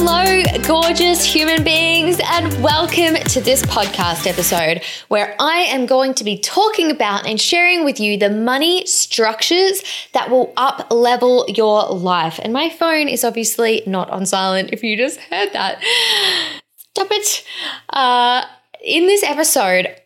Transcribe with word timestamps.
Hello, 0.00 0.44
gorgeous 0.62 1.24
human 1.24 1.64
beings, 1.64 2.20
and 2.24 2.62
welcome 2.62 3.16
to 3.16 3.40
this 3.40 3.62
podcast 3.62 4.28
episode 4.28 4.80
where 5.08 5.34
I 5.40 5.62
am 5.62 5.86
going 5.86 6.14
to 6.14 6.24
be 6.24 6.38
talking 6.38 6.92
about 6.92 7.26
and 7.26 7.40
sharing 7.40 7.84
with 7.84 7.98
you 7.98 8.16
the 8.16 8.30
money 8.30 8.86
structures 8.86 9.82
that 10.12 10.30
will 10.30 10.52
up 10.56 10.92
level 10.92 11.46
your 11.48 11.88
life. 11.88 12.38
And 12.40 12.52
my 12.52 12.70
phone 12.70 13.08
is 13.08 13.24
obviously 13.24 13.82
not 13.88 14.08
on 14.10 14.24
silent 14.24 14.70
if 14.72 14.84
you 14.84 14.96
just 14.96 15.18
heard 15.18 15.52
that. 15.52 15.82
Stop 16.94 17.08
it. 17.10 17.44
Uh, 17.90 18.44
in 18.80 19.08
this 19.08 19.24
episode, 19.24 19.96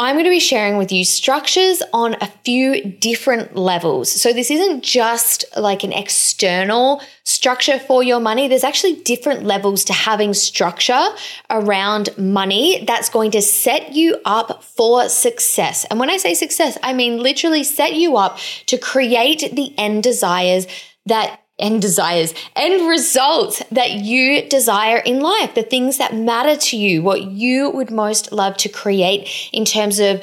I'm 0.00 0.14
going 0.14 0.24
to 0.24 0.30
be 0.30 0.40
sharing 0.40 0.78
with 0.78 0.90
you 0.90 1.04
structures 1.04 1.82
on 1.92 2.16
a 2.22 2.26
few 2.42 2.82
different 2.82 3.54
levels. 3.54 4.10
So, 4.10 4.32
this 4.32 4.50
isn't 4.50 4.82
just 4.82 5.44
like 5.58 5.84
an 5.84 5.92
external 5.92 7.02
structure 7.24 7.78
for 7.78 8.02
your 8.02 8.18
money. 8.18 8.48
There's 8.48 8.64
actually 8.64 8.94
different 9.02 9.44
levels 9.44 9.84
to 9.84 9.92
having 9.92 10.32
structure 10.32 11.06
around 11.50 12.16
money 12.16 12.82
that's 12.86 13.10
going 13.10 13.32
to 13.32 13.42
set 13.42 13.92
you 13.92 14.16
up 14.24 14.64
for 14.64 15.06
success. 15.10 15.84
And 15.90 16.00
when 16.00 16.08
I 16.08 16.16
say 16.16 16.32
success, 16.32 16.78
I 16.82 16.94
mean 16.94 17.22
literally 17.22 17.62
set 17.62 17.92
you 17.94 18.16
up 18.16 18.38
to 18.66 18.78
create 18.78 19.54
the 19.54 19.78
end 19.78 20.02
desires 20.02 20.66
that 21.04 21.42
end 21.60 21.82
desires, 21.82 22.34
end 22.56 22.88
results 22.88 23.62
that 23.70 23.92
you 23.92 24.48
desire 24.48 24.98
in 24.98 25.20
life, 25.20 25.54
the 25.54 25.62
things 25.62 25.98
that 25.98 26.14
matter 26.14 26.56
to 26.56 26.76
you, 26.76 27.02
what 27.02 27.22
you 27.22 27.70
would 27.70 27.90
most 27.90 28.32
love 28.32 28.56
to 28.58 28.68
create 28.68 29.28
in 29.52 29.64
terms 29.64 29.98
of 29.98 30.22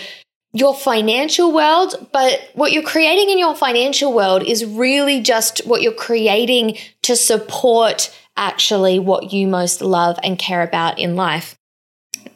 your 0.54 0.74
financial 0.74 1.54
world, 1.54 2.08
but 2.12 2.50
what 2.54 2.72
you're 2.72 2.84
creating 2.84 3.30
in 3.30 3.38
your 3.38 3.56
financial 3.56 4.14
world 4.14 4.44
is 4.44 4.66
really 4.66 5.22
just 5.22 5.66
what 5.68 5.82
you're 5.82 5.94
creating 5.94 6.78
to 7.04 7.16
support 7.16 8.14
actually 8.36 9.00
what 9.00 9.34
you 9.34 9.48
most 9.48 9.82
love 9.82 10.18
and 10.24 10.40
care 10.40 10.62
about 10.62 10.98
in 11.00 11.16
life. 11.16 11.58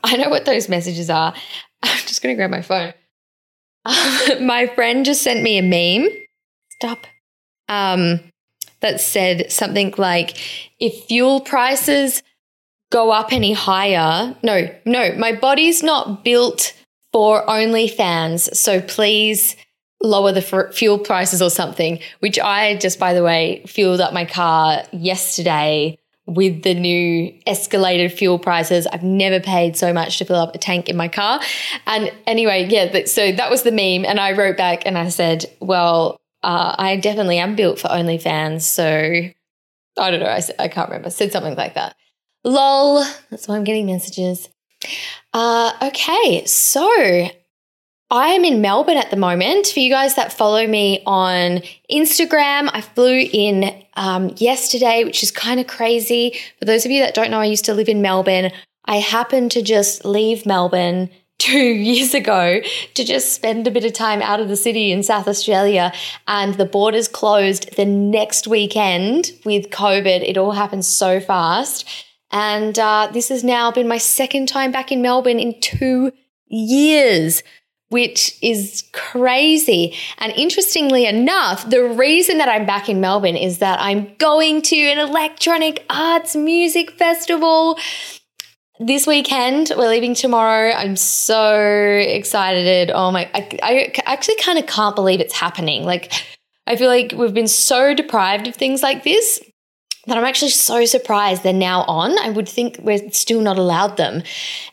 I 0.03 0.17
know 0.17 0.29
what 0.29 0.45
those 0.45 0.69
messages 0.69 1.09
are. 1.09 1.33
I'm 1.83 1.97
just 1.99 2.21
going 2.21 2.35
to 2.35 2.37
grab 2.37 2.51
my 2.51 2.61
phone. 2.61 2.93
my 4.45 4.67
friend 4.75 5.05
just 5.05 5.21
sent 5.21 5.41
me 5.41 5.57
a 5.57 5.61
meme. 5.61 6.09
Stop. 6.69 7.07
Um, 7.67 8.30
that 8.81 8.99
said 8.99 9.51
something 9.51 9.93
like, 9.97 10.37
if 10.79 11.05
fuel 11.05 11.41
prices 11.41 12.21
go 12.91 13.11
up 13.11 13.31
any 13.31 13.53
higher, 13.53 14.35
no, 14.43 14.69
no, 14.85 15.13
my 15.13 15.31
body's 15.31 15.81
not 15.81 16.23
built 16.23 16.73
for 17.11 17.45
OnlyFans. 17.45 18.55
So 18.55 18.81
please 18.81 19.55
lower 20.03 20.31
the 20.31 20.45
f- 20.45 20.73
fuel 20.73 20.99
prices 20.99 21.41
or 21.41 21.49
something, 21.49 21.99
which 22.19 22.39
I 22.39 22.75
just, 22.77 22.99
by 22.99 23.13
the 23.13 23.23
way, 23.23 23.63
fueled 23.67 24.01
up 24.01 24.13
my 24.13 24.25
car 24.25 24.83
yesterday 24.91 25.97
with 26.25 26.63
the 26.63 26.73
new 26.73 27.33
escalated 27.45 28.11
fuel 28.11 28.39
prices. 28.39 28.87
I've 28.87 29.03
never 29.03 29.39
paid 29.39 29.75
so 29.75 29.91
much 29.91 30.17
to 30.19 30.25
fill 30.25 30.37
up 30.37 30.55
a 30.55 30.57
tank 30.57 30.87
in 30.87 30.95
my 30.95 31.07
car. 31.07 31.41
And 31.85 32.11
anyway, 32.25 32.67
yeah, 32.69 33.05
so 33.05 33.31
that 33.31 33.51
was 33.51 33.63
the 33.63 33.71
meme. 33.71 34.05
And 34.05 34.19
I 34.19 34.31
wrote 34.31 34.57
back 34.57 34.83
and 34.85 34.97
I 34.97 35.09
said, 35.09 35.45
well, 35.59 36.20
uh, 36.43 36.75
I 36.77 36.97
definitely 36.97 37.39
am 37.39 37.55
built 37.55 37.79
for 37.79 37.87
OnlyFans. 37.87 38.61
So 38.61 38.85
I 39.97 40.11
don't 40.11 40.19
know. 40.19 40.27
I, 40.27 40.41
I 40.59 40.67
can't 40.67 40.89
remember. 40.89 41.09
Said 41.09 41.31
something 41.31 41.55
like 41.55 41.75
that. 41.75 41.95
Lol. 42.43 43.05
That's 43.29 43.47
why 43.47 43.55
I'm 43.55 43.63
getting 43.63 43.85
messages. 43.85 44.49
Uh, 45.33 45.73
okay. 45.81 46.45
So 46.45 46.89
I 48.09 48.27
am 48.29 48.43
in 48.43 48.61
Melbourne 48.61 48.97
at 48.97 49.11
the 49.11 49.17
moment. 49.17 49.67
For 49.67 49.79
you 49.79 49.89
guys 49.89 50.15
that 50.15 50.33
follow 50.33 50.65
me 50.67 51.03
on 51.05 51.61
Instagram, 51.89 52.69
I 52.73 52.81
flew 52.81 53.27
in 53.31 53.85
um, 53.93 54.33
yesterday, 54.37 55.03
which 55.03 55.23
is 55.23 55.31
kind 55.31 55.59
of 55.59 55.67
crazy. 55.67 56.37
For 56.59 56.65
those 56.65 56.85
of 56.85 56.91
you 56.91 57.01
that 57.01 57.13
don't 57.13 57.31
know, 57.31 57.39
I 57.39 57.45
used 57.45 57.65
to 57.65 57.73
live 57.73 57.89
in 57.89 58.01
Melbourne. 58.01 58.51
I 58.85 58.97
happened 58.97 59.51
to 59.51 59.61
just 59.61 60.03
leave 60.03 60.45
Melbourne 60.45 61.09
two 61.41 61.57
years 61.59 62.13
ago 62.13 62.61
to 62.93 63.03
just 63.03 63.33
spend 63.33 63.67
a 63.67 63.71
bit 63.71 63.83
of 63.83 63.93
time 63.93 64.21
out 64.21 64.39
of 64.39 64.47
the 64.47 64.55
city 64.55 64.91
in 64.91 65.01
South 65.01 65.27
Australia 65.27 65.91
and 66.27 66.53
the 66.55 66.65
borders 66.65 67.07
closed 67.07 67.75
the 67.75 67.85
next 67.85 68.47
weekend 68.47 69.31
with 69.43 69.71
COVID. 69.71 70.21
It 70.21 70.37
all 70.37 70.51
happened 70.51 70.85
so 70.85 71.19
fast. 71.19 71.87
And 72.31 72.77
uh, 72.79 73.09
this 73.11 73.29
has 73.29 73.43
now 73.43 73.71
been 73.71 73.87
my 73.87 73.97
second 73.97 74.47
time 74.47 74.71
back 74.71 74.91
in 74.91 75.01
Melbourne 75.01 75.39
in 75.39 75.59
two 75.59 76.11
years 76.47 77.43
which 77.89 78.37
is 78.41 78.85
crazy. 78.93 79.93
And 80.19 80.31
interestingly 80.37 81.05
enough, 81.05 81.69
the 81.69 81.83
reason 81.83 82.37
that 82.37 82.47
I'm 82.47 82.65
back 82.65 82.87
in 82.87 83.01
Melbourne 83.01 83.35
is 83.35 83.57
that 83.57 83.81
I'm 83.81 84.15
going 84.15 84.61
to 84.61 84.77
an 84.77 84.97
electronic 84.97 85.83
arts 85.89 86.33
music 86.33 86.91
festival 86.91 87.77
this 88.85 89.05
weekend 89.05 89.71
we're 89.77 89.89
leaving 89.89 90.15
tomorrow. 90.15 90.71
I'm 90.71 90.95
so 90.95 91.55
excited. 91.55 92.91
Oh 92.91 93.11
my 93.11 93.29
i, 93.33 93.59
I 93.61 93.93
actually 94.05 94.37
kind 94.37 94.57
of 94.57 94.65
can't 94.65 94.95
believe 94.95 95.19
it's 95.19 95.33
happening. 95.33 95.83
Like 95.83 96.11
i 96.67 96.75
feel 96.75 96.87
like 96.87 97.13
we've 97.15 97.33
been 97.33 97.47
so 97.47 97.93
deprived 97.93 98.47
of 98.47 98.55
things 98.55 98.83
like 98.83 99.03
this 99.03 99.41
that 100.05 100.17
i'm 100.17 100.23
actually 100.23 100.51
so 100.51 100.85
surprised 100.85 101.43
they're 101.43 101.53
now 101.53 101.83
on. 101.83 102.17
I 102.19 102.29
would 102.29 102.49
think 102.49 102.79
we're 102.81 103.09
still 103.11 103.41
not 103.41 103.59
allowed 103.59 103.97
them. 103.97 104.23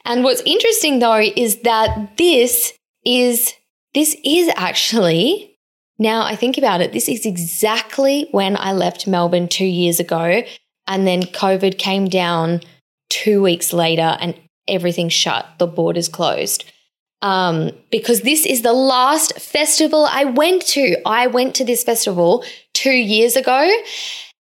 And 0.04 0.24
what's 0.24 0.42
interesting 0.46 0.98
though 0.98 1.20
is 1.20 1.60
that 1.62 2.16
this 2.16 2.72
is 3.04 3.54
this 3.94 4.16
is 4.24 4.50
actually 4.56 5.56
now 5.98 6.22
i 6.24 6.36
think 6.36 6.58
about 6.58 6.80
it 6.80 6.92
this 6.92 7.08
is 7.08 7.24
exactly 7.24 8.28
when 8.32 8.56
i 8.56 8.72
left 8.72 9.06
melbourne 9.06 9.48
two 9.48 9.64
years 9.64 9.98
ago 9.98 10.42
and 10.86 11.06
then 11.06 11.22
covid 11.22 11.78
came 11.78 12.06
down 12.08 12.60
two 13.08 13.42
weeks 13.42 13.72
later 13.72 14.16
and 14.20 14.34
everything 14.66 15.08
shut, 15.08 15.46
the 15.58 15.66
borders 15.66 16.08
closed. 16.08 16.64
Um, 17.20 17.72
because 17.90 18.20
this 18.20 18.46
is 18.46 18.62
the 18.62 18.72
last 18.72 19.38
festival 19.40 20.06
I 20.08 20.24
went 20.24 20.62
to. 20.68 20.96
I 21.04 21.26
went 21.26 21.56
to 21.56 21.64
this 21.64 21.82
festival 21.82 22.44
two 22.74 22.92
years 22.92 23.34
ago, 23.34 23.68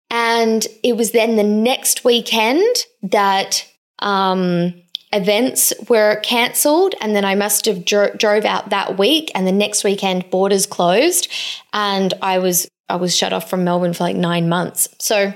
and 0.10 0.66
it 0.84 0.98
was 0.98 1.12
then 1.12 1.36
the 1.36 1.44
next 1.44 2.04
weekend 2.04 2.66
that 3.04 3.68
um, 4.00 4.74
events 5.12 5.72
were 5.88 6.20
cancelled, 6.24 6.96
and 7.00 7.16
then 7.16 7.26
I 7.26 7.36
must 7.36 7.66
have 7.66 7.86
dro- 7.86 8.16
drove 8.16 8.44
out 8.44 8.72
that 8.72 8.98
week, 8.98 9.32
and 9.36 9.46
the 9.46 9.52
next 9.52 9.84
weekend 9.84 10.32
borders 10.32 10.66
closed, 10.66 11.32
and 11.74 12.12
I 12.24 12.40
was 12.40 12.68
I 12.90 12.96
was 12.96 13.16
shut 13.16 13.34
off 13.34 13.50
from 13.50 13.64
Melbourne 13.64 13.94
for 13.94 14.04
like 14.04 14.16
nine 14.16 14.50
months. 14.50 14.90
So 15.00 15.34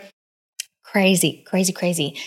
crazy, 0.83 1.43
crazy, 1.45 1.71
crazy. 1.71 2.17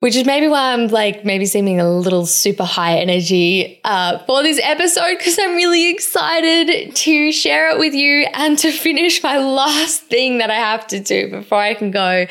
Which 0.00 0.14
is 0.14 0.24
maybe 0.26 0.46
why 0.46 0.72
I'm 0.72 0.86
like 0.86 1.24
maybe 1.24 1.44
seeming 1.44 1.80
a 1.80 1.90
little 1.90 2.24
super 2.24 2.64
high 2.64 2.98
energy 2.98 3.80
uh, 3.82 4.18
for 4.26 4.44
this 4.44 4.60
episode 4.62 5.18
because 5.18 5.36
I'm 5.40 5.56
really 5.56 5.90
excited 5.90 6.94
to 6.94 7.32
share 7.32 7.70
it 7.70 7.80
with 7.80 7.94
you 7.94 8.28
and 8.32 8.56
to 8.58 8.70
finish 8.70 9.20
my 9.24 9.38
last 9.38 10.02
thing 10.02 10.38
that 10.38 10.50
I 10.50 10.54
have 10.54 10.86
to 10.88 11.00
do 11.00 11.30
before 11.30 11.58
I 11.58 11.74
can 11.74 11.90
go 11.90 12.26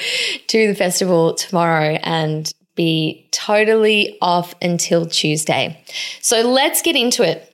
to 0.48 0.68
the 0.68 0.76
festival 0.76 1.34
tomorrow 1.34 2.00
and 2.04 2.50
be 2.76 3.28
totally 3.32 4.18
off 4.22 4.56
until 4.62 5.06
Tuesday. 5.06 5.84
So 6.22 6.50
let's 6.50 6.82
get 6.82 6.96
into 6.96 7.24
it. 7.24 7.52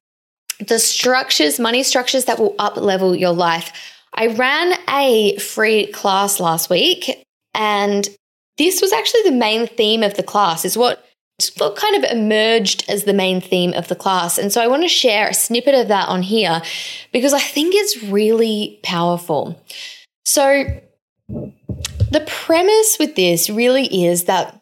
The 0.59 0.77
structures, 0.77 1.59
money 1.59 1.81
structures 1.81 2.25
that 2.25 2.37
will 2.37 2.53
up 2.59 2.77
level 2.77 3.15
your 3.15 3.33
life. 3.33 3.71
I 4.13 4.27
ran 4.27 4.77
a 4.89 5.37
free 5.37 5.87
class 5.87 6.39
last 6.39 6.69
week 6.69 7.25
and 7.55 8.07
this 8.57 8.81
was 8.81 8.93
actually 8.93 9.23
the 9.23 9.31
main 9.31 9.67
theme 9.67 10.03
of 10.03 10.15
the 10.15 10.23
class 10.23 10.65
is 10.65 10.77
what 10.77 11.03
what 11.57 11.75
kind 11.75 11.95
of 11.95 12.09
emerged 12.11 12.85
as 12.87 13.03
the 13.03 13.13
main 13.13 13.41
theme 13.41 13.73
of 13.73 13.87
the 13.87 13.95
class. 13.95 14.37
And 14.37 14.51
so 14.51 14.61
I 14.61 14.67
want 14.67 14.83
to 14.83 14.87
share 14.87 15.27
a 15.27 15.33
snippet 15.33 15.73
of 15.73 15.87
that 15.87 16.07
on 16.07 16.21
here 16.21 16.61
because 17.11 17.33
I 17.33 17.39
think 17.39 17.73
it's 17.75 18.03
really 18.03 18.79
powerful. 18.83 19.59
So 20.25 20.79
the 21.27 22.23
premise 22.27 22.97
with 22.99 23.15
this 23.15 23.49
really 23.49 24.05
is 24.05 24.25
that 24.25 24.61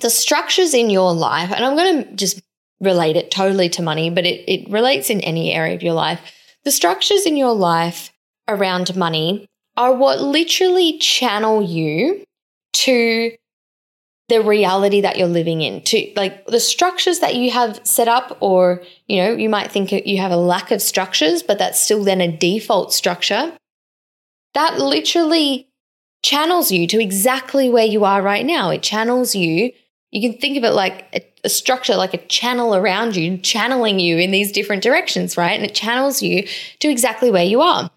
the 0.00 0.10
structures 0.10 0.74
in 0.74 0.90
your 0.90 1.12
life, 1.12 1.50
and 1.52 1.64
I'm 1.64 1.76
going 1.76 2.04
to 2.04 2.14
just 2.14 2.40
relate 2.80 3.16
it 3.16 3.30
totally 3.30 3.68
to 3.70 3.82
money, 3.82 4.10
but 4.10 4.24
it, 4.24 4.44
it 4.50 4.70
relates 4.70 5.10
in 5.10 5.20
any 5.22 5.52
area 5.52 5.74
of 5.74 5.82
your 5.82 5.94
life. 5.94 6.20
The 6.64 6.70
structures 6.70 7.26
in 7.26 7.36
your 7.36 7.52
life 7.52 8.12
around 8.46 8.94
money 8.94 9.46
are 9.76 9.92
what 9.92 10.20
literally 10.20 10.98
channel 10.98 11.62
you 11.62 12.25
to 12.84 13.32
the 14.28 14.42
reality 14.42 15.00
that 15.02 15.16
you're 15.16 15.28
living 15.28 15.62
in 15.62 15.82
to 15.82 16.12
like 16.16 16.44
the 16.46 16.58
structures 16.58 17.20
that 17.20 17.36
you 17.36 17.50
have 17.50 17.80
set 17.84 18.08
up 18.08 18.36
or 18.40 18.82
you 19.06 19.18
know 19.22 19.32
you 19.32 19.48
might 19.48 19.70
think 19.70 19.92
you 19.92 20.18
have 20.18 20.32
a 20.32 20.36
lack 20.36 20.72
of 20.72 20.82
structures 20.82 21.44
but 21.44 21.58
that's 21.58 21.80
still 21.80 22.02
then 22.02 22.20
a 22.20 22.36
default 22.36 22.92
structure 22.92 23.52
that 24.54 24.78
literally 24.80 25.68
channels 26.26 26.72
you 26.72 26.86
to 26.88 27.00
exactly 27.00 27.68
where 27.68 27.84
you 27.84 28.04
are 28.04 28.20
right 28.22 28.44
now. 28.44 28.70
It 28.70 28.82
channels 28.82 29.34
you. 29.34 29.70
You 30.10 30.28
can 30.28 30.40
think 30.40 30.56
of 30.56 30.64
it 30.64 30.70
like 30.70 31.06
a, 31.14 31.20
a 31.44 31.48
structure 31.48 31.94
like 31.94 32.14
a 32.14 32.26
channel 32.26 32.74
around 32.74 33.14
you 33.16 33.38
channeling 33.38 34.00
you 34.00 34.18
in 34.18 34.30
these 34.30 34.50
different 34.50 34.82
directions 34.82 35.36
right? 35.36 35.52
And 35.52 35.64
it 35.64 35.74
channels 35.74 36.22
you 36.22 36.48
to 36.80 36.88
exactly 36.88 37.30
where 37.30 37.44
you 37.44 37.60
are. 37.60 37.90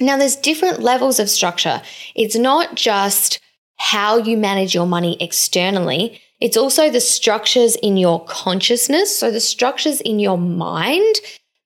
Now 0.00 0.16
there's 0.16 0.36
different 0.36 0.80
levels 0.80 1.18
of 1.18 1.28
structure. 1.28 1.82
It's 2.14 2.36
not 2.36 2.74
just 2.74 3.40
how 3.78 4.18
you 4.18 4.36
manage 4.36 4.74
your 4.74 4.86
money 4.86 5.16
externally. 5.20 6.20
It's 6.40 6.56
also 6.56 6.90
the 6.90 7.00
structures 7.00 7.76
in 7.76 7.96
your 7.96 8.24
consciousness. 8.24 9.16
So 9.16 9.30
the 9.30 9.40
structures 9.40 10.00
in 10.00 10.18
your 10.18 10.38
mind 10.38 11.16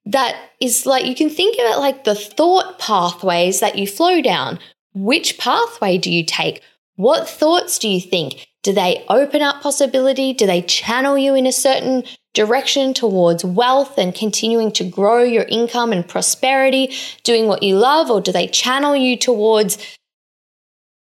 that 0.06 0.36
is 0.60 0.86
like, 0.86 1.06
you 1.06 1.14
can 1.14 1.30
think 1.30 1.58
of 1.58 1.64
it 1.64 1.78
like 1.78 2.04
the 2.04 2.14
thought 2.14 2.78
pathways 2.78 3.60
that 3.60 3.78
you 3.78 3.86
flow 3.86 4.20
down. 4.20 4.58
Which 4.94 5.38
pathway 5.38 5.98
do 5.98 6.10
you 6.10 6.24
take? 6.24 6.62
What 6.96 7.28
thoughts 7.28 7.78
do 7.78 7.88
you 7.88 8.00
think? 8.00 8.48
Do 8.62 8.72
they 8.72 9.04
open 9.08 9.42
up 9.42 9.62
possibility? 9.62 10.32
Do 10.32 10.46
they 10.46 10.62
channel 10.62 11.18
you 11.18 11.34
in 11.34 11.46
a 11.46 11.52
certain 11.52 12.04
direction 12.34 12.94
towards 12.94 13.44
wealth 13.44 13.98
and 13.98 14.14
continuing 14.14 14.72
to 14.72 14.84
grow 14.84 15.22
your 15.22 15.44
income 15.44 15.92
and 15.92 16.06
prosperity, 16.06 16.94
doing 17.24 17.46
what 17.46 17.62
you 17.62 17.76
love? 17.76 18.10
Or 18.10 18.20
do 18.20 18.32
they 18.32 18.46
channel 18.46 18.94
you 18.94 19.16
towards 19.16 19.78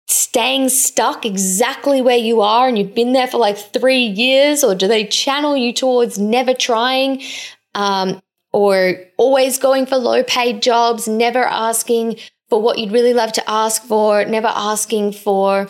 staying 0.07 0.69
stuck 0.69 1.25
exactly 1.25 2.01
where 2.01 2.17
you 2.17 2.41
are 2.41 2.67
and 2.67 2.77
you've 2.77 2.95
been 2.95 3.13
there 3.13 3.27
for 3.27 3.37
like 3.37 3.57
three 3.57 4.05
years, 4.05 4.63
or 4.63 4.73
do 4.73 4.87
they 4.87 5.05
channel 5.05 5.55
you 5.55 5.73
towards 5.73 6.17
never 6.17 6.53
trying? 6.53 7.21
Um, 7.75 8.21
or 8.53 8.95
always 9.17 9.59
going 9.59 9.85
for 9.85 9.97
low 9.97 10.23
paid 10.23 10.61
jobs, 10.61 11.07
never 11.07 11.43
asking 11.43 12.17
for 12.49 12.61
what 12.61 12.77
you'd 12.77 12.93
really 12.93 13.13
love 13.13 13.33
to 13.33 13.49
ask 13.49 13.83
for, 13.83 14.23
never 14.25 14.47
asking 14.47 15.11
for 15.11 15.69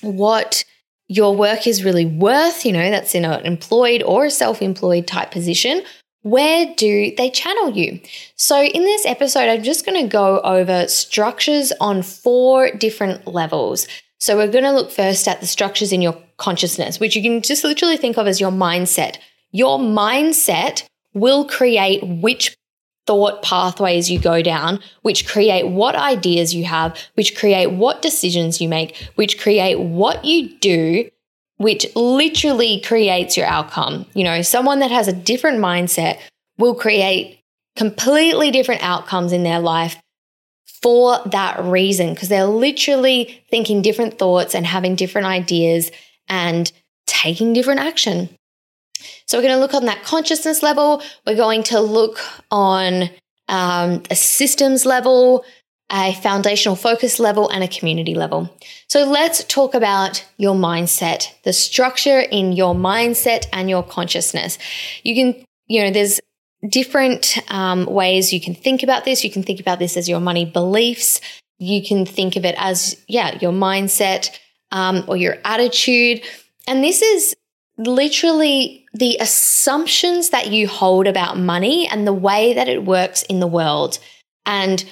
what 0.00 0.64
your 1.08 1.34
work 1.34 1.66
is 1.66 1.84
really 1.84 2.06
worth, 2.06 2.64
you 2.64 2.72
know, 2.72 2.90
that's 2.90 3.14
in 3.14 3.24
an 3.24 3.44
employed 3.44 4.02
or 4.02 4.26
a 4.26 4.30
self 4.30 4.62
employed 4.62 5.06
type 5.06 5.30
position, 5.30 5.82
where 6.22 6.74
do 6.76 7.14
they 7.16 7.30
channel 7.30 7.70
you? 7.70 8.00
So, 8.36 8.62
in 8.62 8.82
this 8.82 9.06
episode, 9.06 9.48
I'm 9.48 9.62
just 9.62 9.86
going 9.86 10.02
to 10.02 10.08
go 10.08 10.40
over 10.40 10.88
structures 10.88 11.72
on 11.80 12.02
four 12.02 12.70
different 12.72 13.26
levels. 13.26 13.86
So, 14.18 14.36
we're 14.36 14.50
going 14.50 14.64
to 14.64 14.72
look 14.72 14.90
first 14.90 15.28
at 15.28 15.40
the 15.40 15.46
structures 15.46 15.92
in 15.92 16.02
your 16.02 16.20
consciousness, 16.36 16.98
which 16.98 17.14
you 17.14 17.22
can 17.22 17.40
just 17.40 17.64
literally 17.64 17.96
think 17.96 18.18
of 18.18 18.26
as 18.26 18.40
your 18.40 18.50
mindset. 18.50 19.18
Your 19.52 19.78
mindset 19.78 20.84
will 21.14 21.46
create 21.46 22.02
which 22.02 22.56
thought 23.06 23.42
pathways 23.42 24.10
you 24.10 24.18
go 24.18 24.42
down, 24.42 24.80
which 25.00 25.26
create 25.26 25.66
what 25.66 25.94
ideas 25.94 26.54
you 26.54 26.64
have, 26.64 26.98
which 27.14 27.36
create 27.38 27.68
what 27.68 28.02
decisions 28.02 28.60
you 28.60 28.68
make, 28.68 28.96
which 29.14 29.40
create 29.40 29.80
what 29.80 30.24
you 30.24 30.58
do 30.58 31.10
which 31.58 31.86
literally 31.94 32.80
creates 32.80 33.36
your 33.36 33.46
outcome. 33.46 34.06
You 34.14 34.24
know, 34.24 34.42
someone 34.42 34.78
that 34.78 34.90
has 34.90 35.06
a 35.06 35.12
different 35.12 35.58
mindset 35.58 36.18
will 36.56 36.74
create 36.74 37.40
completely 37.76 38.50
different 38.50 38.82
outcomes 38.82 39.32
in 39.32 39.42
their 39.42 39.60
life 39.60 39.96
for 40.82 41.18
that 41.26 41.62
reason, 41.64 42.14
because 42.14 42.28
they're 42.28 42.46
literally 42.46 43.42
thinking 43.50 43.82
different 43.82 44.18
thoughts 44.18 44.54
and 44.54 44.64
having 44.66 44.94
different 44.94 45.26
ideas 45.26 45.90
and 46.28 46.70
taking 47.06 47.52
different 47.52 47.80
action. 47.80 48.28
So, 49.26 49.38
we're 49.38 49.42
going 49.42 49.54
to 49.54 49.60
look 49.60 49.74
on 49.74 49.86
that 49.86 50.04
consciousness 50.04 50.62
level. 50.62 51.02
We're 51.26 51.36
going 51.36 51.64
to 51.64 51.80
look 51.80 52.20
on 52.50 53.10
um, 53.48 54.02
a 54.10 54.14
systems 54.14 54.86
level, 54.86 55.44
a 55.90 56.12
foundational 56.14 56.76
focus 56.76 57.18
level, 57.18 57.48
and 57.48 57.64
a 57.64 57.68
community 57.68 58.14
level. 58.14 58.54
So 58.88 59.04
let's 59.04 59.44
talk 59.44 59.74
about 59.74 60.24
your 60.36 60.54
mindset, 60.54 61.32
the 61.44 61.52
structure 61.52 62.20
in 62.20 62.52
your 62.52 62.74
mindset 62.74 63.46
and 63.52 63.70
your 63.70 63.82
consciousness. 63.82 64.58
You 65.02 65.14
can, 65.14 65.44
you 65.66 65.82
know, 65.82 65.90
there's 65.90 66.20
different 66.68 67.38
um, 67.48 67.86
ways 67.86 68.32
you 68.32 68.40
can 68.40 68.54
think 68.54 68.82
about 68.82 69.04
this. 69.04 69.24
You 69.24 69.30
can 69.30 69.42
think 69.42 69.60
about 69.60 69.78
this 69.78 69.96
as 69.96 70.08
your 70.08 70.20
money 70.20 70.44
beliefs. 70.44 71.20
You 71.58 71.82
can 71.82 72.04
think 72.04 72.36
of 72.36 72.44
it 72.44 72.54
as, 72.58 72.96
yeah, 73.08 73.38
your 73.40 73.52
mindset 73.52 74.30
um, 74.70 75.04
or 75.08 75.16
your 75.16 75.36
attitude. 75.44 76.22
And 76.66 76.84
this 76.84 77.00
is 77.00 77.34
literally 77.78 78.84
the 78.92 79.16
assumptions 79.20 80.30
that 80.30 80.48
you 80.48 80.68
hold 80.68 81.06
about 81.06 81.38
money 81.38 81.88
and 81.88 82.06
the 82.06 82.12
way 82.12 82.52
that 82.52 82.68
it 82.68 82.84
works 82.84 83.22
in 83.22 83.40
the 83.40 83.46
world. 83.46 83.98
And 84.44 84.84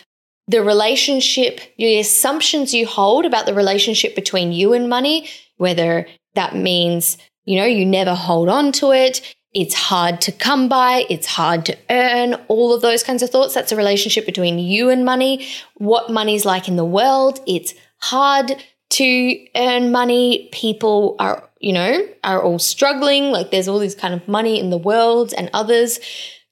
the 0.49 0.63
relationship, 0.63 1.61
the 1.79 1.99
assumptions 1.99 2.73
you 2.73 2.87
hold 2.87 3.25
about 3.25 3.47
the 3.47 3.55
relationship 3.55 4.15
between 4.15 4.53
you 4.53 4.73
and 4.73 4.89
money, 4.89 5.29
whether 5.57 6.07
that 6.35 6.55
means, 6.55 7.19
you 7.45 7.59
know, 7.59 7.65
you 7.65 7.85
never 7.85 8.15
hold 8.15 8.49
on 8.49 8.73
to 8.73 8.93
it, 8.93 9.35
it's 9.57 9.75
hard 9.75 10.21
to 10.21 10.33
come 10.33 10.69
by, 10.69 11.07
it's 11.09 11.27
hard 11.27 11.65
to 11.65 11.77
earn, 11.89 12.35
all 12.49 12.75
of 12.75 12.83
those 12.83 13.03
kinds 13.03 13.23
of 13.23 13.31
thoughts. 13.31 13.55
That's 13.55 13.73
a 13.73 13.77
relationship 13.77 14.27
between 14.27 14.59
you 14.59 14.91
and 14.91 15.03
money, 15.03 15.49
what 15.77 16.11
money's 16.11 16.45
like 16.45 16.69
in 16.69 16.77
the 16.77 16.85
world. 16.85 17.41
It's 17.47 17.73
hard 17.99 18.63
to 18.91 19.47
earn 19.57 19.91
money. 19.91 20.51
People 20.53 21.17
are, 21.19 21.49
you 21.59 21.73
know, 21.73 22.07
are 22.23 22.43
all 22.43 22.59
struggling. 22.59 23.31
Like 23.31 23.51
there's 23.51 23.67
all 23.67 23.79
this 23.79 23.95
kind 23.95 24.13
of 24.13 24.29
money 24.29 24.61
in 24.61 24.69
the 24.69 24.77
world 24.77 25.33
and 25.37 25.49
others 25.55 26.01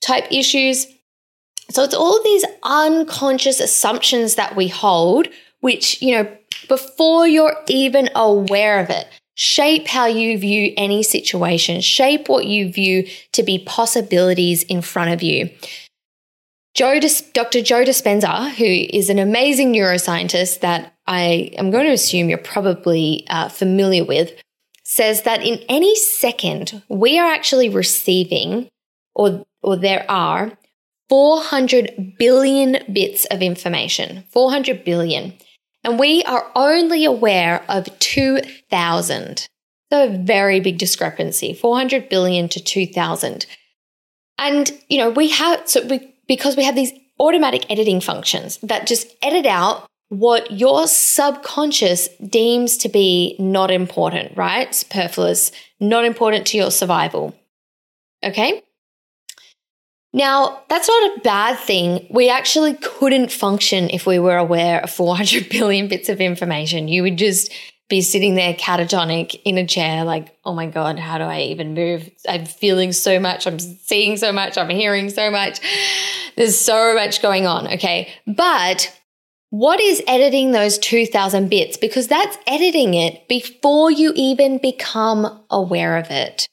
type 0.00 0.24
issues. 0.30 0.86
So 1.74 1.82
it's 1.82 1.94
all 1.94 2.22
these 2.22 2.44
unconscious 2.62 3.58
assumptions 3.58 4.36
that 4.36 4.54
we 4.54 4.68
hold, 4.68 5.26
which, 5.58 6.00
you 6.00 6.14
know, 6.14 6.36
before 6.68 7.26
you're 7.26 7.56
even 7.66 8.10
aware 8.14 8.78
of 8.78 8.90
it, 8.90 9.08
shape 9.34 9.88
how 9.88 10.06
you 10.06 10.38
view 10.38 10.72
any 10.76 11.02
situation, 11.02 11.80
shape 11.80 12.28
what 12.28 12.46
you 12.46 12.70
view 12.70 13.08
to 13.32 13.42
be 13.42 13.58
possibilities 13.58 14.62
in 14.62 14.82
front 14.82 15.12
of 15.12 15.20
you. 15.20 15.50
Joe 16.74 17.00
Dr. 17.32 17.60
Joe 17.60 17.84
Dispenza, 17.84 18.50
who 18.50 18.64
is 18.64 19.10
an 19.10 19.18
amazing 19.18 19.72
neuroscientist 19.72 20.60
that 20.60 20.94
I 21.08 21.50
am 21.58 21.72
going 21.72 21.86
to 21.86 21.92
assume 21.92 22.28
you're 22.28 22.38
probably 22.38 23.26
uh, 23.28 23.48
familiar 23.48 24.04
with, 24.04 24.32
says 24.84 25.22
that 25.22 25.42
in 25.42 25.58
any 25.68 25.96
second, 25.96 26.82
we 26.88 27.18
are 27.18 27.26
actually 27.26 27.68
receiving, 27.68 28.68
or, 29.14 29.44
or 29.60 29.76
there 29.76 30.06
are 30.08 30.52
400 31.08 32.14
billion 32.18 32.78
bits 32.92 33.24
of 33.26 33.42
information, 33.42 34.24
400 34.30 34.84
billion. 34.84 35.34
And 35.82 35.98
we 35.98 36.22
are 36.24 36.50
only 36.54 37.04
aware 37.04 37.64
of 37.68 37.98
2,000. 37.98 39.46
So 39.92 40.04
a 40.04 40.08
very 40.08 40.60
big 40.60 40.78
discrepancy, 40.78 41.52
400 41.52 42.08
billion 42.08 42.48
to 42.48 42.60
2,000. 42.60 43.46
And, 44.38 44.72
you 44.88 44.98
know, 44.98 45.10
we 45.10 45.28
have, 45.28 45.68
so 45.68 45.86
we, 45.86 46.14
because 46.26 46.56
we 46.56 46.64
have 46.64 46.74
these 46.74 46.92
automatic 47.20 47.70
editing 47.70 48.00
functions 48.00 48.58
that 48.62 48.86
just 48.86 49.14
edit 49.22 49.46
out 49.46 49.86
what 50.08 50.50
your 50.50 50.86
subconscious 50.86 52.08
deems 52.18 52.76
to 52.78 52.88
be 52.88 53.36
not 53.38 53.70
important, 53.70 54.36
right? 54.36 54.74
Superfluous, 54.74 55.52
not 55.80 56.04
important 56.04 56.46
to 56.48 56.56
your 56.56 56.70
survival. 56.70 57.34
Okay. 58.24 58.62
Now, 60.14 60.62
that's 60.68 60.88
not 60.88 61.16
a 61.16 61.20
bad 61.22 61.58
thing. 61.58 62.06
We 62.08 62.30
actually 62.30 62.74
couldn't 62.74 63.32
function 63.32 63.90
if 63.90 64.06
we 64.06 64.20
were 64.20 64.36
aware 64.36 64.80
of 64.80 64.90
400 64.90 65.48
billion 65.50 65.88
bits 65.88 66.08
of 66.08 66.20
information. 66.20 66.86
You 66.86 67.02
would 67.02 67.18
just 67.18 67.52
be 67.88 68.00
sitting 68.00 68.36
there 68.36 68.54
catatonic 68.54 69.40
in 69.44 69.58
a 69.58 69.66
chair, 69.66 70.04
like, 70.04 70.38
oh 70.44 70.54
my 70.54 70.66
God, 70.66 71.00
how 71.00 71.18
do 71.18 71.24
I 71.24 71.40
even 71.42 71.74
move? 71.74 72.08
I'm 72.28 72.46
feeling 72.46 72.92
so 72.92 73.18
much. 73.18 73.46
I'm 73.46 73.58
seeing 73.58 74.16
so 74.16 74.32
much. 74.32 74.56
I'm 74.56 74.70
hearing 74.70 75.10
so 75.10 75.32
much. 75.32 75.58
There's 76.36 76.58
so 76.58 76.94
much 76.94 77.20
going 77.20 77.46
on. 77.46 77.66
Okay. 77.74 78.08
But 78.24 78.96
what 79.50 79.80
is 79.80 80.00
editing 80.06 80.52
those 80.52 80.78
2000 80.78 81.50
bits? 81.50 81.76
Because 81.76 82.06
that's 82.06 82.38
editing 82.46 82.94
it 82.94 83.26
before 83.28 83.90
you 83.90 84.12
even 84.14 84.58
become 84.58 85.44
aware 85.50 85.96
of 85.96 86.10
it. 86.10 86.48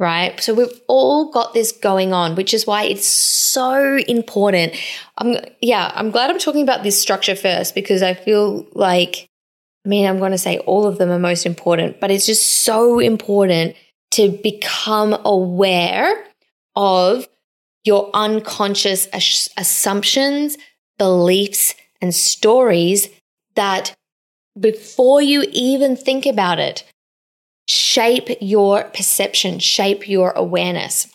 Right? 0.00 0.40
So 0.40 0.54
we've 0.54 0.80
all 0.88 1.30
got 1.30 1.52
this 1.54 1.70
going 1.70 2.12
on, 2.12 2.34
which 2.34 2.52
is 2.54 2.66
why 2.66 2.84
it's 2.84 3.06
so 3.06 3.98
important. 4.08 4.74
I'm 5.18 5.36
yeah, 5.60 5.92
I'm 5.94 6.10
glad 6.10 6.30
I'm 6.30 6.38
talking 6.38 6.62
about 6.62 6.82
this 6.82 6.98
structure 6.98 7.36
first 7.36 7.74
because 7.74 8.02
I 8.02 8.14
feel 8.14 8.66
like 8.72 9.28
I 9.84 9.88
mean, 9.88 10.06
I'm 10.06 10.18
going 10.18 10.32
to 10.32 10.38
say 10.38 10.58
all 10.58 10.86
of 10.86 10.98
them 10.98 11.10
are 11.10 11.18
most 11.18 11.46
important, 11.46 12.00
but 12.00 12.10
it's 12.10 12.26
just 12.26 12.64
so 12.64 12.98
important 12.98 13.76
to 14.12 14.30
become 14.42 15.16
aware 15.24 16.24
of 16.76 17.28
your 17.84 18.10
unconscious 18.12 19.08
assumptions, 19.56 20.58
beliefs, 20.98 21.74
and 22.02 22.14
stories 22.14 23.08
that 23.54 23.94
before 24.58 25.22
you 25.22 25.44
even 25.52 25.96
think 25.96 26.26
about 26.26 26.58
it, 26.58 26.84
shape 27.70 28.28
your 28.40 28.84
perception, 28.84 29.60
shape 29.60 30.08
your 30.08 30.32
awareness. 30.32 31.06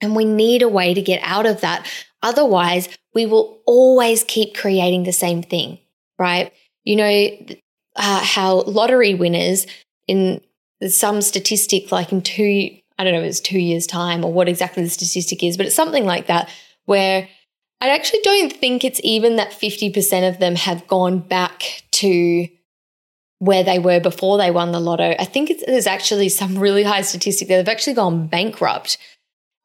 And 0.00 0.16
we 0.16 0.24
need 0.24 0.62
a 0.62 0.68
way 0.68 0.92
to 0.92 1.00
get 1.00 1.20
out 1.22 1.46
of 1.46 1.60
that. 1.60 1.86
Otherwise, 2.20 2.88
we 3.14 3.26
will 3.26 3.60
always 3.64 4.24
keep 4.24 4.56
creating 4.56 5.04
the 5.04 5.12
same 5.12 5.42
thing, 5.42 5.78
right? 6.18 6.52
You 6.82 6.96
know, 6.96 7.46
uh, 7.94 8.24
how 8.24 8.62
lottery 8.62 9.14
winners 9.14 9.66
in 10.08 10.40
some 10.88 11.22
statistic, 11.22 11.92
like 11.92 12.10
in 12.10 12.22
two, 12.22 12.76
I 12.98 13.04
don't 13.04 13.12
know, 13.12 13.22
it's 13.22 13.40
two 13.40 13.60
years' 13.60 13.86
time 13.86 14.24
or 14.24 14.32
what 14.32 14.48
exactly 14.48 14.82
the 14.82 14.90
statistic 14.90 15.44
is, 15.44 15.56
but 15.56 15.66
it's 15.66 15.76
something 15.76 16.04
like 16.04 16.26
that, 16.26 16.50
where 16.86 17.28
I 17.80 17.90
actually 17.90 18.20
don't 18.24 18.52
think 18.52 18.82
it's 18.82 19.00
even 19.04 19.36
that 19.36 19.52
50% 19.52 20.28
of 20.28 20.40
them 20.40 20.56
have 20.56 20.88
gone 20.88 21.20
back 21.20 21.84
to 21.92 22.48
where 23.44 23.62
they 23.62 23.78
were 23.78 24.00
before 24.00 24.38
they 24.38 24.50
won 24.50 24.72
the 24.72 24.80
lotto. 24.80 25.14
I 25.18 25.24
think 25.24 25.52
there's 25.66 25.86
actually 25.86 26.30
some 26.30 26.58
really 26.58 26.82
high 26.82 27.02
statistic 27.02 27.48
that 27.48 27.56
they've 27.56 27.68
actually 27.68 27.94
gone 27.94 28.26
bankrupt. 28.26 28.96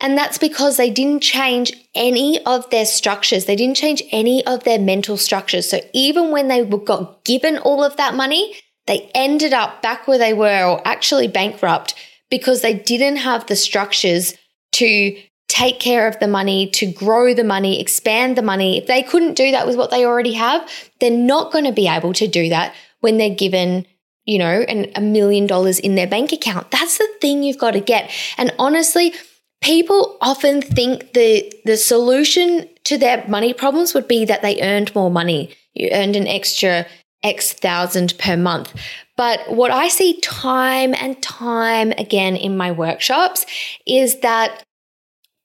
And 0.01 0.17
that's 0.17 0.37
because 0.37 0.75
they 0.75 0.89
didn't 0.89 1.21
change 1.21 1.73
any 1.95 2.43
of 2.45 2.69
their 2.69 2.85
structures. 2.85 3.45
They 3.45 3.55
didn't 3.55 3.77
change 3.77 4.03
any 4.11 4.45
of 4.45 4.65
their 4.65 4.79
mental 4.79 5.15
structures. 5.15 5.69
So 5.69 5.79
even 5.93 6.31
when 6.31 6.49
they 6.49 6.65
got 6.65 7.23
given 7.23 7.57
all 7.57 7.83
of 7.83 7.95
that 7.97 8.15
money, 8.15 8.53
they 8.87 9.09
ended 9.15 9.53
up 9.53 9.81
back 9.81 10.07
where 10.07 10.17
they 10.17 10.33
were 10.33 10.63
or 10.63 10.85
actually 10.85 11.27
bankrupt 11.27 11.95
because 12.29 12.61
they 12.61 12.73
didn't 12.73 13.17
have 13.17 13.47
the 13.47 13.55
structures 13.55 14.33
to 14.73 15.17
take 15.47 15.79
care 15.79 16.07
of 16.07 16.19
the 16.19 16.27
money, 16.27 16.69
to 16.69 16.91
grow 16.91 17.33
the 17.33 17.43
money, 17.43 17.81
expand 17.81 18.37
the 18.37 18.41
money. 18.41 18.77
If 18.77 18.87
they 18.87 19.03
couldn't 19.03 19.33
do 19.35 19.51
that 19.51 19.67
with 19.67 19.77
what 19.77 19.89
they 19.89 20.05
already 20.05 20.33
have, 20.33 20.69
they're 20.99 21.11
not 21.11 21.51
going 21.51 21.65
to 21.65 21.71
be 21.71 21.87
able 21.87 22.13
to 22.13 22.27
do 22.27 22.49
that 22.49 22.73
when 22.99 23.17
they're 23.17 23.35
given 23.35 23.85
you 24.25 24.37
know, 24.37 24.63
and 24.67 24.91
a 24.95 25.01
million 25.01 25.47
dollars 25.47 25.79
in 25.79 25.95
their 25.95 26.05
bank 26.05 26.31
account. 26.31 26.69
That's 26.69 26.99
the 26.99 27.07
thing 27.19 27.41
you've 27.41 27.57
got 27.57 27.71
to 27.71 27.79
get. 27.79 28.11
And 28.37 28.53
honestly, 28.59 29.11
people 29.61 30.17
often 30.21 30.61
think 30.61 31.13
the 31.13 31.51
the 31.65 31.77
solution 31.77 32.69
to 32.83 32.99
their 32.99 33.25
money 33.27 33.53
problems 33.53 33.95
would 33.95 34.07
be 34.07 34.25
that 34.25 34.43
they 34.43 34.61
earned 34.61 34.93
more 34.93 35.09
money. 35.09 35.55
You 35.73 35.89
earned 35.91 36.15
an 36.15 36.27
extra 36.27 36.85
X 37.23 37.53
thousand 37.53 38.17
per 38.19 38.37
month. 38.37 38.73
But 39.17 39.39
what 39.51 39.71
I 39.71 39.87
see 39.87 40.19
time 40.21 40.93
and 40.93 41.21
time 41.23 41.91
again 41.97 42.35
in 42.35 42.55
my 42.55 42.71
workshops 42.71 43.45
is 43.85 44.19
that 44.21 44.63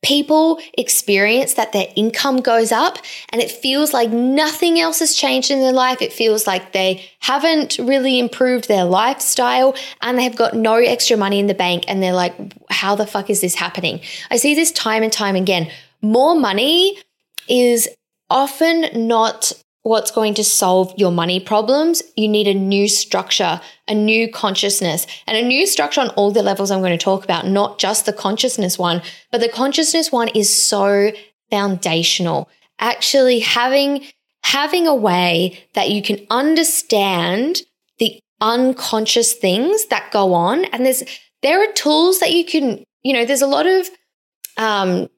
people 0.05 0.61
experience 0.79 1.55
that 1.55 1.73
their 1.73 1.89
income 1.97 2.37
goes 2.37 2.71
up 2.71 2.99
and 3.31 3.43
it 3.43 3.51
feels 3.51 3.93
like 3.93 4.11
nothing 4.11 4.79
else 4.79 5.01
has 5.01 5.15
changed 5.15 5.51
in 5.51 5.61
their 5.61 5.73
life. 5.73 6.03
It 6.03 6.13
feels 6.13 6.47
like 6.47 6.73
they 6.73 7.05
haven't 7.21 7.79
really 7.79 8.19
improved 8.19 8.69
their 8.69 8.85
lifestyle 8.85 9.75
and 10.03 10.19
they 10.19 10.23
have 10.23 10.37
got 10.37 10.55
no 10.55 10.75
extra 10.75 11.17
money 11.17 11.41
in 11.41 11.47
the 11.47 11.55
bank 11.55 11.85
and 11.89 12.03
they're 12.03 12.13
like, 12.13 12.35
how 12.71 12.95
the 12.95 13.07
fuck 13.07 13.31
is 13.31 13.41
this 13.41 13.55
happening? 13.55 14.01
I 14.31 14.37
see 14.37 14.55
this 14.55 14.71
time 14.71 15.03
and 15.03 15.13
time 15.13 15.35
again. 15.35 15.71
More 16.03 16.39
money 16.39 16.99
is 17.49 17.89
often 18.29 19.09
not 19.09 19.53
what's 19.85 20.11
going 20.11 20.33
to 20.33 20.43
solve 20.43 20.93
your 20.97 21.13
money 21.13 21.39
problems, 21.39 22.03
you 22.17 22.27
need 22.27 22.49
a 22.49 22.55
new 22.55 22.89
structure, 22.89 23.61
a 23.87 23.95
new 23.95 24.31
consciousness, 24.33 25.07
and 25.27 25.37
a 25.37 25.47
new 25.47 25.67
structure 25.67 26.01
on 26.01 26.09
all 26.11 26.31
the 26.31 26.43
levels 26.43 26.71
I'm 26.71 26.81
going 26.81 26.99
to 26.99 27.05
talk 27.05 27.23
about, 27.23 27.47
not 27.47 27.79
just 27.79 28.07
the 28.07 28.13
consciousness 28.13 28.79
one, 28.79 29.03
but 29.31 29.43
the 29.43 29.49
consciousness 29.49 30.11
one 30.11 30.29
is 30.29 30.49
so 30.51 31.13
foundational. 31.51 32.49
Actually 32.79 33.41
having 33.41 34.05
having 34.43 34.87
a 34.87 34.95
way 34.95 35.63
that 35.75 35.91
you 35.91 36.03
can 36.03 36.27
understand 36.31 37.61
the 37.99 38.19
unconscious 38.41 39.35
things 39.35 39.87
that 39.87 40.11
go 40.11 40.33
on 40.33 40.65
and 40.67 40.85
there's 40.85 41.03
there 41.43 41.63
are 41.63 41.73
tools 41.75 42.21
that 42.21 42.33
you 42.33 42.45
can, 42.45 42.83
you 43.03 43.13
know, 43.13 43.27
there's 43.27 43.43
a 43.43 43.47
lot 43.47 43.67
of 43.67 43.87
um 44.57 45.09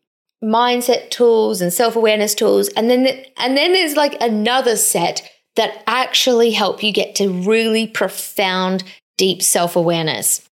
mindset 0.46 1.10
tools 1.10 1.60
and 1.60 1.72
self-awareness 1.72 2.34
tools. 2.34 2.68
And 2.68 2.88
then 2.88 3.02
the, 3.02 3.40
and 3.40 3.56
then 3.56 3.72
there's 3.72 3.96
like 3.96 4.16
another 4.20 4.76
set 4.76 5.28
that 5.56 5.82
actually 5.86 6.52
help 6.52 6.82
you 6.82 6.92
get 6.92 7.16
to 7.16 7.28
really 7.28 7.86
profound 7.86 8.84
deep 9.16 9.42
self-awareness. 9.42 10.48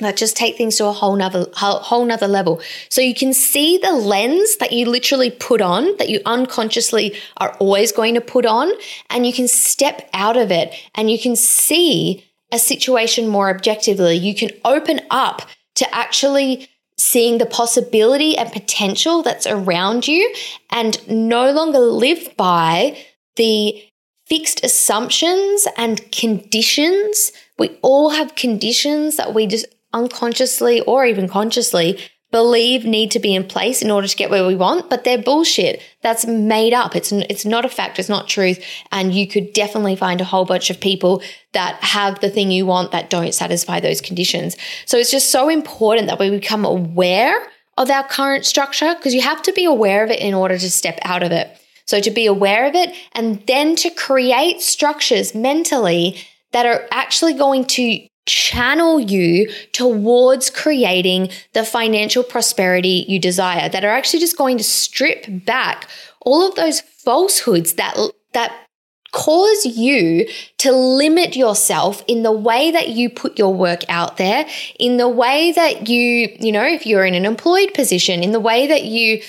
That 0.00 0.16
just 0.16 0.36
take 0.36 0.56
things 0.56 0.76
to 0.76 0.86
a 0.86 0.92
whole 0.92 1.16
nother 1.16 1.46
whole 1.54 2.04
nother 2.04 2.28
level. 2.28 2.60
So 2.90 3.00
you 3.00 3.14
can 3.14 3.32
see 3.32 3.78
the 3.78 3.92
lens 3.92 4.58
that 4.58 4.72
you 4.72 4.84
literally 4.84 5.30
put 5.30 5.62
on 5.62 5.96
that 5.96 6.10
you 6.10 6.20
unconsciously 6.26 7.16
are 7.38 7.56
always 7.58 7.92
going 7.92 8.14
to 8.14 8.20
put 8.20 8.44
on 8.44 8.70
and 9.08 9.26
you 9.26 9.32
can 9.32 9.48
step 9.48 10.08
out 10.12 10.36
of 10.36 10.50
it 10.50 10.74
and 10.94 11.10
you 11.10 11.18
can 11.18 11.34
see 11.34 12.24
a 12.52 12.58
situation 12.58 13.26
more 13.26 13.48
objectively. 13.48 14.16
You 14.16 14.34
can 14.34 14.50
open 14.66 15.00
up 15.10 15.48
to 15.76 15.94
actually 15.94 16.68
seeing 16.98 17.38
the 17.38 17.46
possibility 17.46 18.36
and 18.36 18.50
potential 18.52 19.22
that's 19.22 19.46
around 19.46 20.08
you 20.08 20.32
and 20.70 21.06
no 21.08 21.50
longer 21.52 21.78
live 21.78 22.34
by 22.36 22.96
the 23.36 23.82
fixed 24.26 24.64
assumptions 24.64 25.66
and 25.76 26.10
conditions. 26.10 27.32
We 27.58 27.78
all 27.82 28.10
have 28.10 28.34
conditions 28.34 29.16
that 29.16 29.34
we 29.34 29.46
just 29.46 29.66
unconsciously 29.92 30.80
or 30.82 31.06
even 31.06 31.28
consciously 31.28 31.98
believe 32.36 32.84
need 32.84 33.10
to 33.12 33.18
be 33.18 33.34
in 33.34 33.44
place 33.44 33.80
in 33.80 33.90
order 33.90 34.06
to 34.06 34.14
get 34.14 34.28
where 34.28 34.46
we 34.46 34.54
want, 34.54 34.90
but 34.90 35.04
they're 35.04 35.16
bullshit. 35.16 35.80
That's 36.02 36.26
made 36.26 36.74
up. 36.74 36.94
It's 36.94 37.10
it's 37.10 37.46
not 37.46 37.64
a 37.64 37.70
fact. 37.70 37.98
It's 37.98 38.10
not 38.10 38.28
truth. 38.28 38.62
And 38.92 39.14
you 39.14 39.26
could 39.26 39.54
definitely 39.54 39.96
find 39.96 40.20
a 40.20 40.24
whole 40.24 40.44
bunch 40.44 40.68
of 40.68 40.78
people 40.78 41.22
that 41.54 41.76
have 41.82 42.20
the 42.20 42.28
thing 42.28 42.50
you 42.50 42.66
want 42.66 42.92
that 42.92 43.08
don't 43.08 43.32
satisfy 43.32 43.80
those 43.80 44.02
conditions. 44.02 44.54
So 44.84 44.98
it's 44.98 45.10
just 45.10 45.30
so 45.30 45.48
important 45.48 46.08
that 46.08 46.18
we 46.18 46.28
become 46.28 46.66
aware 46.66 47.34
of 47.78 47.90
our 47.90 48.06
current 48.06 48.44
structure 48.44 48.94
because 48.94 49.14
you 49.14 49.22
have 49.22 49.40
to 49.44 49.52
be 49.54 49.64
aware 49.64 50.04
of 50.04 50.10
it 50.10 50.20
in 50.20 50.34
order 50.34 50.58
to 50.58 50.70
step 50.70 50.98
out 51.04 51.22
of 51.22 51.32
it. 51.32 51.48
So 51.86 52.00
to 52.00 52.10
be 52.10 52.26
aware 52.26 52.66
of 52.68 52.74
it 52.74 52.94
and 53.12 53.42
then 53.46 53.76
to 53.76 53.88
create 53.88 54.60
structures 54.60 55.34
mentally 55.34 56.18
that 56.52 56.66
are 56.66 56.86
actually 56.90 57.32
going 57.32 57.64
to 57.76 58.06
channel 58.26 58.98
you 58.98 59.50
towards 59.72 60.50
creating 60.50 61.30
the 61.52 61.64
financial 61.64 62.22
prosperity 62.22 63.04
you 63.08 63.18
desire 63.18 63.68
that 63.68 63.84
are 63.84 63.90
actually 63.90 64.20
just 64.20 64.36
going 64.36 64.58
to 64.58 64.64
strip 64.64 65.24
back 65.28 65.88
all 66.20 66.46
of 66.46 66.54
those 66.56 66.80
falsehoods 66.80 67.74
that 67.74 67.96
that 68.32 68.66
cause 69.12 69.64
you 69.64 70.28
to 70.58 70.72
limit 70.72 71.36
yourself 71.36 72.04
in 72.06 72.22
the 72.22 72.32
way 72.32 72.70
that 72.70 72.90
you 72.90 73.08
put 73.08 73.38
your 73.38 73.54
work 73.54 73.80
out 73.88 74.18
there 74.18 74.46
in 74.78 74.98
the 74.98 75.08
way 75.08 75.52
that 75.52 75.88
you 75.88 76.28
you 76.38 76.52
know 76.52 76.64
if 76.64 76.84
you're 76.84 77.04
in 77.04 77.14
an 77.14 77.24
employed 77.24 77.72
position 77.72 78.22
in 78.22 78.32
the 78.32 78.40
way 78.40 78.66
that 78.66 78.84
you 78.84 79.22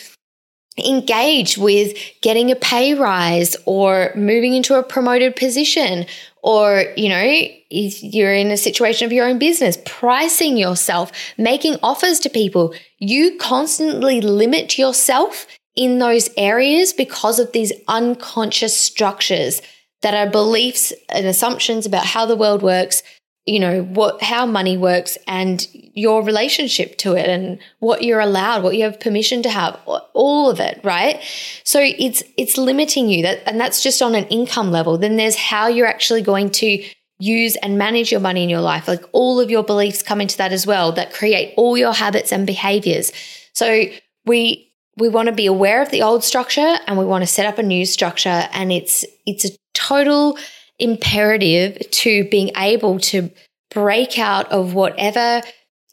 engage 0.85 1.57
with 1.57 1.97
getting 2.21 2.51
a 2.51 2.55
pay 2.55 2.93
rise 2.93 3.55
or 3.65 4.11
moving 4.15 4.53
into 4.53 4.75
a 4.75 4.83
promoted 4.83 5.35
position 5.35 6.05
or 6.43 6.85
you 6.95 7.09
know 7.09 7.23
if 7.69 8.03
you're 8.03 8.33
in 8.33 8.51
a 8.51 8.57
situation 8.57 9.05
of 9.05 9.11
your 9.11 9.27
own 9.27 9.39
business 9.39 9.77
pricing 9.85 10.55
yourself 10.55 11.11
making 11.37 11.77
offers 11.81 12.19
to 12.19 12.29
people. 12.29 12.73
You 12.99 13.37
constantly 13.37 14.21
limit 14.21 14.77
yourself 14.77 15.47
in 15.75 15.99
those 15.99 16.29
areas 16.37 16.93
because 16.93 17.39
of 17.39 17.51
these 17.51 17.71
unconscious 17.87 18.77
structures 18.77 19.61
that 20.01 20.13
are 20.13 20.29
beliefs 20.29 20.93
and 21.09 21.25
assumptions 21.25 21.85
about 21.85 22.05
how 22.05 22.25
the 22.25 22.35
world 22.35 22.61
works 22.61 23.03
you 23.47 23.59
know 23.59 23.83
what 23.83 24.21
how 24.21 24.45
money 24.45 24.77
works 24.77 25.17
and 25.27 25.67
your 25.71 26.21
relationship 26.21 26.97
to 26.97 27.13
it 27.13 27.27
and 27.27 27.59
what 27.79 28.03
you're 28.03 28.19
allowed 28.19 28.61
what 28.61 28.75
you 28.75 28.83
have 28.83 28.99
permission 28.99 29.41
to 29.41 29.49
have 29.49 29.79
all 30.13 30.49
of 30.49 30.59
it 30.59 30.79
right? 30.83 31.21
So 31.63 31.79
it's 31.81 32.23
it's 32.37 32.57
limiting 32.57 33.09
you. 33.09 33.23
That 33.23 33.43
and 33.45 33.59
that's 33.59 33.81
just 33.81 34.01
on 34.01 34.15
an 34.15 34.25
income 34.25 34.71
level. 34.71 34.97
Then 34.97 35.17
there's 35.17 35.35
how 35.35 35.67
you're 35.67 35.87
actually 35.87 36.21
going 36.21 36.51
to 36.51 36.83
use 37.19 37.55
and 37.57 37.77
manage 37.77 38.11
your 38.11 38.21
money 38.21 38.43
in 38.43 38.49
your 38.49 38.61
life. 38.61 38.87
Like 38.87 39.03
all 39.11 39.39
of 39.39 39.49
your 39.49 39.63
beliefs 39.63 40.03
come 40.03 40.21
into 40.21 40.37
that 40.37 40.51
as 40.51 40.67
well 40.67 40.91
that 40.93 41.13
create 41.13 41.53
all 41.57 41.77
your 41.77 41.93
habits 41.93 42.31
and 42.31 42.45
behaviors. 42.45 43.11
So 43.53 43.85
we 44.25 44.71
we 44.97 45.09
want 45.09 45.27
to 45.27 45.33
be 45.33 45.45
aware 45.45 45.81
of 45.81 45.91
the 45.91 46.01
old 46.01 46.23
structure 46.23 46.77
and 46.87 46.97
we 46.97 47.05
want 47.05 47.21
to 47.21 47.27
set 47.27 47.45
up 47.45 47.57
a 47.57 47.63
new 47.63 47.85
structure 47.85 48.47
and 48.51 48.71
it's 48.71 49.05
it's 49.25 49.45
a 49.45 49.49
total 49.73 50.37
imperative 50.79 51.79
to 51.91 52.23
being 52.29 52.51
able 52.55 52.99
to 52.99 53.31
break 53.71 54.17
out 54.19 54.51
of 54.51 54.73
whatever 54.73 55.41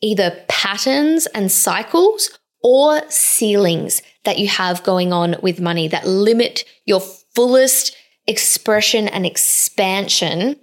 either 0.03 0.38
patterns 0.49 1.26
and 1.29 1.50
cycles 1.50 2.38
or 2.62 3.03
ceilings 3.11 4.03
that 4.25 4.38
you 4.38 4.49
have 4.49 4.83
going 4.83 5.12
on 5.12 5.37
with 5.43 5.61
money 5.61 5.88
that 5.88 6.07
limit 6.07 6.64
your 6.85 7.00
fullest 7.00 7.97
expression 8.26 9.09
and 9.09 9.26
expansion 9.26 10.57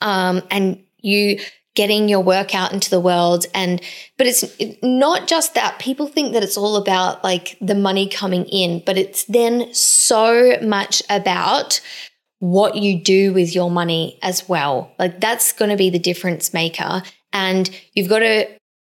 um, 0.00 0.42
and 0.50 0.82
you 0.98 1.38
getting 1.74 2.08
your 2.08 2.20
work 2.20 2.56
out 2.56 2.72
into 2.72 2.90
the 2.90 3.00
world. 3.00 3.46
And 3.54 3.80
but 4.16 4.26
it's 4.26 4.44
not 4.82 5.28
just 5.28 5.54
that. 5.54 5.78
People 5.78 6.08
think 6.08 6.32
that 6.32 6.42
it's 6.42 6.56
all 6.56 6.76
about 6.76 7.22
like 7.22 7.56
the 7.60 7.74
money 7.74 8.08
coming 8.08 8.44
in 8.46 8.82
but 8.84 8.98
it's 8.98 9.24
then 9.24 9.72
so 9.72 10.56
much 10.60 11.02
about 11.08 11.80
what 12.40 12.76
you 12.76 13.02
do 13.02 13.32
with 13.32 13.54
your 13.54 13.70
money 13.70 14.18
as 14.22 14.48
well. 14.48 14.92
Like 14.98 15.20
that's 15.20 15.52
going 15.52 15.70
to 15.70 15.76
be 15.76 15.90
the 15.90 15.98
difference 15.98 16.54
maker. 16.54 17.02
And 17.32 17.68
you've 17.94 18.08
got 18.08 18.20
to 18.20 18.46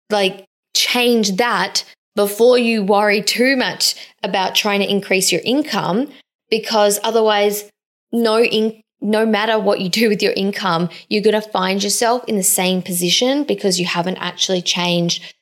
like 0.10 0.46
change 0.74 1.38
that 1.38 1.84
before 2.15 2.58
you 2.58 2.84
worry 2.84 3.22
too 3.22 3.55
much 3.55 3.96
about 4.24 4.55
trying 4.55 4.79
to 4.79 4.89
increase 4.89 5.31
your 5.31 5.41
income 5.43 6.10
because 6.50 7.00
otherwise 7.03 7.70
no 8.12 8.41
in- 8.41 8.81
no 9.01 9.25
matter 9.25 9.58
what 9.60 9.81
you 9.81 9.89
do 9.89 10.10
with 10.10 10.22
your 10.22 10.34
income, 10.34 10.88
you're 11.10 11.24
going 11.24 11.39
to 11.39 11.50
find 11.50 11.84
yourself 11.84 12.24
in 12.27 12.36
the 12.36 12.43
same 12.43 12.84
position 12.84 13.43
because 13.43 13.79
you 13.79 13.86
haven't 13.86 14.17
actually 14.17 14.62
changed 14.62 15.34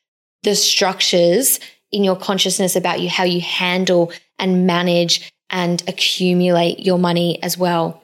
the 0.42 0.54
structures 0.54 1.60
in 1.92 2.02
your 2.02 2.16
consciousness 2.16 2.74
about 2.74 3.00
you, 3.00 3.10
how 3.10 3.24
you 3.24 3.40
handle 3.40 4.10
and 4.38 4.66
manage 4.66 5.30
and 5.50 5.82
accumulate 5.88 6.80
your 6.80 6.98
money 6.98 7.42
as 7.42 7.58
well. 7.58 8.02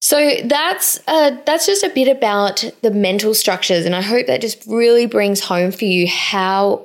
So 0.00 0.36
that's 0.44 1.00
uh, 1.08 1.36
that's 1.44 1.66
just 1.66 1.82
a 1.82 1.90
bit 1.90 2.08
about 2.08 2.64
the 2.82 2.90
mental 2.90 3.34
structures, 3.34 3.84
and 3.84 3.96
I 3.96 4.02
hope 4.02 4.26
that 4.26 4.40
just 4.40 4.64
really 4.66 5.06
brings 5.06 5.40
home 5.40 5.72
for 5.72 5.86
you 5.86 6.06
how 6.06 6.84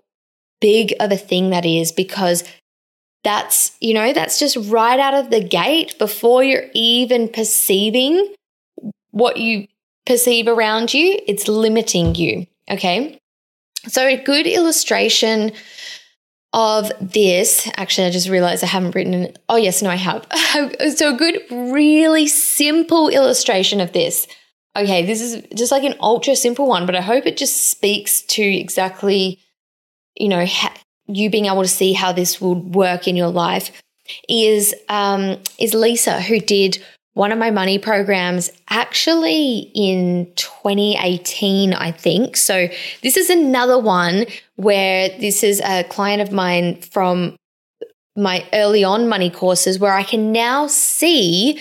big 0.62 0.94
of 1.00 1.12
a 1.12 1.18
thing 1.18 1.50
that 1.50 1.66
is 1.66 1.92
because 1.92 2.44
that's, 3.24 3.76
you 3.80 3.94
know, 3.94 4.14
that's 4.14 4.40
just 4.40 4.56
right 4.70 5.00
out 5.00 5.14
of 5.14 5.30
the 5.30 5.42
gate 5.42 5.98
before 5.98 6.44
you're 6.44 6.70
even 6.74 7.30
perceiving 7.30 8.34
what 9.12 9.38
you 9.38 9.68
perceive 10.06 10.48
around 10.48 10.94
you. 10.94 11.20
It's 11.28 11.48
limiting 11.48 12.16
you. 12.16 12.48
Okay. 12.70 13.20
So, 13.88 14.06
a 14.06 14.16
good 14.16 14.48
illustration 14.48 15.52
of 16.54 16.92
this, 17.02 17.68
actually, 17.78 18.08
I 18.08 18.12
just 18.12 18.30
realized 18.30 18.64
I 18.64 18.68
haven't 18.68 18.96
written 18.96 19.14
it. 19.16 19.40
Oh, 19.50 19.56
yes, 19.56 19.82
no, 19.82 19.90
I 19.90 19.96
have. 19.96 20.28
so, 20.96 21.14
a 21.14 21.18
good, 21.18 21.42
really 21.50 22.28
simple 22.28 23.10
illustration 23.10 23.82
of 23.82 23.92
this. 23.92 24.28
Okay, 24.76 25.06
this 25.06 25.22
is 25.22 25.44
just 25.56 25.72
like 25.72 25.84
an 25.84 25.96
ultra 26.00 26.36
simple 26.36 26.68
one, 26.68 26.86
but 26.86 26.96
I 26.96 27.02
hope 27.02 27.26
it 27.26 27.38
just 27.38 27.70
speaks 27.70 28.22
to 28.22 28.42
exactly, 28.42 29.40
you 30.16 30.30
know, 30.30 30.46
ha- 30.46 30.74
you 31.08 31.30
being 31.30 31.46
able 31.46 31.64
to 31.64 31.68
see 31.68 31.94
how 31.94 32.12
this 32.12 32.40
would 32.40 32.76
work 32.76 33.08
in 33.08 33.16
your 33.16 33.30
life 33.30 33.82
is 34.28 34.74
um, 34.90 35.38
is 35.58 35.74
Lisa 35.74 36.22
who 36.22 36.40
did 36.40 36.84
one 37.14 37.32
of 37.32 37.38
my 37.38 37.52
money 37.52 37.78
programs 37.78 38.52
actually 38.70 39.72
in 39.76 40.32
2018 40.36 41.74
I 41.74 41.92
think. 41.92 42.38
So 42.38 42.68
this 43.02 43.18
is 43.18 43.30
another 43.30 43.80
one 43.80 44.26
where 44.56 45.10
this 45.20 45.44
is 45.44 45.62
a 45.62 45.84
client 45.84 46.22
of 46.22 46.32
mine 46.32 46.82
from 46.82 47.36
my 48.16 48.48
early 48.54 48.84
on 48.84 49.08
money 49.08 49.30
courses 49.30 49.80
where 49.80 49.94
I 49.94 50.04
can 50.04 50.32
now 50.32 50.68
see 50.68 51.60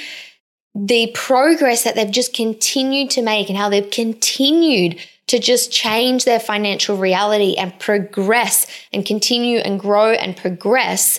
the 0.75 1.11
progress 1.15 1.85
that 1.85 1.95
they've 1.95 2.11
just 2.11 2.35
continued 2.35 3.11
to 3.11 3.23
make 3.23 3.49
and 3.49 3.59
how 3.59 3.69
they've 3.69 3.91
continued 3.91 4.99
to 5.27 5.39
just 5.39 5.73
change 5.73 6.25
their 6.25 6.41
financial 6.41 6.97
reality 6.97 7.55
and 7.57 7.79
progress 7.79 8.67
and 8.93 9.07
continue 9.07 9.59
and 9.59 9.79
grow 9.81 10.13
and 10.13 10.37
progress 10.37 11.19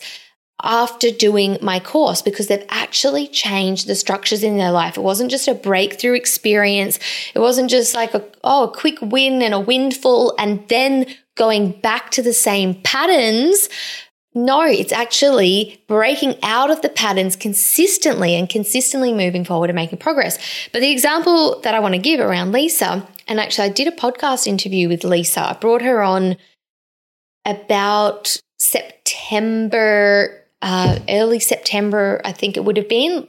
after 0.64 1.12
doing 1.12 1.58
my 1.62 1.80
course 1.80 2.22
because 2.22 2.48
they've 2.48 2.66
actually 2.70 3.28
changed 3.28 3.88
the 3.88 3.96
structures 3.96 4.44
in 4.44 4.58
their 4.58 4.72
life. 4.72 4.98
It 4.98 5.02
wasn't 5.02 5.32
just 5.32 5.48
a 5.48 5.54
breakthrough 5.54 6.14
experience. 6.14 7.00
It 7.36 7.40
wasn't 7.40 7.70
just 7.70 7.94
like 7.94 8.14
a, 8.14 8.24
oh, 8.44 8.70
a 8.70 8.74
quick 8.74 9.00
win 9.02 9.42
and 9.42 9.54
a 9.54 9.60
windfall 9.60 10.34
and 10.40 10.68
then 10.70 11.06
going 11.36 11.72
back 11.82 12.12
to 12.12 12.22
the 12.22 12.34
same 12.34 12.76
patterns. 12.82 13.70
No, 14.36 14.64
it's 14.64 14.92
actually 14.92 15.84
breaking 15.88 16.36
out 16.42 16.72
of 16.72 16.82
the 16.82 16.90
patterns 16.90 17.36
consistently 17.36 18.34
and 18.34 18.50
consistently 18.50 19.14
moving 19.14 19.46
forward 19.46 19.70
and 19.70 19.76
making 19.76 20.00
progress. 20.00 20.40
But 20.72 20.80
the 20.80 20.92
example 20.92 21.60
that 21.62 21.76
I 21.76 21.80
want 21.80 21.94
to 21.94 22.00
give 22.00 22.20
around 22.20 22.52
Lisa 22.52 23.08
and 23.28 23.40
actually, 23.40 23.70
I 23.70 23.72
did 23.72 23.88
a 23.88 23.92
podcast 23.92 24.48
interview 24.48 24.90
with 24.90 25.04
Lisa. 25.04 25.42
I 25.42 25.54
brought 25.54 25.82
her 25.82 26.02
on 26.02 26.38
about 27.46 28.38
September, 28.60 30.43
uh, 30.64 30.98
early 31.10 31.40
September, 31.40 32.22
I 32.24 32.32
think 32.32 32.56
it 32.56 32.64
would 32.64 32.78
have 32.78 32.88
been 32.88 33.28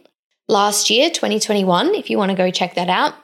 last 0.48 0.88
year, 0.88 1.10
2021, 1.10 1.94
if 1.96 2.08
you 2.08 2.16
want 2.16 2.30
to 2.30 2.36
go 2.36 2.50
check 2.50 2.76
that 2.76 2.88
out. 2.88 3.14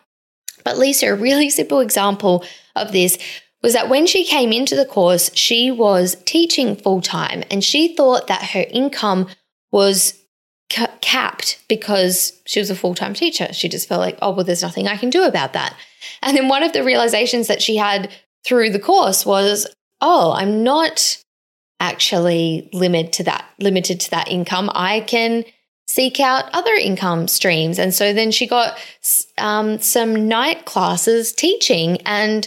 But 0.65 0.77
Lisa, 0.77 1.13
a 1.13 1.15
really 1.15 1.49
simple 1.51 1.79
example 1.79 2.45
of 2.75 2.93
this 2.93 3.19
was 3.63 3.73
that 3.75 3.89
when 3.89 4.07
she 4.07 4.25
came 4.25 4.53
into 4.53 4.75
the 4.75 4.85
course, 4.85 5.31
she 5.35 5.71
was 5.71 6.17
teaching 6.25 6.75
full 6.75 7.01
time 7.01 7.45
and 7.51 7.63
she 7.63 7.95
thought 7.95 8.27
that 8.27 8.51
her 8.51 8.65
income 8.71 9.29
was 9.71 10.19
ca- 10.71 10.91
capped 11.01 11.63
because 11.69 12.41
she 12.47 12.59
was 12.59 12.71
a 12.71 12.75
full 12.75 12.95
time 12.95 13.15
teacher. 13.15 13.53
She 13.53 13.69
just 13.69 13.89
felt 13.89 14.01
like, 14.01 14.19
oh, 14.21 14.33
well, 14.33 14.45
there's 14.45 14.63
nothing 14.63 14.89
I 14.89 14.97
can 14.97 15.11
do 15.11 15.23
about 15.23 15.53
that. 15.53 15.77
And 16.21 16.37
then 16.37 16.49
one 16.49 16.65
of 16.65 16.73
the 16.73 16.83
realizations 16.83 17.47
that 17.47 17.63
she 17.63 17.77
had 17.77 18.11
through 18.45 18.71
the 18.71 18.81
course 18.81 19.25
was, 19.25 19.69
oh, 20.01 20.33
I'm 20.33 20.65
not 20.65 21.23
actually 21.81 22.69
limited 22.73 23.13
to 23.15 23.25
that, 23.25 23.45
limited 23.59 23.99
to 24.01 24.11
that 24.11 24.29
income. 24.29 24.71
I 24.75 25.01
can 25.01 25.45
seek 25.89 26.21
out 26.21 26.45
other 26.53 26.75
income 26.75 27.27
streams. 27.27 27.79
And 27.79 27.93
so 27.93 28.13
then 28.13 28.31
she 28.31 28.47
got 28.47 28.79
um, 29.39 29.81
some 29.81 30.29
night 30.29 30.65
classes 30.65 31.33
teaching 31.33 31.99
and 32.07 32.47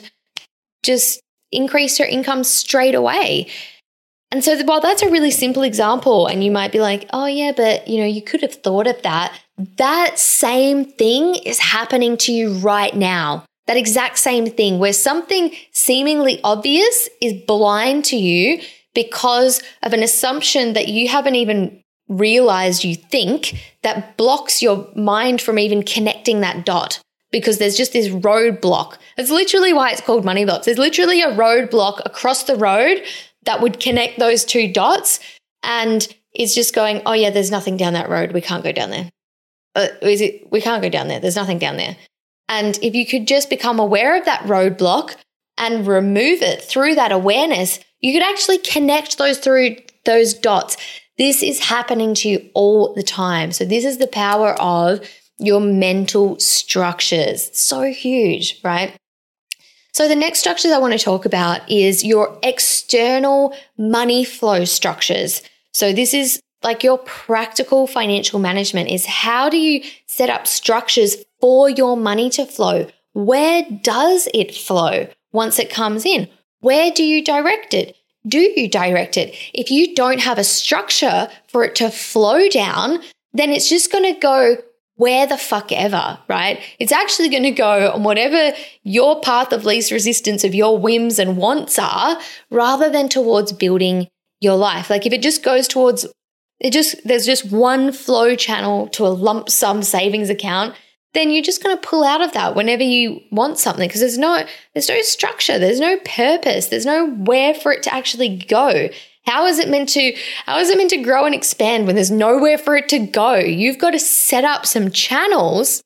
just 0.84 1.20
increased 1.52 1.98
her 1.98 2.06
income 2.06 2.46
straight 2.46 2.96
away. 2.96 3.48
And 4.32 4.44
so 4.44 4.64
while 4.64 4.80
that's 4.80 5.02
a 5.02 5.10
really 5.10 5.30
simple 5.30 5.62
example, 5.62 6.26
and 6.26 6.44
you 6.44 6.52
might 6.52 6.72
be 6.72 6.80
like, 6.80 7.08
oh, 7.12 7.26
yeah, 7.26 7.52
but 7.56 7.88
you 7.88 8.00
know, 8.00 8.08
you 8.08 8.22
could 8.22 8.42
have 8.42 8.56
thought 8.56 8.88
of 8.88 9.02
that. 9.02 9.38
That 9.78 10.18
same 10.18 10.86
thing 10.86 11.36
is 11.36 11.60
happening 11.60 12.18
to 12.18 12.32
you 12.32 12.54
right 12.54 12.96
now. 12.96 13.46
That 13.68 13.78
exact 13.78 14.18
same 14.18 14.48
thing 14.48 14.80
where 14.80 14.94
something 14.94 15.54
seemingly 15.72 16.40
obvious 16.44 17.10
is 17.22 17.34
blind 17.46 18.06
to 18.06 18.18
you 18.18 18.62
because 18.94 19.62
of 19.82 19.94
an 19.94 20.04
assumption 20.04 20.74
that 20.74 20.88
you 20.88 21.08
haven't 21.08 21.36
even 21.36 21.84
realized 22.08 22.84
you 22.84 22.96
think 22.96 23.56
that 23.82 24.18
blocks 24.18 24.62
your 24.62 24.88
mind 24.96 25.42
from 25.42 25.58
even 25.58 25.84
connecting 25.84 26.42
that 26.42 26.66
dot 26.66 27.00
because 27.32 27.58
there's 27.58 27.76
just 27.76 27.94
this 27.94 28.10
roadblock. 28.10 28.98
That's 29.18 29.32
literally 29.32 29.74
why 29.74 29.92
it's 29.92 30.02
called 30.02 30.24
money 30.24 30.46
blocks. 30.46 30.66
There's 30.66 30.78
literally 30.78 31.22
a 31.22 31.32
roadblock 31.32 32.02
across 32.06 32.44
the 32.44 32.56
road 32.56 33.02
that 33.46 33.62
would 33.62 33.80
connect 33.80 34.20
those 34.20 34.46
two 34.46 34.72
dots. 34.72 35.20
And 35.64 36.08
it's 36.34 36.54
just 36.54 36.76
going, 36.76 37.02
oh, 37.06 37.14
yeah, 37.14 37.32
there's 37.32 37.52
nothing 37.52 37.78
down 37.78 37.94
that 37.94 38.10
road. 38.10 38.32
We 38.32 38.42
can't 38.42 38.64
go 38.64 38.72
down 38.72 38.92
there. 38.92 39.10
Uh, 39.76 39.88
is 40.02 40.22
it? 40.22 40.52
We 40.52 40.62
can't 40.62 40.84
go 40.84 40.90
down 40.90 41.08
there. 41.08 41.20
There's 41.20 41.36
nothing 41.36 41.58
down 41.58 41.78
there. 41.78 41.98
And 42.48 42.78
if 42.84 42.94
you 42.94 43.06
could 43.06 43.28
just 43.28 43.50
become 43.50 43.80
aware 43.80 44.18
of 44.18 44.26
that 44.26 44.42
roadblock 44.42 45.16
and 45.58 45.88
remove 45.88 46.42
it 46.42 46.62
through 46.62 46.96
that 46.96 47.12
awareness, 47.12 47.80
you 48.04 48.14
could 48.14 48.22
actually 48.22 48.60
connect 48.60 49.18
those 49.18 49.40
through 49.40 49.78
those 50.06 50.36
dots. 50.36 50.78
This 51.18 51.42
is 51.42 51.60
happening 51.60 52.14
to 52.16 52.30
you 52.30 52.50
all 52.54 52.94
the 52.94 53.02
time. 53.02 53.52
So, 53.52 53.66
this 53.66 53.86
is 53.86 53.98
the 53.98 54.08
power 54.08 54.54
of 54.62 55.10
your 55.40 55.62
mental 55.62 56.38
structures. 56.40 57.50
So 57.58 57.84
huge, 57.84 58.60
right? 58.64 58.96
So, 59.94 60.08
the 60.08 60.16
next 60.16 60.40
structures 60.40 60.72
I 60.72 60.80
want 60.80 60.94
to 60.94 61.00
talk 61.00 61.26
about 61.26 61.70
is 61.72 62.04
your 62.04 62.38
external 62.44 63.56
money 63.78 64.26
flow 64.26 64.66
structures. 64.66 65.42
So, 65.72 65.94
this 65.94 66.14
is 66.14 66.42
like 66.62 66.84
your 66.84 66.98
practical 66.98 67.88
financial 67.88 68.40
management 68.40 68.90
is 68.90 69.06
how 69.06 69.50
do 69.50 69.58
you 69.58 69.84
set 70.08 70.30
up 70.30 70.46
structures 70.48 71.18
for 71.40 71.70
your 71.70 71.96
money 71.96 72.30
to 72.32 72.46
flow? 72.46 72.88
Where 73.14 73.64
does 73.64 74.28
it 74.34 74.54
flow 74.54 75.08
once 75.32 75.60
it 75.60 75.70
comes 75.70 76.06
in? 76.06 76.28
Where 76.64 76.92
do 76.92 77.04
you 77.04 77.22
direct 77.22 77.74
it? 77.74 77.98
Do 78.26 78.40
you 78.40 78.70
direct 78.70 79.18
it? 79.18 79.36
If 79.54 79.70
you 79.70 79.94
don't 79.94 80.22
have 80.22 80.38
a 80.38 80.46
structure 80.46 81.28
for 81.50 81.66
it 81.66 81.76
to 81.76 81.92
flow 81.92 82.48
down, 82.48 83.00
then 83.34 83.50
it's 83.50 83.68
just 83.68 83.92
going 83.92 84.06
to 84.14 84.18
go 84.18 84.56
where 84.96 85.28
the 85.28 85.38
fuck 85.38 85.74
ever, 85.74 86.20
right? 86.30 86.62
It's 86.80 86.94
actually 86.94 87.28
going 87.28 87.44
to 87.44 87.52
go 87.52 87.92
on 87.92 88.04
whatever 88.04 88.56
your 88.84 89.20
path 89.20 89.52
of 89.52 89.66
least 89.66 89.92
resistance 89.92 90.46
of 90.46 90.56
your 90.56 90.78
whims 90.78 91.20
and 91.20 91.36
wants 91.36 91.78
are, 91.78 92.18
rather 92.50 92.90
than 92.90 93.10
towards 93.10 93.52
building 93.52 94.08
your 94.40 94.56
life. 94.56 94.90
Like 94.90 95.06
if 95.06 95.12
it 95.12 95.22
just 95.22 95.44
goes 95.44 95.68
towards 95.68 96.06
it 96.62 96.72
just 96.72 97.06
there's 97.06 97.26
just 97.26 97.52
one 97.52 97.92
flow 97.92 98.36
channel 98.36 98.88
to 98.90 99.06
a 99.06 99.10
lump 99.10 99.50
sum 99.50 99.84
savings 99.84 100.30
account, 100.30 100.76
then 101.14 101.30
you're 101.30 101.44
just 101.44 101.64
going 101.64 101.76
to 101.76 101.88
pull 101.88 102.04
out 102.04 102.22
of 102.22 102.34
that 102.34 102.56
whenever 102.56 102.84
you 102.84 103.22
want 103.32 103.60
something 103.60 103.88
because 103.88 104.02
there's 104.02 104.18
no 104.18 104.46
there's 104.74 104.90
no 104.90 105.02
structure, 105.02 105.60
there's 105.60 105.80
no 105.80 105.98
purpose, 106.06 106.68
there's 106.68 106.86
no 106.86 107.10
where 107.10 107.54
for 107.54 107.72
it 107.72 107.84
to 107.84 107.94
actually 107.94 108.38
go. 108.38 108.90
How 109.26 109.46
is 109.46 109.60
it 109.60 109.70
meant 109.70 109.90
to 109.90 110.14
how 110.46 110.58
is 110.58 110.70
it 110.70 110.78
meant 110.78 110.90
to 110.90 110.98
grow 110.98 111.26
and 111.26 111.36
expand 111.36 111.86
when 111.86 111.96
there's 111.96 112.12
nowhere 112.12 112.58
for 112.58 112.76
it 112.76 112.90
to 112.90 113.00
go? 113.00 113.36
You've 113.36 113.78
got 113.78 113.92
to 113.92 114.00
set 114.00 114.44
up 114.44 114.66
some 114.66 114.92
channels 114.92 115.84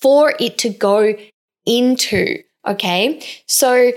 for 0.00 0.34
it 0.40 0.58
to 0.58 0.68
go 0.68 1.14
into, 1.64 2.42
okay? 2.66 3.22
So 3.46 3.92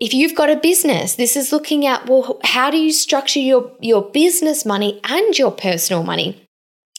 if 0.00 0.14
you've 0.14 0.34
got 0.34 0.50
a 0.50 0.56
business, 0.56 1.14
this 1.14 1.36
is 1.36 1.52
looking 1.52 1.86
at 1.86 2.08
well 2.08 2.40
how 2.42 2.70
do 2.70 2.78
you 2.78 2.90
structure 2.90 3.40
your 3.40 3.70
your 3.80 4.02
business 4.02 4.64
money 4.64 4.98
and 5.04 5.38
your 5.38 5.52
personal 5.52 6.02
money? 6.02 6.48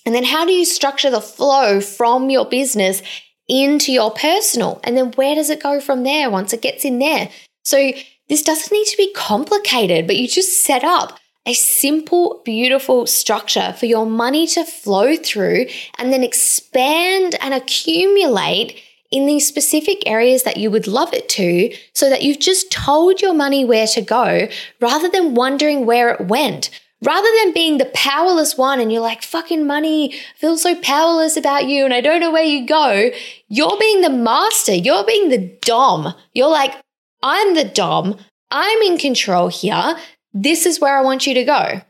And 0.05 0.13
then 0.13 0.23
how 0.23 0.45
do 0.45 0.51
you 0.51 0.65
structure 0.65 1.09
the 1.09 1.21
flow 1.21 1.79
from 1.79 2.29
your 2.29 2.45
business 2.45 3.01
into 3.47 3.91
your 3.91 4.11
personal? 4.11 4.79
And 4.83 4.97
then 4.97 5.11
where 5.11 5.35
does 5.35 5.49
it 5.49 5.63
go 5.63 5.79
from 5.79 6.03
there 6.03 6.29
once 6.29 6.53
it 6.53 6.61
gets 6.61 6.85
in 6.85 6.99
there? 6.99 7.29
So 7.63 7.91
this 8.29 8.43
doesn't 8.43 8.71
need 8.71 8.87
to 8.87 8.97
be 8.97 9.13
complicated, 9.13 10.07
but 10.07 10.17
you 10.17 10.27
just 10.27 10.63
set 10.63 10.83
up 10.83 11.19
a 11.45 11.53
simple, 11.53 12.41
beautiful 12.45 13.05
structure 13.05 13.73
for 13.77 13.85
your 13.85 14.05
money 14.05 14.47
to 14.47 14.63
flow 14.63 15.15
through 15.15 15.65
and 15.97 16.11
then 16.11 16.23
expand 16.23 17.35
and 17.41 17.53
accumulate 17.53 18.81
in 19.11 19.25
these 19.25 19.47
specific 19.47 20.01
areas 20.07 20.43
that 20.43 20.57
you 20.57 20.71
would 20.71 20.87
love 20.87 21.13
it 21.13 21.29
to 21.29 21.71
so 21.93 22.09
that 22.09 22.23
you've 22.23 22.39
just 22.39 22.71
told 22.71 23.21
your 23.21 23.33
money 23.33 23.63
where 23.63 23.85
to 23.85 24.01
go 24.01 24.47
rather 24.79 25.09
than 25.09 25.35
wondering 25.35 25.85
where 25.85 26.09
it 26.09 26.27
went. 26.27 26.69
Rather 27.03 27.27
than 27.43 27.53
being 27.53 27.77
the 27.77 27.91
powerless 27.93 28.57
one 28.57 28.79
and 28.79 28.91
you're 28.91 29.01
like, 29.01 29.23
fucking 29.23 29.67
money, 29.67 30.13
I 30.13 30.37
feel 30.37 30.57
so 30.57 30.75
powerless 30.75 31.35
about 31.35 31.65
you 31.65 31.83
and 31.83 31.93
I 31.93 31.99
don't 31.99 32.21
know 32.21 32.31
where 32.31 32.43
you 32.43 32.65
go, 32.65 33.11
you're 33.49 33.77
being 33.77 34.01
the 34.01 34.09
master. 34.09 34.73
You're 34.73 35.03
being 35.03 35.29
the 35.29 35.57
Dom. 35.61 36.13
You're 36.33 36.49
like, 36.49 36.73
I'm 37.21 37.55
the 37.55 37.65
Dom. 37.65 38.17
I'm 38.51 38.81
in 38.83 38.97
control 38.97 39.49
here. 39.49 39.97
This 40.33 40.65
is 40.65 40.79
where 40.79 40.97
I 40.97 41.01
want 41.01 41.27
you 41.27 41.33
to 41.33 41.43
go. 41.43 41.81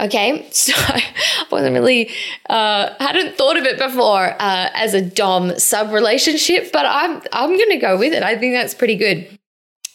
Okay, 0.00 0.48
so 0.50 0.72
I 0.74 1.04
wasn't 1.50 1.74
really, 1.74 2.10
uh, 2.48 2.94
hadn't 2.98 3.36
thought 3.36 3.58
of 3.58 3.64
it 3.64 3.78
before 3.78 4.30
uh, 4.38 4.70
as 4.72 4.94
a 4.94 5.02
Dom 5.02 5.58
sub 5.58 5.92
relationship, 5.92 6.72
but 6.72 6.86
I'm 6.86 7.22
I'm 7.32 7.56
going 7.56 7.70
to 7.70 7.76
go 7.76 7.98
with 7.98 8.14
it. 8.14 8.22
I 8.22 8.38
think 8.38 8.54
that's 8.54 8.74
pretty 8.74 8.96
good. 8.96 9.38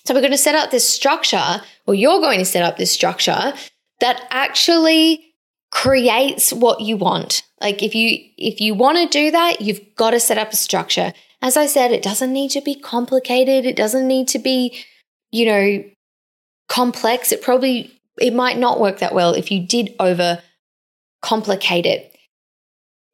So 0.05 0.13
we're 0.13 0.21
going 0.21 0.31
to 0.31 0.37
set 0.37 0.55
up 0.55 0.71
this 0.71 0.87
structure, 0.87 1.61
or 1.87 1.95
you're 1.95 2.21
going 2.21 2.39
to 2.39 2.45
set 2.45 2.63
up 2.63 2.77
this 2.77 2.91
structure 2.91 3.53
that 3.99 4.25
actually 4.29 5.33
creates 5.71 6.53
what 6.53 6.81
you 6.81 6.97
want. 6.97 7.43
Like 7.61 7.83
if 7.83 7.95
you 7.95 8.19
if 8.37 8.61
you 8.61 8.73
want 8.73 8.97
to 8.97 9.07
do 9.07 9.31
that, 9.31 9.61
you've 9.61 9.95
got 9.95 10.11
to 10.11 10.19
set 10.19 10.37
up 10.37 10.51
a 10.51 10.55
structure. 10.55 11.13
As 11.41 11.57
I 11.57 11.65
said, 11.67 11.91
it 11.91 12.01
doesn't 12.01 12.33
need 12.33 12.51
to 12.51 12.61
be 12.61 12.75
complicated. 12.75 13.65
It 13.65 13.75
doesn't 13.75 14.07
need 14.07 14.27
to 14.29 14.39
be, 14.39 14.83
you 15.31 15.45
know, 15.45 15.83
complex. 16.67 17.31
It 17.31 17.41
probably 17.41 17.99
it 18.19 18.33
might 18.33 18.57
not 18.57 18.79
work 18.79 18.99
that 18.99 19.13
well 19.13 19.33
if 19.33 19.51
you 19.51 19.65
did 19.65 19.95
over 19.99 20.41
complicate 21.21 21.85
it. 21.85 22.16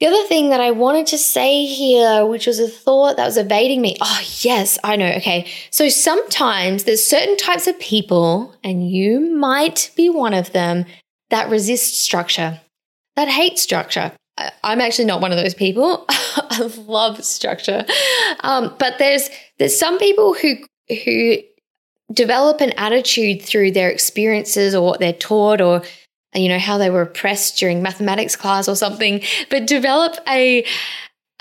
The 0.03 0.09
other 0.09 0.27
thing 0.27 0.49
that 0.49 0.59
I 0.59 0.71
wanted 0.71 1.07
to 1.07 1.17
say 1.17 1.63
here, 1.63 2.25
which 2.25 2.45
was 2.45 2.59
a 2.59 2.67
thought 2.67 3.15
that 3.15 3.25
was 3.25 3.37
evading 3.37 3.79
me. 3.81 3.95
Oh, 4.01 4.21
yes, 4.41 4.77
I 4.83 4.97
know. 4.97 5.09
Okay. 5.13 5.49
So 5.69 5.87
sometimes 5.87 6.83
there's 6.83 7.01
certain 7.01 7.37
types 7.37 7.67
of 7.67 7.79
people, 7.79 8.53
and 8.65 8.91
you 8.91 9.21
might 9.33 9.91
be 9.95 10.09
one 10.09 10.33
of 10.33 10.51
them, 10.51 10.83
that 11.29 11.49
resist 11.49 12.03
structure, 12.03 12.59
that 13.15 13.29
hate 13.29 13.57
structure. 13.57 14.11
I'm 14.61 14.81
actually 14.81 15.05
not 15.05 15.21
one 15.21 15.31
of 15.31 15.37
those 15.37 15.53
people. 15.53 16.03
I 16.09 16.69
love 16.85 17.23
structure. 17.23 17.85
Um, 18.41 18.75
but 18.77 18.99
there's 18.99 19.29
there's 19.57 19.79
some 19.79 19.99
people 19.99 20.33
who 20.33 20.55
who 21.05 21.37
develop 22.11 22.59
an 22.59 22.71
attitude 22.71 23.41
through 23.41 23.71
their 23.71 23.89
experiences 23.89 24.75
or 24.75 24.85
what 24.85 24.99
they're 24.99 25.13
taught 25.13 25.61
or 25.61 25.81
you 26.35 26.49
know 26.49 26.59
how 26.59 26.77
they 26.77 26.89
were 26.89 27.01
oppressed 27.01 27.57
during 27.57 27.81
mathematics 27.81 28.35
class 28.35 28.67
or 28.67 28.75
something 28.75 29.21
but 29.49 29.65
develop 29.65 30.15
a 30.27 30.65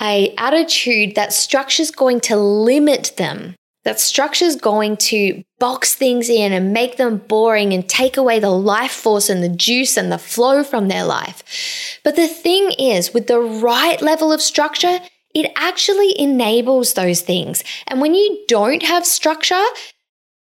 a 0.00 0.34
attitude 0.36 1.14
that 1.14 1.32
structure 1.32 1.82
is 1.82 1.90
going 1.90 2.20
to 2.20 2.36
limit 2.36 3.12
them 3.16 3.54
that 3.84 3.98
structure 3.98 4.44
is 4.44 4.56
going 4.56 4.96
to 4.96 5.42
box 5.58 5.94
things 5.94 6.28
in 6.28 6.52
and 6.52 6.72
make 6.72 6.96
them 6.96 7.18
boring 7.18 7.72
and 7.72 7.88
take 7.88 8.16
away 8.16 8.38
the 8.38 8.50
life 8.50 8.92
force 8.92 9.28
and 9.28 9.42
the 9.42 9.48
juice 9.48 9.96
and 9.96 10.12
the 10.12 10.18
flow 10.18 10.62
from 10.62 10.86
their 10.86 11.04
life. 11.04 11.98
But 12.04 12.14
the 12.14 12.28
thing 12.28 12.70
is, 12.78 13.12
with 13.12 13.26
the 13.26 13.40
right 13.40 14.00
level 14.00 14.32
of 14.32 14.40
structure, 14.40 15.00
it 15.34 15.50
actually 15.56 16.18
enables 16.18 16.94
those 16.94 17.22
things. 17.22 17.64
And 17.88 18.00
when 18.00 18.14
you 18.14 18.44
don't 18.46 18.82
have 18.82 19.04
structure, 19.04 19.64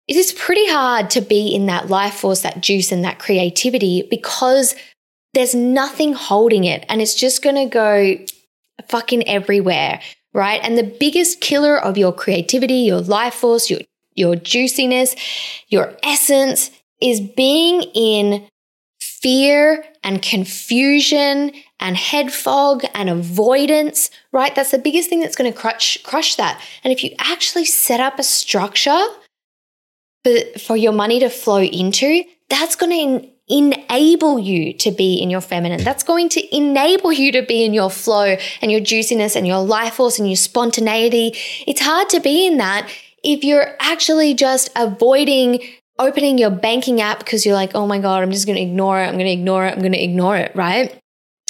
it 0.07 0.15
is 0.15 0.31
pretty 0.31 0.67
hard 0.67 1.09
to 1.11 1.21
be 1.21 1.53
in 1.53 1.65
that 1.65 1.89
life 1.89 2.15
force, 2.15 2.41
that 2.41 2.61
juice, 2.61 2.91
and 2.91 3.03
that 3.03 3.19
creativity 3.19 4.07
because 4.09 4.75
there's 5.33 5.53
nothing 5.53 6.13
holding 6.13 6.63
it 6.63 6.85
and 6.89 7.01
it's 7.01 7.15
just 7.15 7.43
going 7.43 7.55
to 7.55 7.65
go 7.65 8.17
fucking 8.87 9.27
everywhere, 9.27 9.99
right? 10.33 10.61
And 10.63 10.77
the 10.77 10.83
biggest 10.83 11.41
killer 11.41 11.77
of 11.77 11.97
your 11.97 12.13
creativity, 12.13 12.75
your 12.75 13.01
life 13.01 13.35
force, 13.35 13.69
your, 13.69 13.81
your 14.15 14.35
juiciness, 14.35 15.15
your 15.67 15.95
essence 16.03 16.71
is 17.01 17.19
being 17.19 17.83
in 17.93 18.47
fear 18.99 19.83
and 20.03 20.21
confusion 20.21 21.51
and 21.79 21.97
head 21.97 22.31
fog 22.31 22.83
and 22.93 23.09
avoidance, 23.09 24.09
right? 24.31 24.55
That's 24.55 24.71
the 24.71 24.79
biggest 24.79 25.09
thing 25.09 25.19
that's 25.19 25.35
going 25.35 25.51
to 25.51 25.57
crush 25.57 26.01
crush 26.03 26.35
that. 26.35 26.61
And 26.83 26.93
if 26.93 27.03
you 27.03 27.11
actually 27.19 27.65
set 27.65 27.99
up 27.99 28.17
a 28.17 28.23
structure 28.23 29.05
for, 30.23 30.59
for 30.59 30.77
your 30.77 30.93
money 30.93 31.19
to 31.19 31.29
flow 31.29 31.61
into, 31.61 32.23
that's 32.49 32.75
going 32.75 33.21
to 33.21 33.29
enable 33.49 34.37
you 34.37 34.73
to 34.73 34.91
be 34.91 35.15
in 35.15 35.29
your 35.29 35.41
feminine. 35.41 35.83
That's 35.83 36.03
going 36.03 36.29
to 36.29 36.55
enable 36.55 37.13
you 37.13 37.31
to 37.31 37.43
be 37.43 37.63
in 37.63 37.73
your 37.73 37.89
flow 37.89 38.35
and 38.61 38.71
your 38.71 38.81
juiciness 38.81 39.35
and 39.35 39.47
your 39.47 39.63
life 39.63 39.95
force 39.95 40.19
and 40.19 40.27
your 40.27 40.35
spontaneity. 40.35 41.33
It's 41.65 41.81
hard 41.81 42.09
to 42.09 42.19
be 42.19 42.45
in 42.45 42.57
that 42.57 42.89
if 43.23 43.43
you're 43.43 43.75
actually 43.79 44.33
just 44.33 44.69
avoiding 44.75 45.61
opening 45.99 46.37
your 46.37 46.51
banking 46.51 47.01
app 47.01 47.19
because 47.19 47.45
you're 47.45 47.55
like, 47.55 47.73
oh 47.73 47.87
my 47.87 47.99
God, 47.99 48.21
I'm 48.21 48.31
just 48.31 48.45
going 48.45 48.57
to 48.57 48.61
ignore 48.61 49.01
it. 49.01 49.07
I'm 49.07 49.13
going 49.13 49.25
to 49.25 49.31
ignore 49.31 49.65
it. 49.65 49.73
I'm 49.73 49.79
going 49.79 49.93
to 49.93 50.03
ignore 50.03 50.37
it, 50.37 50.55
right? 50.55 50.99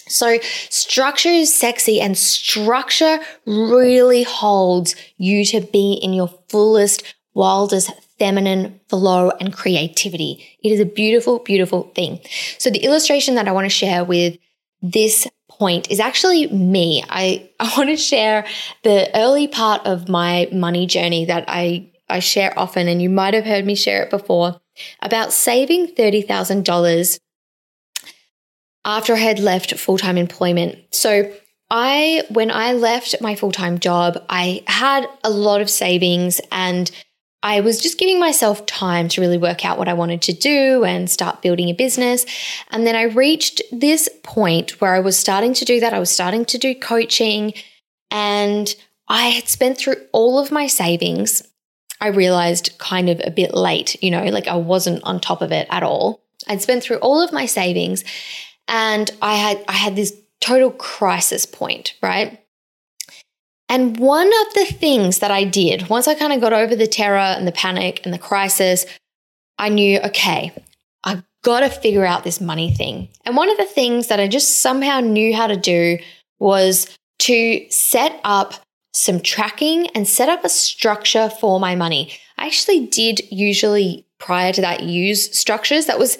So, 0.08 0.38
structure 0.70 1.28
is 1.28 1.54
sexy, 1.54 2.00
and 2.00 2.18
structure 2.18 3.20
really 3.46 4.24
holds 4.24 4.96
you 5.18 5.44
to 5.46 5.60
be 5.60 6.00
in 6.02 6.14
your 6.14 6.34
fullest, 6.48 7.04
wildest 7.34 7.92
feminine 8.20 8.80
flow 8.90 9.32
and 9.40 9.54
creativity. 9.54 10.58
It 10.64 10.72
is 10.72 10.80
a 10.80 10.86
beautiful, 10.86 11.40
beautiful 11.40 11.92
thing. 11.96 12.20
So 12.58 12.70
the 12.70 12.84
illustration 12.84 13.36
that 13.36 13.48
I 13.48 13.52
want 13.52 13.66
to 13.66 13.70
share 13.70 14.04
with 14.04 14.38
this 14.82 15.28
point 15.50 15.90
is 15.90 16.00
actually 16.00 16.48
me. 16.48 17.04
I, 17.10 17.50
I 17.60 17.72
want 17.78 17.90
to 17.90 17.98
share 17.98 18.46
the 18.84 19.10
early 19.16 19.48
part 19.48 19.86
of 19.86 20.10
my 20.10 20.50
money 20.52 20.86
journey 20.88 21.26
that 21.26 21.46
I, 21.48 21.92
I 22.10 22.20
share 22.20 22.58
often, 22.58 22.88
and 22.88 23.02
you 23.02 23.10
might 23.10 23.34
have 23.34 23.46
heard 23.46 23.66
me 23.66 23.76
share 23.76 24.04
it 24.04 24.10
before 24.10 24.60
about 25.02 25.34
saving 25.34 25.88
$30,000 25.96 27.20
after 28.86 29.14
I 29.14 29.18
had 29.18 29.40
left 29.40 29.76
full 29.76 29.98
time 29.98 30.18
employment. 30.18 30.78
So 30.92 31.32
I, 31.70 32.24
when 32.30 32.50
I 32.50 32.74
left 32.74 33.16
my 33.22 33.36
full 33.36 33.52
time 33.52 33.80
job, 33.80 34.24
I 34.30 34.64
had 34.68 35.06
a 35.24 35.30
lot 35.30 35.62
of 35.62 35.70
savings 35.70 36.40
and 36.52 36.90
I 37.44 37.62
was 37.62 37.80
just 37.80 38.00
giving 38.00 38.20
myself 38.20 38.66
time 38.66 39.08
to 39.10 39.22
really 39.22 39.38
work 39.38 39.64
out 39.64 39.78
what 39.78 39.88
I 39.88 39.94
wanted 39.94 40.22
to 40.24 40.34
do 40.34 40.84
and 40.84 41.10
start 41.10 41.42
building 41.42 41.70
a 41.70 41.74
business. 41.74 42.26
And 42.72 42.86
then 42.86 42.96
I 42.96 43.04
reached 43.04 43.62
this 43.72 44.10
point 44.24 44.82
where 44.82 44.96
I 44.96 45.00
was 45.00 45.18
starting 45.18 45.54
to 45.56 45.66
do 45.66 45.80
that. 45.80 45.94
I 45.94 46.00
was 46.00 46.10
starting 46.10 46.46
to 46.46 46.58
do 46.58 46.74
coaching 46.74 47.54
and 48.10 48.74
I 49.08 49.28
had 49.28 49.48
spent 49.48 49.78
through 49.78 49.98
all 50.12 50.40
of 50.40 50.52
my 50.52 50.68
savings. 50.68 51.44
I 52.02 52.08
realized 52.08 52.78
kind 52.80 53.10
of 53.10 53.22
a 53.24 53.32
bit 53.32 53.54
late, 53.54 54.02
you 54.04 54.12
know, 54.12 54.26
like 54.26 54.48
I 54.48 54.56
wasn't 54.56 55.04
on 55.04 55.20
top 55.20 55.42
of 55.42 55.52
it 55.52 55.68
at 55.70 55.84
all. 55.84 56.22
I'd 56.48 56.62
spent 56.62 56.84
through 56.84 56.98
all 56.98 57.22
of 57.22 57.34
my 57.34 57.46
savings 57.46 58.04
and 58.68 59.10
I 59.22 59.36
had 59.36 59.64
I 59.68 59.74
had 59.74 59.96
this 59.96 60.14
total 60.40 60.72
crisis 60.72 61.46
point, 61.46 61.94
right? 62.02 62.42
And 63.70 64.00
one 64.00 64.28
of 64.28 64.54
the 64.54 64.66
things 64.66 65.20
that 65.20 65.32
I 65.32 65.44
did 65.44 65.90
once 65.90 66.08
I 66.08 66.16
kind 66.16 66.34
of 66.34 66.42
got 66.42 66.54
over 66.54 66.76
the 66.76 66.88
terror 66.88 67.18
and 67.18 67.48
the 67.48 67.52
panic 67.52 68.02
and 68.06 68.14
the 68.14 68.20
crisis, 68.20 68.86
I 69.58 69.70
knew, 69.70 70.00
okay, 70.00 70.54
I've 71.04 71.24
got 71.44 71.62
to 71.62 71.70
figure 71.70 72.06
out 72.06 72.24
this 72.24 72.40
money 72.40 72.72
thing. 72.72 73.10
And 73.26 73.36
one 73.36 73.50
of 73.50 73.58
the 73.58 73.66
things 73.66 74.08
that 74.08 74.20
I 74.20 74.28
just 74.28 74.62
somehow 74.62 75.00
knew 75.02 75.36
how 75.36 75.48
to 75.48 75.58
do 75.58 75.98
was 76.40 76.98
to 77.20 77.70
set 77.70 78.20
up 78.24 78.54
some 78.94 79.20
tracking 79.20 79.88
and 79.88 80.08
set 80.08 80.30
up 80.30 80.44
a 80.44 80.50
structure 80.50 81.30
for 81.30 81.60
my 81.60 81.76
money. 81.76 82.12
I 82.38 82.48
actually 82.48 82.88
did 82.88 83.22
usually 83.32 84.06
prior 84.20 84.52
to 84.54 84.62
that 84.62 84.84
use 84.84 85.38
structures. 85.38 85.86
That 85.86 86.00
was 86.00 86.18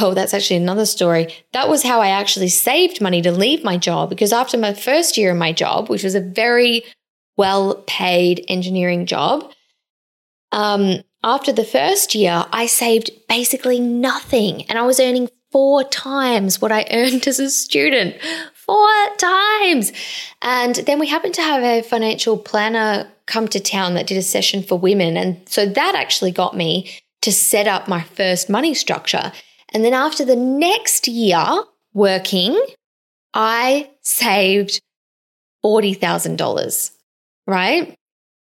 well, 0.00 0.14
that's 0.14 0.32
actually 0.32 0.56
another 0.56 0.86
story. 0.86 1.34
That 1.52 1.68
was 1.68 1.82
how 1.82 2.00
I 2.00 2.08
actually 2.08 2.48
saved 2.48 3.00
money 3.00 3.20
to 3.22 3.30
leave 3.30 3.62
my 3.62 3.76
job 3.76 4.08
because 4.08 4.32
after 4.32 4.56
my 4.56 4.72
first 4.72 5.16
year 5.16 5.30
in 5.30 5.38
my 5.38 5.52
job, 5.52 5.88
which 5.88 6.02
was 6.02 6.14
a 6.14 6.20
very 6.20 6.84
well 7.36 7.82
paid 7.86 8.44
engineering 8.48 9.06
job, 9.06 9.52
um, 10.50 11.02
after 11.22 11.52
the 11.52 11.64
first 11.64 12.14
year, 12.14 12.44
I 12.52 12.66
saved 12.66 13.10
basically 13.28 13.80
nothing 13.80 14.62
and 14.64 14.78
I 14.78 14.82
was 14.82 14.98
earning 14.98 15.28
four 15.52 15.84
times 15.84 16.60
what 16.60 16.72
I 16.72 16.86
earned 16.90 17.28
as 17.28 17.38
a 17.38 17.50
student. 17.50 18.16
Four 18.54 18.88
times. 19.18 19.92
And 20.40 20.76
then 20.76 20.98
we 20.98 21.08
happened 21.08 21.34
to 21.34 21.42
have 21.42 21.62
a 21.62 21.82
financial 21.82 22.38
planner 22.38 23.10
come 23.26 23.48
to 23.48 23.60
town 23.60 23.94
that 23.94 24.06
did 24.06 24.16
a 24.16 24.22
session 24.22 24.62
for 24.62 24.78
women. 24.78 25.16
And 25.16 25.46
so 25.48 25.66
that 25.66 25.94
actually 25.94 26.30
got 26.30 26.56
me 26.56 26.90
to 27.22 27.32
set 27.32 27.66
up 27.66 27.88
my 27.88 28.02
first 28.02 28.48
money 28.48 28.74
structure. 28.74 29.32
And 29.72 29.84
then 29.84 29.94
after 29.94 30.24
the 30.24 30.36
next 30.36 31.08
year 31.08 31.64
working, 31.94 32.62
I 33.34 33.90
saved 34.02 34.80
$40,000, 35.64 36.90
right? 37.46 37.94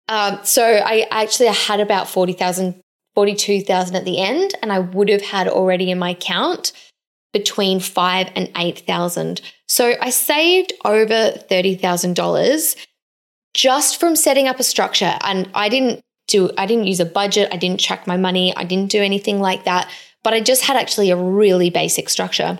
Um, 0.08 0.38
so 0.42 0.62
I 0.64 1.06
actually 1.10 1.48
I 1.48 1.52
had 1.52 1.80
about 1.80 2.08
40,000, 2.08 2.80
42,000 3.14 3.96
at 3.96 4.04
the 4.04 4.20
end, 4.20 4.54
and 4.62 4.72
I 4.72 4.80
would 4.80 5.08
have 5.08 5.22
had 5.22 5.48
already 5.48 5.90
in 5.90 5.98
my 5.98 6.10
account 6.10 6.72
between 7.32 7.80
five 7.80 8.30
and 8.36 8.50
8,000. 8.56 9.40
So 9.66 9.94
I 10.00 10.10
saved 10.10 10.72
over 10.84 11.04
$30,000 11.08 12.86
just 13.54 13.98
from 13.98 14.14
setting 14.14 14.46
up 14.46 14.60
a 14.60 14.64
structure. 14.64 15.16
And 15.22 15.48
I 15.54 15.68
didn't 15.68 16.00
do, 16.28 16.50
I 16.58 16.66
didn't 16.66 16.86
use 16.86 17.00
a 17.00 17.06
budget. 17.06 17.48
I 17.52 17.56
didn't 17.56 17.80
track 17.80 18.06
my 18.06 18.16
money. 18.16 18.54
I 18.56 18.64
didn't 18.64 18.90
do 18.90 19.02
anything 19.02 19.40
like 19.40 19.64
that 19.64 19.90
but 20.24 20.34
I 20.34 20.40
just 20.40 20.64
had 20.64 20.76
actually 20.76 21.10
a 21.10 21.16
really 21.16 21.70
basic 21.70 22.08
structure. 22.08 22.58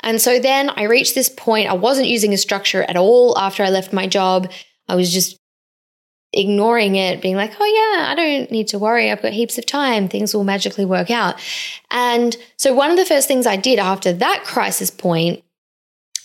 And 0.00 0.20
so 0.20 0.38
then 0.38 0.70
I 0.70 0.84
reached 0.84 1.14
this 1.14 1.28
point. 1.28 1.68
I 1.68 1.74
wasn't 1.74 2.08
using 2.08 2.32
a 2.32 2.38
structure 2.38 2.84
at 2.84 2.96
all 2.96 3.36
after 3.36 3.64
I 3.64 3.70
left 3.70 3.92
my 3.92 4.06
job. 4.06 4.50
I 4.88 4.94
was 4.94 5.12
just 5.12 5.36
ignoring 6.32 6.94
it, 6.94 7.20
being 7.20 7.34
like, 7.34 7.52
oh, 7.58 7.64
yeah, 7.64 8.10
I 8.10 8.14
don't 8.14 8.50
need 8.50 8.68
to 8.68 8.78
worry. 8.78 9.10
I've 9.10 9.22
got 9.22 9.32
heaps 9.32 9.58
of 9.58 9.66
time. 9.66 10.08
Things 10.08 10.34
will 10.34 10.44
magically 10.44 10.84
work 10.84 11.10
out. 11.10 11.40
And 11.90 12.36
so, 12.56 12.72
one 12.72 12.90
of 12.90 12.96
the 12.96 13.04
first 13.04 13.26
things 13.26 13.46
I 13.46 13.56
did 13.56 13.78
after 13.78 14.12
that 14.12 14.44
crisis 14.44 14.90
point 14.90 15.42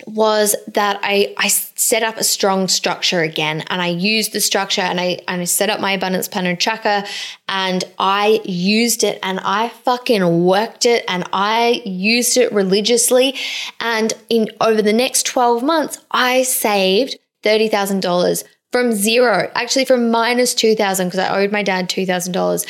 was 0.06 0.56
that 0.68 1.00
I, 1.04 1.34
I 1.38 1.48
set 1.48 2.04
up 2.04 2.18
a 2.18 2.24
strong 2.24 2.68
structure 2.68 3.22
again 3.22 3.64
and 3.68 3.82
I 3.82 3.88
used 3.88 4.34
the 4.34 4.42
structure 4.42 4.82
and 4.82 5.00
I, 5.00 5.20
and 5.28 5.42
I 5.42 5.46
set 5.46 5.70
up 5.70 5.80
my 5.80 5.94
abundance 5.94 6.28
planner 6.28 6.56
tracker 6.56 7.04
and 7.48 7.84
I 7.98 8.42
used 8.44 9.04
it 9.04 9.20
and 9.24 9.40
I 9.44 9.70
fucking 9.70 10.46
worked 10.46 10.86
it 10.86 11.06
and 11.08 11.24
I 11.32 11.82
used 11.86 12.38
it 12.38 12.52
religiously. 12.52 13.36
And 13.80 14.14
in 14.30 14.50
over 14.62 14.82
the 14.82 14.94
next 14.94 15.26
12 15.26 15.64
months, 15.64 16.00
I 16.12 16.44
saved 16.44 17.18
$30,000 17.44 18.44
from 18.72 18.92
zero, 18.92 19.50
actually 19.56 19.86
from 19.86 20.12
minus 20.12 20.54
2000 20.54 21.08
because 21.08 21.20
I 21.20 21.42
owed 21.42 21.52
my 21.52 21.64
dad 21.64 21.90
$2,000. 21.90 22.66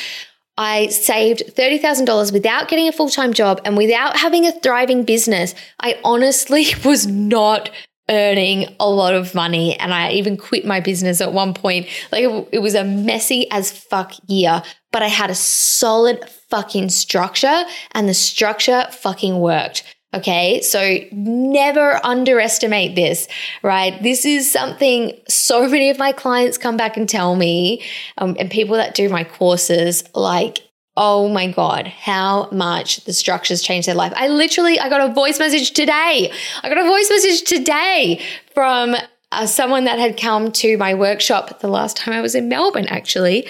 I 0.58 0.88
saved 0.88 1.42
$30,000 1.54 2.32
without 2.32 2.68
getting 2.68 2.88
a 2.88 2.92
full 2.92 3.08
time 3.08 3.32
job 3.32 3.60
and 3.64 3.76
without 3.76 4.16
having 4.16 4.46
a 4.46 4.52
thriving 4.52 5.04
business. 5.04 5.54
I 5.80 5.98
honestly 6.04 6.66
was 6.84 7.06
not 7.06 7.70
earning 8.08 8.74
a 8.78 8.88
lot 8.88 9.14
of 9.14 9.34
money. 9.34 9.76
And 9.78 9.92
I 9.92 10.12
even 10.12 10.36
quit 10.36 10.64
my 10.64 10.80
business 10.80 11.20
at 11.20 11.32
one 11.32 11.54
point. 11.54 11.88
Like 12.12 12.24
it, 12.52 12.60
was 12.60 12.74
a 12.74 12.84
messy 12.84 13.50
as 13.50 13.72
fuck 13.72 14.12
year, 14.28 14.62
but 14.92 15.02
I 15.02 15.08
had 15.08 15.30
a 15.30 15.34
solid 15.34 16.28
fucking 16.48 16.90
structure 16.90 17.64
and 17.92 18.08
the 18.08 18.14
structure 18.14 18.86
fucking 18.92 19.40
worked. 19.40 19.95
Okay. 20.16 20.62
So 20.62 20.98
never 21.12 22.00
underestimate 22.02 22.96
this, 22.96 23.28
right? 23.62 24.02
This 24.02 24.24
is 24.24 24.50
something 24.50 25.12
so 25.28 25.68
many 25.68 25.90
of 25.90 25.98
my 25.98 26.12
clients 26.12 26.56
come 26.56 26.78
back 26.78 26.96
and 26.96 27.06
tell 27.06 27.36
me, 27.36 27.82
um, 28.16 28.34
and 28.38 28.50
people 28.50 28.76
that 28.76 28.94
do 28.94 29.10
my 29.10 29.24
courses, 29.24 30.04
like, 30.14 30.58
oh 30.96 31.28
my 31.28 31.52
God, 31.52 31.86
how 31.86 32.48
much 32.50 33.04
the 33.04 33.12
structures 33.12 33.60
changed 33.60 33.86
their 33.86 33.94
life. 33.94 34.14
I 34.16 34.28
literally, 34.28 34.80
I 34.80 34.88
got 34.88 35.10
a 35.10 35.12
voice 35.12 35.38
message 35.38 35.72
today. 35.72 36.32
I 36.62 36.68
got 36.70 36.78
a 36.78 36.88
voice 36.88 37.10
message 37.10 37.42
today 37.42 38.22
from 38.54 38.96
uh, 39.32 39.46
someone 39.46 39.84
that 39.84 39.98
had 39.98 40.18
come 40.18 40.50
to 40.52 40.78
my 40.78 40.94
workshop 40.94 41.60
the 41.60 41.68
last 41.68 41.98
time 41.98 42.14
I 42.14 42.22
was 42.22 42.34
in 42.34 42.48
Melbourne, 42.48 42.86
actually, 42.86 43.46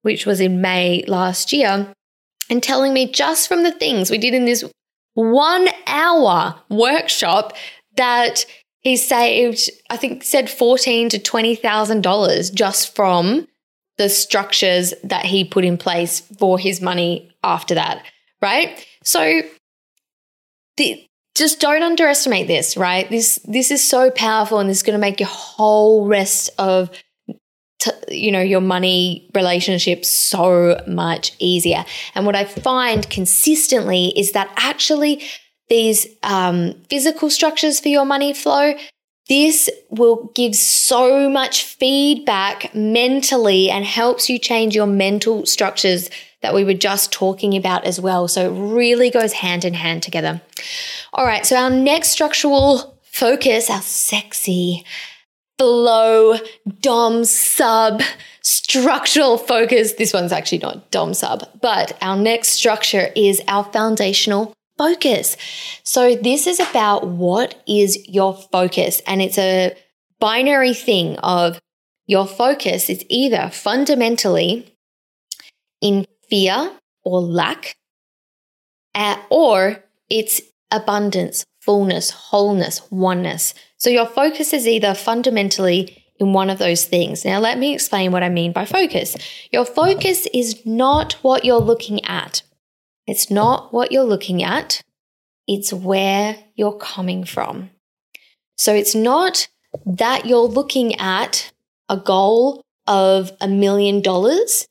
which 0.00 0.24
was 0.24 0.40
in 0.40 0.62
May 0.62 1.04
last 1.06 1.52
year, 1.52 1.92
and 2.48 2.62
telling 2.62 2.94
me 2.94 3.12
just 3.12 3.48
from 3.48 3.64
the 3.64 3.72
things 3.72 4.10
we 4.10 4.16
did 4.16 4.32
in 4.32 4.46
this 4.46 4.64
one 5.16 5.68
hour 5.86 6.54
workshop 6.68 7.54
that 7.96 8.44
he 8.82 8.96
saved, 8.96 9.70
I 9.90 9.96
think 9.96 10.22
said 10.22 10.48
fourteen 10.48 11.08
to 11.08 11.18
twenty 11.18 11.56
thousand 11.56 12.02
dollars 12.02 12.50
just 12.50 12.94
from 12.94 13.48
the 13.96 14.08
structures 14.10 14.92
that 15.02 15.24
he 15.24 15.42
put 15.42 15.64
in 15.64 15.78
place 15.78 16.20
for 16.20 16.58
his 16.58 16.82
money 16.82 17.34
after 17.42 17.74
that. 17.74 18.04
Right. 18.42 18.86
So 19.02 19.40
the, 20.76 21.02
just 21.34 21.60
don't 21.60 21.82
underestimate 21.82 22.46
this, 22.46 22.76
right? 22.76 23.08
This 23.08 23.40
this 23.44 23.70
is 23.70 23.82
so 23.82 24.10
powerful 24.10 24.58
and 24.58 24.68
this 24.68 24.78
is 24.78 24.82
going 24.82 24.98
to 24.98 25.00
make 25.00 25.18
your 25.18 25.30
whole 25.30 26.06
rest 26.06 26.50
of 26.58 26.90
you 28.08 28.32
know 28.32 28.40
your 28.40 28.60
money 28.60 29.28
relationship 29.34 30.04
so 30.04 30.80
much 30.86 31.32
easier 31.38 31.84
and 32.14 32.24
what 32.24 32.34
i 32.34 32.44
find 32.44 33.08
consistently 33.10 34.12
is 34.16 34.32
that 34.32 34.50
actually 34.56 35.22
these 35.68 36.06
um, 36.22 36.74
physical 36.88 37.28
structures 37.28 37.80
for 37.80 37.88
your 37.88 38.04
money 38.04 38.32
flow 38.32 38.74
this 39.28 39.68
will 39.90 40.30
give 40.34 40.54
so 40.54 41.28
much 41.28 41.64
feedback 41.64 42.72
mentally 42.74 43.70
and 43.70 43.84
helps 43.84 44.30
you 44.30 44.38
change 44.38 44.74
your 44.74 44.86
mental 44.86 45.44
structures 45.44 46.10
that 46.42 46.54
we 46.54 46.62
were 46.62 46.74
just 46.74 47.12
talking 47.12 47.56
about 47.56 47.84
as 47.84 48.00
well. 48.00 48.28
So 48.28 48.46
it 48.46 48.56
really 48.56 49.10
goes 49.10 49.32
hand 49.32 49.64
in 49.64 49.74
hand 49.74 50.04
together. 50.04 50.40
All 51.12 51.26
right, 51.26 51.44
so 51.44 51.56
our 51.56 51.70
next 51.70 52.10
structural 52.10 53.00
focus, 53.02 53.68
our 53.68 53.82
sexy 53.82 54.84
flow, 55.58 56.38
dom 56.80 57.24
sub, 57.24 58.02
structural 58.42 59.38
focus. 59.38 59.94
This 59.94 60.12
one's 60.12 60.32
actually 60.32 60.58
not 60.58 60.90
dom 60.90 61.14
sub, 61.14 61.48
but 61.60 61.96
our 62.02 62.16
next 62.16 62.50
structure 62.50 63.10
is 63.16 63.42
our 63.48 63.64
foundational 63.64 64.52
focus. 64.78 65.36
So 65.82 66.14
this 66.16 66.46
is 66.46 66.60
about 66.60 67.06
what 67.06 67.62
is 67.66 68.06
your 68.08 68.34
focus 68.34 69.00
and 69.06 69.22
it's 69.22 69.38
a 69.38 69.74
binary 70.20 70.74
thing 70.74 71.16
of 71.18 71.58
your 72.06 72.26
focus 72.26 72.88
is 72.88 73.04
either 73.08 73.50
fundamentally 73.52 74.72
in 75.80 76.06
fear 76.30 76.72
or 77.04 77.20
lack, 77.20 77.76
uh, 78.94 79.16
or 79.30 79.84
it's 80.08 80.40
abundance, 80.70 81.44
fullness, 81.60 82.10
wholeness, 82.10 82.80
oneness. 82.90 83.54
So 83.78 83.90
your 83.90 84.06
focus 84.06 84.52
is 84.52 84.66
either 84.66 84.94
fundamentally 84.94 86.02
in 86.18 86.32
one 86.32 86.48
of 86.48 86.58
those 86.58 86.86
things. 86.86 87.24
Now, 87.24 87.38
let 87.38 87.58
me 87.58 87.74
explain 87.74 88.10
what 88.10 88.22
I 88.22 88.28
mean 88.28 88.52
by 88.52 88.64
focus. 88.64 89.16
Your 89.52 89.64
focus 89.64 90.26
is 90.32 90.64
not 90.64 91.14
what 91.22 91.44
you're 91.44 91.58
looking 91.58 92.04
at, 92.04 92.42
it's 93.06 93.30
not 93.30 93.72
what 93.72 93.92
you're 93.92 94.04
looking 94.04 94.42
at, 94.42 94.82
it's 95.46 95.72
where 95.72 96.36
you're 96.54 96.76
coming 96.76 97.24
from. 97.24 97.70
So 98.56 98.74
it's 98.74 98.94
not 98.94 99.48
that 99.84 100.26
you're 100.26 100.38
looking 100.40 100.94
at 100.96 101.52
a 101.88 101.96
goal 101.96 102.62
of 102.86 103.32
a 103.40 103.48
million 103.48 104.00
dollars, 104.00 104.66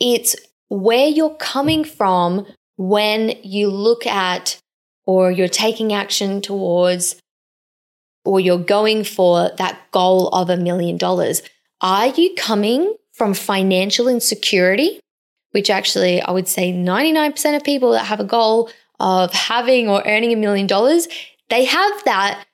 it's 0.00 0.34
where 0.68 1.06
you're 1.06 1.36
coming 1.36 1.84
from 1.84 2.46
when 2.76 3.34
you 3.42 3.68
look 3.68 4.06
at 4.06 4.58
or 5.04 5.30
you're 5.30 5.48
taking 5.48 5.92
action 5.92 6.40
towards 6.40 7.20
or 8.24 8.40
you're 8.40 8.58
going 8.58 9.04
for 9.04 9.50
that 9.56 9.80
goal 9.92 10.28
of 10.28 10.50
a 10.50 10.56
million 10.56 10.96
dollars, 10.96 11.42
are 11.80 12.08
you 12.08 12.34
coming 12.36 12.94
from 13.12 13.34
financial 13.34 14.08
insecurity? 14.08 15.00
Which 15.52 15.70
actually, 15.70 16.20
I 16.22 16.30
would 16.30 16.48
say 16.48 16.72
99% 16.72 17.56
of 17.56 17.64
people 17.64 17.92
that 17.92 18.06
have 18.06 18.20
a 18.20 18.24
goal 18.24 18.70
of 19.00 19.32
having 19.32 19.88
or 19.88 20.02
earning 20.06 20.32
a 20.32 20.36
million 20.36 20.66
dollars, 20.66 21.08
they 21.48 21.64
have 21.64 22.04
that 22.04 22.44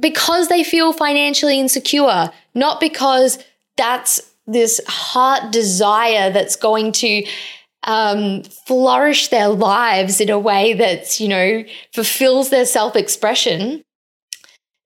because 0.00 0.48
they 0.48 0.64
feel 0.64 0.92
financially 0.92 1.60
insecure, 1.60 2.30
not 2.54 2.80
because 2.80 3.38
that's 3.76 4.20
this 4.46 4.80
heart 4.86 5.52
desire 5.52 6.30
that's 6.30 6.56
going 6.56 6.92
to 6.92 7.26
um, 7.84 8.42
flourish 8.42 9.28
their 9.28 9.48
lives 9.48 10.20
in 10.20 10.30
a 10.30 10.38
way 10.38 10.74
that's, 10.74 11.20
you 11.20 11.28
know, 11.28 11.64
fulfills 11.92 12.50
their 12.50 12.66
self 12.66 12.96
expression 12.96 13.82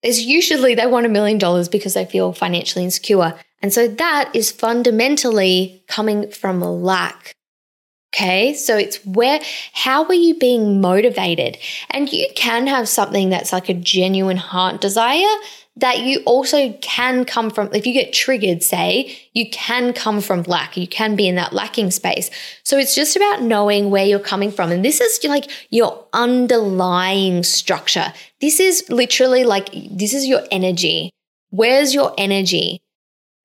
is 0.04 0.22
usually 0.22 0.74
they 0.74 0.86
want 0.86 1.06
a 1.06 1.08
million 1.08 1.38
dollars 1.38 1.68
because 1.68 1.94
they 1.94 2.04
feel 2.04 2.32
financially 2.32 2.84
insecure. 2.84 3.34
And 3.62 3.72
so 3.72 3.88
that 3.88 4.30
is 4.34 4.52
fundamentally 4.52 5.82
coming 5.88 6.30
from 6.30 6.60
lack. 6.60 7.34
Okay, 8.14 8.54
so 8.54 8.76
it's 8.76 9.04
where, 9.04 9.40
how 9.72 10.04
are 10.04 10.14
you 10.14 10.38
being 10.38 10.80
motivated? 10.80 11.58
And 11.90 12.12
you 12.12 12.28
can 12.36 12.68
have 12.68 12.88
something 12.88 13.30
that's 13.30 13.52
like 13.52 13.68
a 13.68 13.74
genuine 13.74 14.36
heart 14.36 14.80
desire 14.80 15.36
that 15.76 16.00
you 16.00 16.20
also 16.24 16.72
can 16.74 17.24
come 17.24 17.50
from, 17.50 17.68
if 17.74 17.84
you 17.84 17.92
get 17.92 18.12
triggered, 18.12 18.62
say, 18.62 19.18
you 19.32 19.50
can 19.50 19.92
come 19.92 20.20
from 20.20 20.42
lack. 20.44 20.76
You 20.76 20.86
can 20.86 21.16
be 21.16 21.26
in 21.26 21.34
that 21.34 21.52
lacking 21.52 21.90
space. 21.90 22.30
So 22.62 22.78
it's 22.78 22.94
just 22.94 23.16
about 23.16 23.42
knowing 23.42 23.90
where 23.90 24.04
you're 24.04 24.20
coming 24.20 24.52
from. 24.52 24.70
And 24.70 24.84
this 24.84 25.00
is 25.00 25.24
like 25.24 25.50
your 25.70 26.06
underlying 26.12 27.42
structure. 27.42 28.12
This 28.40 28.60
is 28.60 28.84
literally 28.88 29.42
like, 29.42 29.68
this 29.90 30.14
is 30.14 30.26
your 30.26 30.42
energy. 30.52 31.10
Where's 31.50 31.92
your 31.92 32.14
energy? 32.16 32.80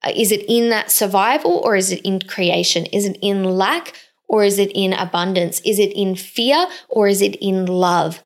Uh, 0.03 0.11
is 0.15 0.31
it 0.31 0.45
in 0.47 0.69
that 0.69 0.91
survival 0.91 1.61
or 1.63 1.75
is 1.75 1.91
it 1.91 2.01
in 2.03 2.21
creation? 2.21 2.85
Is 2.87 3.05
it 3.05 3.17
in 3.21 3.43
lack 3.43 3.93
or 4.27 4.43
is 4.43 4.59
it 4.59 4.71
in 4.75 4.93
abundance? 4.93 5.61
Is 5.61 5.79
it 5.79 5.91
in 5.93 6.15
fear 6.15 6.67
or 6.89 7.07
is 7.07 7.23
it 7.23 7.35
in 7.37 7.65
love? 7.65 8.23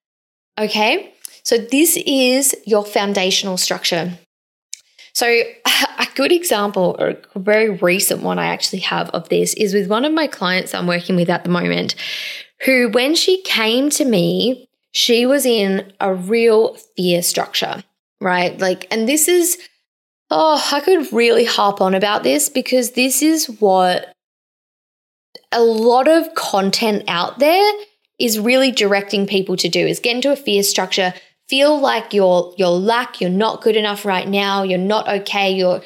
Okay. 0.60 1.13
So 1.44 1.58
this 1.58 1.98
is 2.06 2.56
your 2.66 2.86
foundational 2.86 3.58
structure. 3.58 4.18
So 5.14 5.28
a 5.66 6.08
good 6.16 6.32
example 6.32 6.96
or 7.00 7.16
a 7.36 7.40
very 7.40 7.70
recent 7.70 8.22
one 8.22 8.40
I 8.40 8.48
actually 8.48 8.80
have 8.80 9.10
of 9.12 9.30
this 9.30 9.54
is 9.56 9.74
with 9.74 9.88
one 9.88 10.06
of 10.06 10.14
my 10.14 10.28
clients 10.28 10.74
I'm 10.74 10.88
working 10.88 11.16
with 11.16 11.30
at 11.30 11.44
the 11.44 11.50
moment 11.50 11.96
who 12.66 12.90
when 12.90 13.16
she 13.16 13.42
came 13.42 13.90
to 13.92 14.06
me, 14.06 14.70
she 14.92 15.26
was 15.26 15.46
in 15.46 15.92
a 16.00 16.14
real 16.14 16.76
fear 16.96 17.22
structure, 17.22 17.84
right? 18.22 18.60
Like 18.60 18.88
and 18.92 19.08
this 19.08 19.28
is 19.28 19.58
oh, 20.32 20.70
I 20.72 20.80
could 20.80 21.14
really 21.14 21.46
harp 21.46 21.80
on 21.80 21.94
about 21.94 22.24
this 22.24 22.50
because 22.50 22.92
this 22.92 23.22
is 23.22 23.46
what 23.60 24.12
a 25.52 25.62
lot 25.62 26.08
of 26.08 26.34
content 26.34 27.04
out 27.08 27.38
there 27.38 27.72
is 28.20 28.40
really 28.40 28.72
directing 28.72 29.28
people 29.28 29.56
to 29.58 29.70
do 29.70 29.86
is 29.86 30.00
get 30.00 30.16
into 30.16 30.32
a 30.32 30.36
fear 30.36 30.64
structure, 30.64 31.14
feel 31.48 31.80
like 31.80 32.14
you're 32.14 32.54
you're 32.58 32.70
lack, 32.70 33.22
you're 33.22 33.30
not 33.30 33.62
good 33.62 33.76
enough 33.76 34.06
right 34.06 34.28
now, 34.28 34.64
you're 34.64 34.78
not 34.78 35.08
okay, 35.08 35.52
you're 35.54 35.82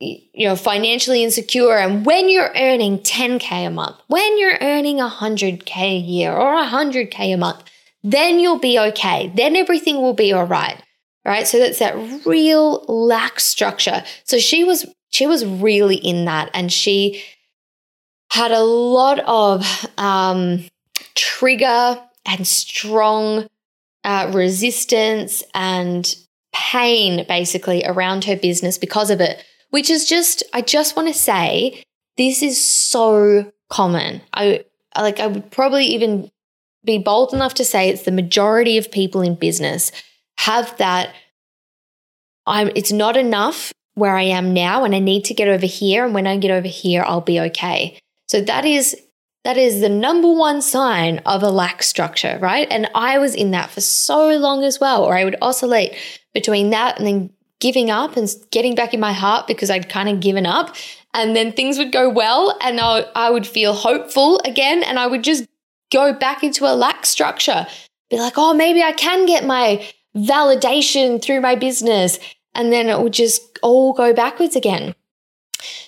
you 0.00 0.48
know 0.48 0.56
financially 0.56 1.22
insecure 1.22 1.78
and 1.78 2.04
when 2.04 2.28
you're 2.28 2.50
earning 2.56 2.98
10k 2.98 3.66
a 3.66 3.70
month, 3.70 3.96
when 4.08 4.38
you're 4.38 4.58
earning 4.60 4.98
100k 4.98 5.76
a 5.76 5.96
year 5.96 6.32
or 6.32 6.54
100k 6.56 7.34
a 7.34 7.36
month, 7.36 7.62
then 8.02 8.38
you'll 8.38 8.58
be 8.58 8.78
okay. 8.78 9.32
Then 9.34 9.56
everything 9.56 9.96
will 9.96 10.14
be 10.14 10.32
all 10.32 10.44
right. 10.44 10.80
Right? 11.24 11.46
So 11.46 11.58
that's 11.58 11.78
that 11.78 12.26
real 12.26 12.84
lack 12.86 13.40
structure. 13.40 14.04
So 14.24 14.38
she 14.38 14.62
was 14.62 14.84
she 15.10 15.26
was 15.26 15.44
really 15.46 15.96
in 15.96 16.26
that 16.26 16.50
and 16.52 16.72
she 16.72 17.22
had 18.30 18.50
a 18.50 18.64
lot 18.64 19.20
of 19.20 19.64
um, 19.96 20.64
trigger 21.14 22.02
and 22.26 22.46
strong 22.46 23.46
uh, 24.04 24.30
resistance 24.32 25.42
and 25.54 26.14
pain 26.52 27.26
basically 27.26 27.84
around 27.84 28.24
her 28.24 28.36
business 28.36 28.78
because 28.78 29.10
of 29.10 29.20
it, 29.20 29.42
which 29.70 29.90
is 29.90 30.08
just, 30.08 30.42
I 30.52 30.60
just 30.60 30.94
want 30.96 31.08
to 31.08 31.14
say, 31.14 31.82
this 32.16 32.42
is 32.42 32.62
so 32.62 33.52
common. 33.70 34.20
I 34.32 34.64
like, 34.96 35.18
I 35.18 35.26
would 35.26 35.50
probably 35.50 35.86
even 35.86 36.30
be 36.84 36.98
bold 36.98 37.32
enough 37.32 37.54
to 37.54 37.64
say 37.64 37.88
it's 37.88 38.02
the 38.02 38.12
majority 38.12 38.78
of 38.78 38.92
people 38.92 39.22
in 39.22 39.34
business 39.34 39.90
have 40.38 40.76
that. 40.76 41.12
I'm, 42.46 42.70
it's 42.74 42.92
not 42.92 43.16
enough 43.16 43.72
where 43.94 44.16
I 44.16 44.22
am 44.22 44.52
now 44.52 44.84
and 44.84 44.94
I 44.94 44.98
need 44.98 45.24
to 45.26 45.34
get 45.34 45.48
over 45.48 45.66
here. 45.66 46.04
And 46.04 46.14
when 46.14 46.26
I 46.26 46.36
get 46.36 46.50
over 46.50 46.68
here, 46.68 47.02
I'll 47.06 47.20
be 47.20 47.40
okay. 47.40 47.98
So 48.28 48.40
that 48.42 48.64
is 48.64 48.96
that 49.44 49.56
is 49.58 49.80
the 49.80 49.88
number 49.88 50.32
one 50.32 50.62
sign 50.62 51.18
of 51.26 51.42
a 51.42 51.50
lack 51.50 51.82
structure, 51.82 52.38
right? 52.40 52.66
And 52.70 52.90
I 52.94 53.18
was 53.18 53.34
in 53.34 53.50
that 53.50 53.70
for 53.70 53.82
so 53.82 54.30
long 54.30 54.64
as 54.64 54.80
well, 54.80 55.04
or 55.04 55.16
I 55.16 55.24
would 55.24 55.36
oscillate 55.42 55.94
between 56.32 56.70
that 56.70 56.98
and 56.98 57.06
then 57.06 57.30
giving 57.60 57.90
up 57.90 58.16
and 58.16 58.28
getting 58.50 58.74
back 58.74 58.94
in 58.94 59.00
my 59.00 59.12
heart 59.12 59.46
because 59.46 59.70
I'd 59.70 59.88
kind 59.88 60.08
of 60.08 60.20
given 60.20 60.46
up. 60.46 60.74
And 61.12 61.36
then 61.36 61.52
things 61.52 61.78
would 61.78 61.92
go 61.92 62.08
well 62.08 62.56
and 62.60 62.80
I, 62.80 63.06
I 63.14 63.30
would 63.30 63.46
feel 63.46 63.74
hopeful 63.74 64.40
again 64.44 64.82
and 64.82 64.98
I 64.98 65.06
would 65.06 65.22
just 65.22 65.46
go 65.92 66.12
back 66.12 66.42
into 66.42 66.64
a 66.64 66.74
lack 66.74 67.06
structure. 67.06 67.66
Be 68.10 68.18
like, 68.18 68.34
oh, 68.36 68.54
maybe 68.54 68.82
I 68.82 68.92
can 68.92 69.26
get 69.26 69.46
my 69.46 69.86
validation 70.16 71.22
through 71.22 71.40
my 71.40 71.54
business. 71.54 72.18
And 72.54 72.72
then 72.72 72.88
it 72.88 73.00
would 73.00 73.12
just 73.12 73.58
all 73.62 73.92
go 73.92 74.12
backwards 74.12 74.56
again. 74.56 74.94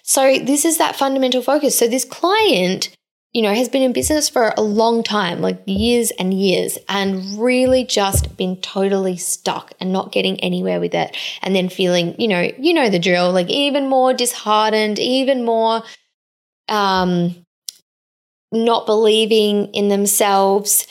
So 0.03 0.39
this 0.39 0.65
is 0.65 0.79
that 0.79 0.97
fundamental 0.97 1.43
focus. 1.43 1.77
So 1.77 1.89
this 1.89 2.05
client, 2.05 2.96
you 3.37 3.43
know, 3.43 3.53
has 3.53 3.69
been 3.69 3.83
in 3.83 3.93
business 3.93 4.31
for 4.31 4.55
a 4.57 4.63
long 4.63 5.03
time, 5.03 5.43
like 5.43 5.61
years 5.67 6.11
and 6.13 6.33
years, 6.33 6.79
and 6.89 7.39
really 7.39 7.85
just 7.85 8.35
been 8.39 8.57
totally 8.63 9.19
stuck 9.19 9.75
and 9.79 9.93
not 9.93 10.11
getting 10.11 10.41
anywhere 10.41 10.81
with 10.81 10.95
it. 10.95 11.15
And 11.43 11.55
then 11.55 11.69
feeling, 11.69 12.19
you 12.19 12.29
know, 12.29 12.51
you 12.59 12.73
know 12.73 12.89
the 12.89 12.99
drill, 12.99 13.31
like 13.33 13.51
even 13.51 13.91
more 13.91 14.15
disheartened, 14.15 14.99
even 14.99 15.45
more 15.45 15.83
um 16.71 17.45
not 18.53 18.87
believing 18.87 19.67
in 19.75 19.91
themselves. 19.91 20.87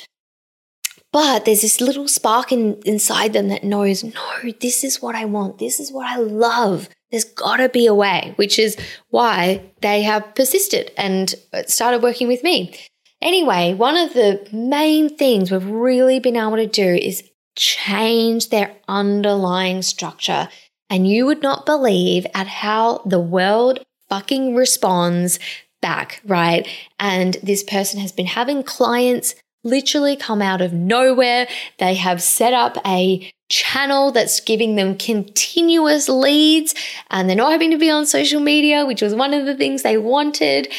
But 1.12 1.46
there's 1.46 1.64
this 1.64 1.82
little 1.82 2.08
spark 2.08 2.52
in, 2.52 2.80
inside 2.86 3.34
them 3.34 3.48
that 3.48 3.64
knows, 3.64 4.04
no, 4.04 4.52
this 4.62 4.84
is 4.84 5.02
what 5.02 5.16
I 5.16 5.26
want. 5.26 5.58
This 5.58 5.80
is 5.80 5.92
what 5.92 6.06
I 6.06 6.18
love. 6.18 6.90
There's 7.12 7.24
got 7.24 7.58
to 7.58 7.70
be 7.70 7.86
a 7.86 7.94
way, 7.94 8.34
which 8.36 8.60
is 8.60 8.78
why 9.10 9.62
they 9.82 10.02
have 10.04 10.36
persisted 10.36 10.92
and 10.98 11.34
uh, 11.54 11.64
started 11.68 12.02
working 12.02 12.28
with 12.28 12.44
me. 12.44 12.76
Anyway, 13.22 13.74
one 13.74 13.96
of 13.96 14.14
the 14.14 14.48
main 14.52 15.16
things 15.16 15.50
we've 15.50 15.66
really 15.66 16.20
been 16.20 16.36
able 16.36 16.58
to 16.58 16.68
do 16.68 16.96
is 16.96 17.24
change 17.56 18.50
their 18.50 18.76
underlying 18.88 19.82
structure. 19.82 20.50
And 20.90 21.08
you 21.08 21.26
would 21.26 21.42
not 21.42 21.66
believe 21.66 22.28
at 22.34 22.48
how 22.48 23.00
the 23.06 23.20
world 23.20 23.80
fucking 24.10 24.56
responds 24.56 25.40
back, 25.82 26.22
right? 26.26 26.68
And 27.00 27.38
this 27.42 27.64
person 27.64 28.00
has 28.00 28.12
been 28.12 28.28
having 28.28 28.64
clients 28.64 29.36
literally 29.64 30.16
come 30.16 30.42
out 30.42 30.62
of 30.62 30.74
nowhere. 30.74 31.48
They 31.80 31.96
have 31.96 32.22
set 32.22 32.54
up 32.54 32.78
a 32.86 33.32
channel 33.50 34.12
that's 34.12 34.40
giving 34.40 34.76
them 34.76 34.98
continuous 34.98 36.10
leads 36.10 36.74
and 37.10 37.30
they're 37.30 37.36
not 37.36 37.52
having 37.52 37.72
to 37.72 37.78
be 37.78 37.90
on 37.90 38.06
social 38.06 38.42
media, 38.42 38.86
which 38.86 39.02
was 39.02 39.14
one 39.14 39.34
of 39.34 39.46
the 39.46 39.56
things 39.56 39.84
they 39.84 39.98
wanted. 39.98 40.72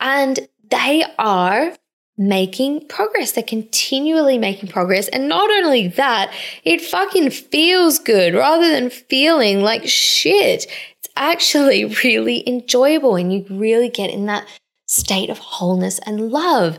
And 0.00 0.48
they 0.70 1.04
are 1.18 1.74
making 2.16 2.86
progress. 2.88 3.32
They're 3.32 3.42
continually 3.42 4.38
making 4.38 4.68
progress. 4.68 5.08
And 5.08 5.28
not 5.28 5.50
only 5.50 5.88
that, 5.88 6.32
it 6.64 6.80
fucking 6.80 7.30
feels 7.30 7.98
good 7.98 8.34
rather 8.34 8.70
than 8.70 8.90
feeling 8.90 9.62
like 9.62 9.86
shit. 9.86 10.66
It's 10.66 11.08
actually 11.16 11.84
really 12.04 12.48
enjoyable 12.48 13.16
and 13.16 13.32
you 13.32 13.44
really 13.50 13.88
get 13.88 14.10
in 14.10 14.26
that 14.26 14.46
state 14.86 15.30
of 15.30 15.38
wholeness 15.38 15.98
and 16.00 16.30
love. 16.30 16.78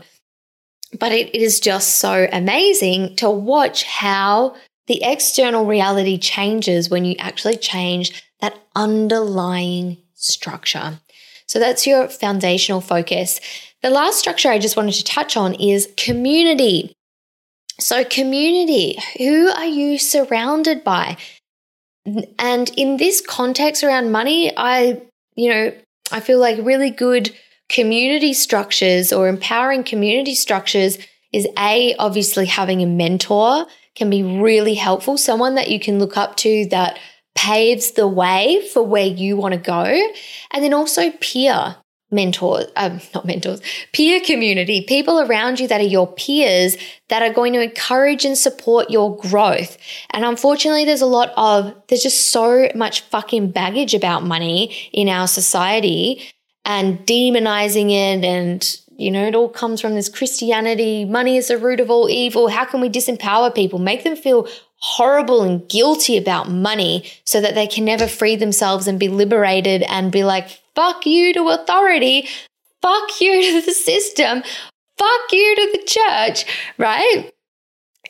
But 0.98 1.12
it 1.12 1.34
is 1.34 1.60
just 1.60 1.96
so 1.96 2.26
amazing 2.32 3.16
to 3.16 3.28
watch 3.28 3.82
how 3.84 4.56
the 4.86 5.02
external 5.02 5.66
reality 5.66 6.18
changes 6.18 6.88
when 6.88 7.04
you 7.04 7.16
actually 7.18 7.56
change 7.56 8.24
that 8.40 8.58
underlying 8.74 9.98
structure. 10.14 11.00
So 11.46 11.58
that's 11.58 11.86
your 11.86 12.08
foundational 12.08 12.80
focus. 12.80 13.40
The 13.82 13.90
last 13.90 14.18
structure 14.18 14.48
I 14.48 14.58
just 14.58 14.76
wanted 14.76 14.94
to 14.94 15.04
touch 15.04 15.36
on 15.36 15.54
is 15.54 15.92
community. 15.96 16.92
So, 17.78 18.04
community, 18.04 18.98
who 19.18 19.48
are 19.48 19.66
you 19.66 19.98
surrounded 19.98 20.82
by? 20.82 21.18
And 22.38 22.70
in 22.76 22.96
this 22.96 23.20
context 23.20 23.84
around 23.84 24.12
money, 24.12 24.52
I, 24.56 25.02
you 25.34 25.50
know, 25.50 25.72
I 26.10 26.20
feel 26.20 26.38
like 26.38 26.58
really 26.62 26.90
good 26.90 27.34
community 27.68 28.32
structures 28.32 29.12
or 29.12 29.28
empowering 29.28 29.84
community 29.84 30.34
structures 30.34 30.98
is 31.32 31.46
A, 31.58 31.94
obviously 31.98 32.46
having 32.46 32.80
a 32.80 32.86
mentor 32.86 33.66
can 33.96 34.10
be 34.10 34.22
really 34.22 34.74
helpful. 34.74 35.18
Someone 35.18 35.54
that 35.56 35.70
you 35.70 35.80
can 35.80 35.98
look 35.98 36.16
up 36.16 36.36
to 36.38 36.66
that 36.70 36.98
paves 37.34 37.92
the 37.92 38.08
way 38.08 38.66
for 38.72 38.82
where 38.82 39.06
you 39.06 39.36
want 39.36 39.54
to 39.54 39.60
go. 39.60 39.84
And 40.50 40.64
then 40.64 40.72
also 40.72 41.10
peer 41.20 41.76
mentors, 42.10 42.66
um, 42.76 43.00
not 43.14 43.24
mentors, 43.24 43.60
peer 43.92 44.20
community, 44.20 44.82
people 44.82 45.20
around 45.20 45.60
you 45.60 45.68
that 45.68 45.80
are 45.80 45.84
your 45.84 46.06
peers 46.06 46.76
that 47.08 47.22
are 47.22 47.32
going 47.32 47.52
to 47.52 47.60
encourage 47.60 48.24
and 48.24 48.36
support 48.36 48.90
your 48.90 49.16
growth. 49.16 49.76
And 50.10 50.24
unfortunately, 50.24 50.84
there's 50.84 51.02
a 51.02 51.06
lot 51.06 51.32
of, 51.36 51.74
there's 51.88 52.02
just 52.02 52.30
so 52.30 52.68
much 52.74 53.02
fucking 53.02 53.50
baggage 53.50 53.94
about 53.94 54.24
money 54.24 54.74
in 54.92 55.08
our 55.08 55.28
society 55.28 56.32
and 56.64 56.98
demonizing 57.06 57.90
it 57.90 58.24
and 58.24 58.80
you 58.98 59.10
know, 59.10 59.26
it 59.26 59.34
all 59.34 59.48
comes 59.48 59.80
from 59.80 59.94
this 59.94 60.08
Christianity. 60.08 61.04
Money 61.04 61.36
is 61.36 61.48
the 61.48 61.58
root 61.58 61.80
of 61.80 61.90
all 61.90 62.08
evil. 62.08 62.48
How 62.48 62.64
can 62.64 62.80
we 62.80 62.88
disempower 62.88 63.54
people, 63.54 63.78
make 63.78 64.04
them 64.04 64.16
feel 64.16 64.48
horrible 64.78 65.42
and 65.42 65.68
guilty 65.68 66.16
about 66.16 66.50
money 66.50 67.10
so 67.24 67.40
that 67.40 67.54
they 67.54 67.66
can 67.66 67.84
never 67.84 68.06
free 68.06 68.36
themselves 68.36 68.86
and 68.86 68.98
be 68.98 69.08
liberated 69.08 69.82
and 69.82 70.12
be 70.12 70.24
like, 70.24 70.60
fuck 70.74 71.06
you 71.06 71.32
to 71.34 71.48
authority, 71.48 72.28
fuck 72.82 73.20
you 73.20 73.42
to 73.42 73.66
the 73.66 73.72
system, 73.72 74.42
fuck 74.98 75.32
you 75.32 75.56
to 75.56 75.78
the 75.78 75.84
church, 75.86 76.46
right? 76.78 77.30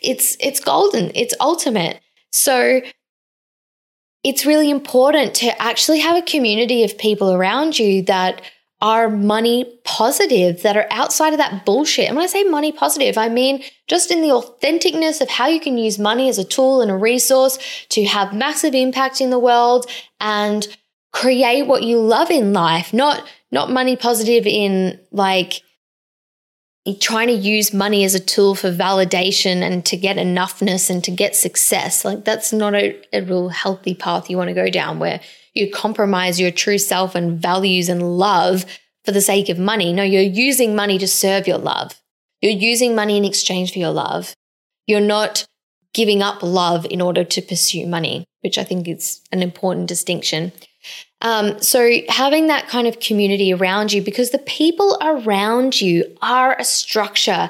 It's 0.03 0.37
it's 0.41 0.61
golden. 0.61 1.11
It's 1.15 1.35
ultimate. 1.41 2.01
So 2.33 2.81
it's 4.23 4.45
really 4.45 4.71
important 4.71 5.35
to 5.37 5.63
actually 5.63 6.01
have 6.01 6.17
a 6.17 6.27
community 6.27 6.85
of 6.85 6.99
people 6.99 7.33
around 7.33 7.79
you 7.79 8.03
that 8.03 8.43
are 8.83 9.09
money 9.09 9.65
positive, 9.85 10.63
that 10.63 10.77
are 10.77 10.87
outside 10.91 11.33
of 11.33 11.39
that 11.39 11.65
bullshit. 11.65 12.09
And 12.09 12.17
when 12.17 12.25
I 12.25 12.29
say 12.29 12.45
money 12.45 12.73
positive, 12.73 13.17
I 13.17 13.29
mean 13.29 13.63
just 13.89 14.11
in 14.11 14.21
the 14.21 14.29
authenticness 14.29 15.21
of 15.21 15.31
how 15.31 15.47
you 15.47 15.61
can 15.61 15.79
use 15.79 15.99
money 15.99 16.29
as 16.29 16.39
a 16.39 16.45
tool 16.45 16.83
and 16.83 16.91
a 16.91 16.97
resource 16.97 17.59
to 17.91 18.05
have 18.05 18.35
massive 18.35 18.75
impact 18.75 19.21
in 19.21 19.31
the 19.31 19.39
world 19.39 19.91
and 20.21 20.69
create 21.13 21.67
what 21.67 21.83
you 21.83 21.99
love 21.99 22.31
in 22.31 22.53
life, 22.53 22.93
not 22.93 23.27
not 23.51 23.71
money 23.71 23.97
positive 23.97 24.47
in 24.47 25.01
like 25.11 25.63
trying 27.01 27.29
to 27.29 27.35
use 27.35 27.73
money 27.73 28.05
as 28.05 28.15
a 28.15 28.21
tool 28.21 28.55
for 28.55 28.71
validation 28.71 29.63
and 29.63 29.85
to 29.87 29.97
get 29.97 30.17
enoughness 30.17 30.89
and 30.89 31.03
to 31.03 31.11
get 31.11 31.35
success. 31.35 32.05
Like 32.05 32.25
that's 32.25 32.53
not 32.53 32.75
a, 32.75 32.97
a 33.13 33.23
real 33.23 33.49
healthy 33.49 33.95
path 33.95 34.31
you 34.31 34.37
want 34.37 34.49
to 34.49 34.55
go 34.55 34.71
down 34.71 34.99
where 34.99 35.21
you 35.57 35.71
compromise 35.71 36.39
your 36.39 36.51
true 36.51 36.79
self 36.79 37.15
and 37.15 37.41
values 37.41 37.89
and 37.89 38.19
love 38.19 38.65
for 39.05 39.13
the 39.13 39.21
sake 39.21 39.49
of 39.49 39.59
money. 39.59 39.93
No, 39.93 40.03
you're 40.03 40.23
using 40.23 40.77
money 40.77 40.99
to 40.99 41.07
serve 41.07 41.47
your 41.47 41.59
love. 41.59 42.01
You're 42.43 42.53
using 42.53 42.95
money 42.95 43.17
in 43.17 43.25
exchange 43.25 43.73
for 43.73 43.79
your 43.79 43.91
love. 43.91 44.35
You're 44.87 45.01
not 45.01 45.47
giving 45.95 46.23
up 46.23 46.43
love 46.43 46.87
in 46.91 47.01
order 47.01 47.25
to 47.25 47.41
pursue 47.41 47.87
money, 47.87 48.27
which 48.43 48.59
I 48.59 48.65
think 48.65 48.87
is 48.87 49.23
an 49.33 49.43
important 49.43 49.89
distinction. 49.89 50.53
Um, 51.23 51.61
so 51.63 51.91
having 52.09 52.49
that 52.49 52.69
kind 52.69 52.87
of 52.87 53.01
community 53.01 53.53
around 53.53 53.93
you, 53.93 54.03
because 54.03 54.31
the 54.31 54.39
people 54.39 54.99
around 55.01 55.81
you 55.81 56.17
are 56.21 56.55
a 56.59 56.65
structure, 56.65 57.49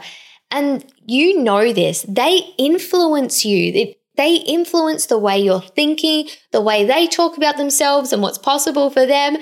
and 0.51 0.85
you 1.05 1.43
know 1.43 1.73
this, 1.73 2.05
they 2.09 2.41
influence 2.57 3.45
you. 3.45 3.73
It, 3.73 4.01
they 4.17 4.37
influence 4.37 5.07
the 5.07 5.19
way 5.19 5.39
you're 5.39 5.61
thinking, 5.61 6.29
the 6.53 6.61
way 6.61 6.85
they 6.85 7.07
talk 7.07 7.37
about 7.37 7.57
themselves 7.57 8.13
and 8.13 8.23
what's 8.23 8.39
possible 8.39 8.91
for 8.91 9.07
them 9.07 9.37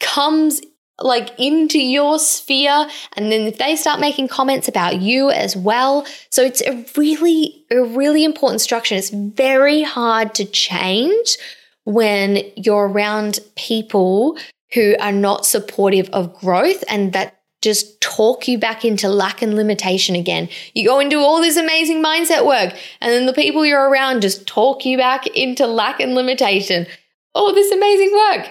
comes 0.00 0.60
like 1.00 1.30
into 1.38 1.78
your 1.78 2.18
sphere. 2.18 2.86
And 3.14 3.32
then 3.32 3.42
if 3.42 3.58
they 3.58 3.76
start 3.76 4.00
making 4.00 4.28
comments 4.28 4.68
about 4.68 5.00
you 5.00 5.30
as 5.30 5.56
well. 5.56 6.06
So 6.30 6.42
it's 6.42 6.62
a 6.62 6.84
really 6.96 7.64
a 7.70 7.82
really 7.82 8.24
important 8.24 8.60
structure. 8.60 8.94
It's 8.94 9.10
very 9.10 9.82
hard 9.82 10.34
to 10.36 10.44
change 10.44 11.36
when 11.84 12.38
you're 12.56 12.88
around 12.88 13.40
people 13.56 14.38
who 14.72 14.94
are 15.00 15.12
not 15.12 15.44
supportive 15.44 16.08
of 16.10 16.34
growth 16.34 16.84
and 16.88 17.12
that 17.12 17.41
just 17.62 18.00
talk 18.00 18.46
you 18.48 18.58
back 18.58 18.84
into 18.84 19.08
lack 19.08 19.40
and 19.40 19.54
limitation 19.54 20.14
again. 20.14 20.48
You 20.74 20.86
go 20.86 20.98
and 20.98 21.10
do 21.10 21.20
all 21.20 21.40
this 21.40 21.56
amazing 21.56 22.02
mindset 22.02 22.46
work, 22.46 22.76
and 23.00 23.12
then 23.12 23.26
the 23.26 23.32
people 23.32 23.64
you're 23.64 23.88
around 23.88 24.20
just 24.20 24.46
talk 24.46 24.84
you 24.84 24.98
back 24.98 25.26
into 25.28 25.66
lack 25.66 26.00
and 26.00 26.14
limitation. 26.14 26.86
All 27.34 27.54
this 27.54 27.72
amazing 27.72 28.12
work. 28.12 28.50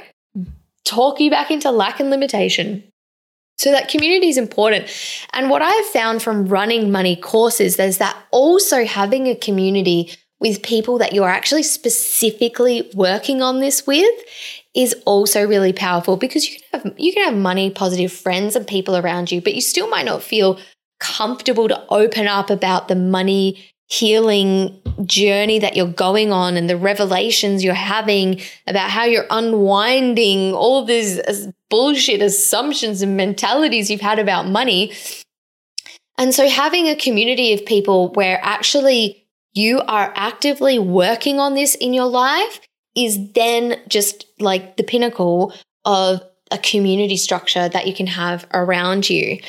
Talk 0.86 1.20
you 1.20 1.30
back 1.30 1.52
into 1.52 1.70
lack 1.70 2.00
and 2.00 2.10
limitation. 2.10 2.84
So 3.60 3.70
that 3.70 3.90
community 3.90 4.30
is 4.30 4.38
important. 4.38 4.90
And 5.34 5.52
what 5.52 5.62
I've 5.62 5.86
found 5.88 6.24
from 6.24 6.48
running 6.48 6.92
money 6.92 7.16
courses 7.16 7.78
is 7.78 8.00
that 8.00 8.18
also 8.32 8.86
having 8.86 9.28
a 9.28 9.36
community 9.36 10.12
with 10.40 10.64
people 10.64 10.98
that 10.98 11.14
you're 11.14 11.30
actually 11.30 11.62
specifically 11.62 12.90
working 12.96 13.44
on 13.44 13.60
this 13.60 13.86
with 13.86 14.20
is 14.74 14.96
also 15.06 15.46
really 15.46 15.74
powerful 15.74 16.18
because 16.18 16.48
you 16.48 16.60
can 16.60 16.82
have 16.82 17.00
you 17.00 17.14
can 17.14 17.26
have 17.26 17.36
money 17.36 17.70
positive 17.70 18.12
friends 18.12 18.56
and 18.56 18.66
people 18.66 18.96
around 18.96 19.32
you 19.32 19.42
but 19.42 19.54
you 19.54 19.62
still 19.62 19.90
might 19.90 20.06
not 20.06 20.24
feel 20.24 20.60
comfortable 21.00 21.68
to 21.68 21.86
open 21.90 22.28
up 22.28 22.50
about 22.50 22.88
the 22.88 22.96
money 22.96 23.72
healing 23.92 24.82
journey 25.04 25.60
that 25.60 25.76
you're 25.76 25.86
going 25.86 26.32
on 26.32 26.56
and 26.56 26.70
the 26.70 26.78
revelations 26.78 27.62
you're 27.62 27.74
having 27.74 28.40
about 28.66 28.90
how 28.90 29.04
you're 29.04 29.26
unwinding 29.30 30.54
all 30.54 30.86
these 30.86 31.20
uh, 31.20 31.52
bullshit 31.70 32.22
assumptions 32.22 33.02
and 33.02 33.18
mentalities 33.18 33.92
you've 33.92 34.00
had 34.00 34.18
about 34.18 34.48
money. 34.48 34.94
And 36.18 36.34
so 36.34 36.48
having 36.48 36.88
a 36.88 36.96
community 36.96 37.52
of 37.52 37.66
people 37.66 38.14
where 38.14 38.40
actually 38.42 39.28
you 39.54 39.82
are 39.82 40.14
actively 40.16 40.80
working 40.80 41.38
on 41.38 41.56
this 41.56 41.76
in 41.76 41.94
your 41.94 42.08
life 42.08 42.62
is 42.96 43.32
then 43.34 43.80
just 43.88 44.26
like 44.40 44.78
the 44.78 44.84
pinnacle 44.84 45.54
of 45.86 46.22
a 46.52 46.58
community 46.58 47.18
structure 47.18 47.70
that 47.70 47.88
you 47.88 47.94
can 47.94 48.08
have 48.08 48.46
around 48.54 49.10
you. 49.10 49.40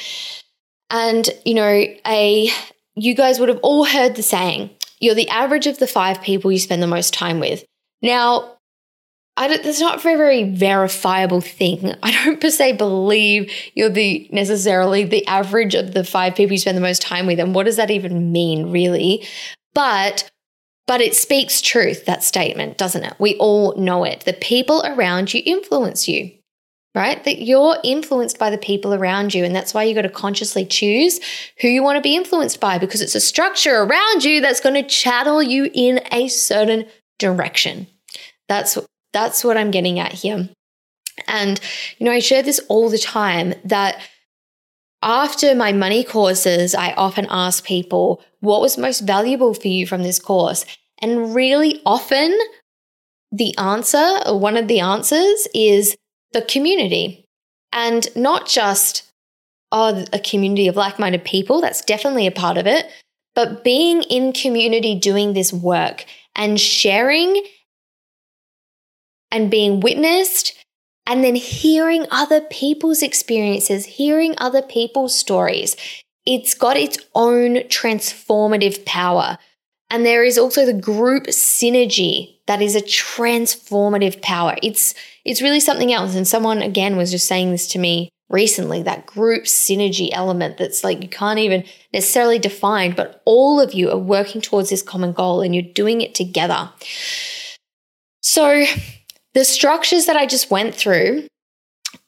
And, 0.90 1.28
you 1.45 1.55
know, 1.55 1.84
a 2.07 2.51
you 2.95 3.14
guys 3.14 3.40
would 3.40 3.49
have 3.49 3.61
all 3.62 3.84
heard 3.84 4.14
the 4.14 4.22
saying, 4.22 4.70
you're 5.01 5.14
the 5.14 5.28
average 5.28 5.66
of 5.66 5.78
the 5.78 5.86
five 5.86 6.20
people 6.22 6.53
you 6.53 6.59
spend 6.59 6.82
the 6.82 6.86
most 6.86 7.14
time 7.14 7.40
with. 7.40 7.64
Now, 8.03 8.59
I 9.36 9.49
don't, 9.49 9.62
that's 9.62 9.80
not 9.80 9.97
a 9.97 10.01
very, 10.01 10.16
very 10.16 10.43
verifiable 10.45 11.40
thing. 11.40 11.95
I 12.03 12.12
don't 12.24 12.40
per 12.40 12.51
se 12.51 12.72
believe 12.72 13.51
you're 13.74 13.88
the 13.88 14.28
necessarily 14.30 15.05
the 15.05 15.26
average 15.26 15.74
of 15.74 15.95
the 15.95 16.05
five 16.05 16.34
people 16.34 16.53
you 16.53 16.59
spend 16.59 16.76
the 16.76 16.82
most 16.82 17.03
time 17.03 17.26
with. 17.26 17.40
And 17.40 17.55
what 17.55 17.64
does 17.64 17.76
that 17.76 17.90
even 17.90 18.30
mean, 18.30 18.70
really? 18.70 19.26
But 19.74 20.30
but 20.87 21.01
it 21.01 21.14
speaks 21.14 21.61
truth, 21.61 22.05
that 22.07 22.24
statement, 22.24 22.78
doesn't 22.78 23.05
it? 23.05 23.14
We 23.18 23.37
all 23.37 23.76
know 23.76 24.05
it. 24.05 24.20
The 24.20 24.33
people 24.33 24.83
around 24.85 25.33
you 25.33 25.43
influence 25.45 26.09
you, 26.09 26.33
right? 26.95 27.22
That 27.24 27.43
you're 27.43 27.78
influenced 27.85 28.39
by 28.39 28.51
the 28.51 28.59
people 28.59 28.93
around 28.93 29.33
you. 29.33 29.45
And 29.45 29.55
that's 29.55 29.72
why 29.72 29.85
you 29.85 29.95
got 29.95 30.03
to 30.03 30.09
consciously 30.09 30.66
choose 30.66 31.20
who 31.61 31.68
you 31.68 31.83
want 31.83 31.97
to 31.97 32.03
be 32.03 32.16
influenced 32.16 32.61
by 32.61 32.78
because 32.78 33.01
it's 33.01 33.14
a 33.14 33.20
structure 33.20 33.83
around 33.83 34.24
you 34.24 34.41
that's 34.41 34.61
going 34.61 34.74
to 34.74 34.83
channel 34.83 35.43
you 35.43 35.70
in 35.72 36.01
a 36.11 36.28
certain 36.28 36.87
direction. 37.18 37.87
That's, 38.49 38.76
that's 39.12 39.45
what 39.45 39.57
I'm 39.57 39.70
getting 39.70 40.01
at 40.01 40.12
here. 40.12 40.49
And, 41.28 41.61
you 41.99 42.07
know, 42.07 42.12
I 42.12 42.18
share 42.18 42.43
this 42.43 42.61
all 42.68 42.89
the 42.89 42.99
time 42.99 43.55
that 43.64 44.01
after 45.03 45.55
my 45.55 45.72
money 45.72 46.05
courses, 46.05 46.74
I 46.74 46.92
often 46.92 47.26
ask 47.28 47.64
people, 47.64 48.22
what 48.40 48.61
was 48.61 48.78
most 48.78 49.00
valuable 49.00 49.55
for 49.55 49.68
you 49.68 49.86
from 49.86 50.03
this 50.03 50.18
course? 50.18 50.64
And 51.00 51.34
really 51.34 51.82
often, 51.84 52.38
the 53.32 53.57
answer, 53.59 54.20
or 54.26 54.38
one 54.38 54.57
of 54.57 54.68
the 54.68 54.80
answers, 54.80 55.48
is 55.55 55.96
the 56.32 56.42
community. 56.42 57.24
And 57.72 58.09
not 58.14 58.46
just, 58.46 59.11
oh, 59.72 60.05
a 60.12 60.18
community 60.18 60.68
of 60.68 60.76
like 60.76 60.98
minded 60.98 61.24
people, 61.24 61.61
that's 61.61 61.84
definitely 61.84 62.26
a 62.26 62.32
part 62.32 62.57
of 62.57 62.66
it, 62.66 62.86
but 63.34 63.64
being 63.64 64.03
in 64.03 64.32
community 64.32 64.94
doing 64.94 65.32
this 65.32 65.53
work 65.53 66.05
and 66.36 66.61
sharing 66.61 67.42
and 69.30 69.50
being 69.50 69.80
witnessed 69.80 70.53
and 71.07 71.24
then 71.24 71.34
hearing 71.34 72.07
other 72.11 72.40
people's 72.40 73.03
experiences, 73.03 73.84
hearing 73.86 74.34
other 74.38 74.62
people's 74.62 75.16
stories. 75.16 75.76
It's 76.24 76.55
got 76.55 76.76
its 76.76 76.98
own 77.14 77.57
transformative 77.68 78.84
power. 78.84 79.38
And 79.90 80.07
there 80.07 80.24
is 80.24 80.38
also 80.38 80.64
the 80.64 80.72
group 80.72 81.24
synergy 81.24 82.38
that 82.46 82.62
is 82.62 82.74
a 82.74 82.80
transformative 82.80 84.22
power. 84.22 84.57
It's 84.62 84.94
it's 85.24 85.42
really 85.42 85.61
something 85.61 85.92
else. 85.92 86.14
And 86.14 86.26
someone 86.26 86.62
again 86.62 86.96
was 86.96 87.11
just 87.11 87.28
saying 87.28 87.50
this 87.50 87.68
to 87.68 87.78
me 87.78 88.09
recently, 88.30 88.82
that 88.82 89.07
group 89.07 89.44
synergy 89.44 90.09
element 90.12 90.57
that's 90.57 90.82
like 90.82 91.03
you 91.03 91.09
can't 91.09 91.38
even 91.38 91.64
necessarily 91.92 92.38
define, 92.38 92.94
but 92.94 93.22
all 93.26 93.61
of 93.61 93.74
you 93.74 93.90
are 93.90 93.98
working 93.98 94.40
towards 94.40 94.70
this 94.70 94.82
common 94.82 95.12
goal 95.12 95.42
and 95.42 95.55
you're 95.55 95.74
doing 95.74 96.00
it 96.00 96.14
together. 96.14 96.70
So 98.22 98.64
the 99.35 99.45
structures 99.45 100.07
that 100.07 100.16
I 100.16 100.26
just 100.26 100.51
went 100.51 100.74
through 100.74 101.26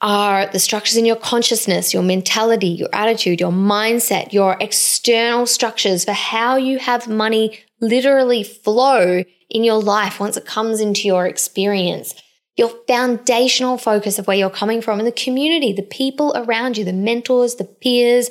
are 0.01 0.47
the 0.47 0.59
structures 0.59 0.97
in 0.97 1.05
your 1.05 1.17
consciousness, 1.17 1.95
your 1.95 2.03
mentality, 2.03 2.69
your 2.69 2.89
attitude, 2.93 3.41
your 3.41 3.53
mindset, 3.53 4.33
your 4.33 4.57
external 4.61 5.47
structures 5.47 6.05
for 6.05 6.13
how 6.13 6.57
you 6.57 6.79
have 6.79 7.09
money 7.09 7.61
literally 7.81 8.43
flow 8.43 9.23
in 9.51 9.65
your 9.65 9.81
life 9.81 10.21
once 10.21 10.37
it 10.37 10.47
comes 10.47 10.81
into 10.81 11.07
your 11.07 11.27
experience. 11.27 12.15
Your 12.57 12.71
foundational 12.87 13.79
focus 13.79 14.19
of 14.19 14.27
where 14.27 14.37
you're 14.37 14.51
coming 14.51 14.81
from 14.81 15.01
and 15.01 15.09
the 15.09 15.13
community, 15.13 15.73
the 15.73 15.83
people 15.83 16.33
around 16.37 16.77
you, 16.77 16.85
the 16.85 16.93
mentors, 16.93 17.57
the 17.57 17.65
peers, 17.65 18.31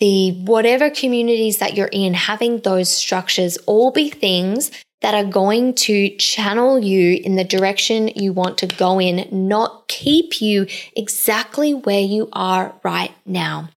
the 0.00 0.32
whatever 0.44 0.90
communities 0.90 1.58
that 1.58 1.76
you're 1.76 1.86
in, 1.92 2.14
having 2.14 2.60
those 2.60 2.90
structures 2.90 3.56
all 3.66 3.92
be 3.92 4.10
things 4.10 4.70
that 5.02 5.14
are 5.14 5.30
going 5.30 5.74
to 5.74 6.16
channel 6.16 6.78
you 6.78 7.20
in 7.22 7.36
the 7.36 7.44
direction 7.44 8.08
you 8.08 8.32
want 8.32 8.58
to 8.58 8.66
go 8.66 9.00
in, 9.00 9.28
not 9.30 9.88
keep 9.88 10.40
you 10.40 10.66
exactly 10.96 11.74
where 11.74 12.00
you 12.00 12.28
are 12.32 12.74
right 12.82 13.14
now. 13.24 13.68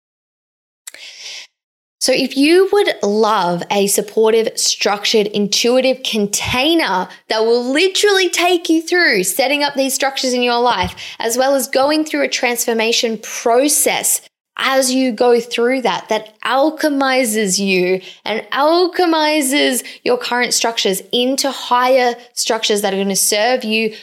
So, 2.01 2.13
if 2.13 2.37
you 2.37 2.69
would 2.71 2.93
love 3.03 3.61
a 3.69 3.87
supportive, 3.87 4.57
structured, 4.57 5.27
intuitive 5.27 6.01
container 6.03 7.09
that 7.27 7.41
will 7.41 7.63
literally 7.63 8.29
take 8.29 8.69
you 8.69 8.81
through 8.81 9.25
setting 9.25 9.63
up 9.63 9.73
these 9.75 9.93
structures 9.93 10.33
in 10.33 10.41
your 10.41 10.61
life, 10.61 10.95
as 11.19 11.37
well 11.37 11.55
as 11.55 11.67
going 11.67 12.05
through 12.05 12.23
a 12.23 12.29
transformation 12.29 13.17
process 13.17 14.21
as 14.59 14.91
you 14.91 15.11
go 15.11 15.39
through 15.39 15.81
that, 15.81 16.09
that 16.09 16.39
alchemizes 16.41 17.59
you 17.59 18.01
and 18.25 18.41
alchemizes 18.51 19.83
your 20.03 20.17
current 20.17 20.53
structures 20.53 21.01
into 21.11 21.49
higher 21.49 22.15
structures 22.33 22.81
that 22.81 22.93
are 22.93 22.97
going 22.97 23.09
to 23.09 23.15
serve 23.15 23.63
you 23.63 23.95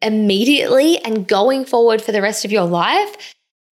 immediately 0.00 0.98
and 1.04 1.28
going 1.28 1.64
forward 1.64 2.00
for 2.00 2.12
the 2.12 2.22
rest 2.22 2.44
of 2.44 2.52
your 2.52 2.64
life, 2.64 3.34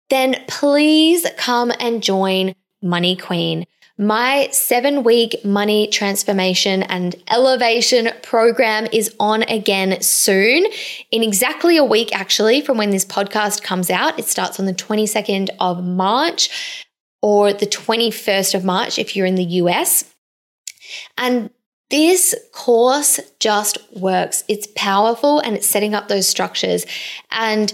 then 0.09 0.35
please 0.47 1.25
come 1.37 1.71
and 1.79 2.01
join 2.01 2.55
Money 2.81 3.15
Queen. 3.15 3.65
My 4.01 4.49
seven 4.51 5.03
week 5.03 5.45
money 5.45 5.85
transformation 5.85 6.81
and 6.81 7.15
elevation 7.29 8.09
program 8.23 8.87
is 8.91 9.13
on 9.19 9.43
again 9.43 10.01
soon. 10.01 10.65
In 11.11 11.21
exactly 11.21 11.77
a 11.77 11.83
week, 11.83 12.09
actually, 12.11 12.61
from 12.61 12.79
when 12.79 12.89
this 12.89 13.05
podcast 13.05 13.61
comes 13.61 13.91
out, 13.91 14.17
it 14.17 14.25
starts 14.25 14.59
on 14.59 14.65
the 14.65 14.73
22nd 14.73 15.49
of 15.59 15.83
March 15.83 16.49
or 17.21 17.53
the 17.53 17.67
21st 17.67 18.55
of 18.55 18.65
March 18.65 18.97
if 18.97 19.15
you're 19.15 19.27
in 19.27 19.35
the 19.35 19.43
US. 19.43 20.03
And 21.15 21.51
this 21.91 22.33
course 22.53 23.19
just 23.39 23.77
works. 23.95 24.43
It's 24.47 24.67
powerful 24.75 25.41
and 25.41 25.55
it's 25.55 25.67
setting 25.67 25.93
up 25.93 26.07
those 26.07 26.27
structures. 26.27 26.87
And 27.29 27.71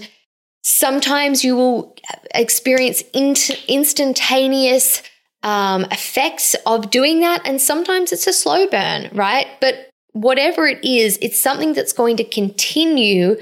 sometimes 0.62 1.42
you 1.42 1.56
will 1.56 1.96
experience 2.34 3.02
instantaneous 3.14 5.02
um, 5.48 5.86
effects 5.90 6.54
of 6.66 6.90
doing 6.90 7.20
that. 7.20 7.40
And 7.46 7.58
sometimes 7.58 8.12
it's 8.12 8.26
a 8.26 8.34
slow 8.34 8.66
burn, 8.66 9.08
right? 9.14 9.46
But 9.62 9.88
whatever 10.12 10.66
it 10.66 10.84
is, 10.84 11.18
it's 11.22 11.40
something 11.40 11.72
that's 11.72 11.94
going 11.94 12.18
to 12.18 12.24
continue 12.24 13.36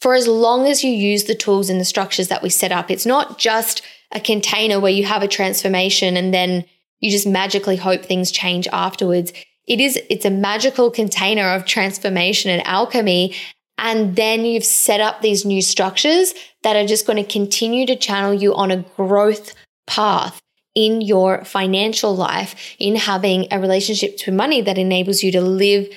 for 0.00 0.14
as 0.14 0.28
long 0.28 0.68
as 0.68 0.84
you 0.84 0.90
use 0.92 1.24
the 1.24 1.34
tools 1.34 1.68
and 1.68 1.80
the 1.80 1.84
structures 1.84 2.28
that 2.28 2.44
we 2.44 2.48
set 2.48 2.70
up. 2.70 2.92
It's 2.92 3.06
not 3.06 3.40
just 3.40 3.82
a 4.12 4.20
container 4.20 4.78
where 4.78 4.92
you 4.92 5.04
have 5.04 5.24
a 5.24 5.26
transformation 5.26 6.16
and 6.16 6.32
then 6.32 6.64
you 7.00 7.10
just 7.10 7.26
magically 7.26 7.76
hope 7.76 8.04
things 8.04 8.30
change 8.30 8.68
afterwards. 8.72 9.32
It 9.66 9.80
is, 9.80 9.98
it's 10.08 10.24
a 10.24 10.30
magical 10.30 10.92
container 10.92 11.50
of 11.54 11.64
transformation 11.64 12.52
and 12.52 12.64
alchemy. 12.64 13.34
And 13.78 14.14
then 14.14 14.44
you've 14.44 14.64
set 14.64 15.00
up 15.00 15.22
these 15.22 15.44
new 15.44 15.60
structures 15.60 16.34
that 16.62 16.76
are 16.76 16.86
just 16.86 17.04
going 17.04 17.22
to 17.22 17.28
continue 17.28 17.84
to 17.86 17.96
channel 17.96 18.32
you 18.32 18.54
on 18.54 18.70
a 18.70 18.84
growth 18.96 19.54
path 19.88 20.40
in 20.76 21.00
your 21.00 21.44
financial 21.44 22.14
life, 22.14 22.76
in 22.78 22.94
having 22.94 23.48
a 23.50 23.58
relationship 23.58 24.16
to 24.18 24.30
money 24.30 24.60
that 24.60 24.78
enables 24.78 25.22
you 25.22 25.32
to 25.32 25.40
live 25.40 25.88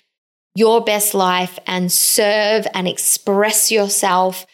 your 0.56 0.84
best 0.84 1.14
life 1.14 1.60
and 1.68 1.92
serve 1.92 2.66
and 2.74 2.88
express 2.88 3.72
yourself 3.72 4.48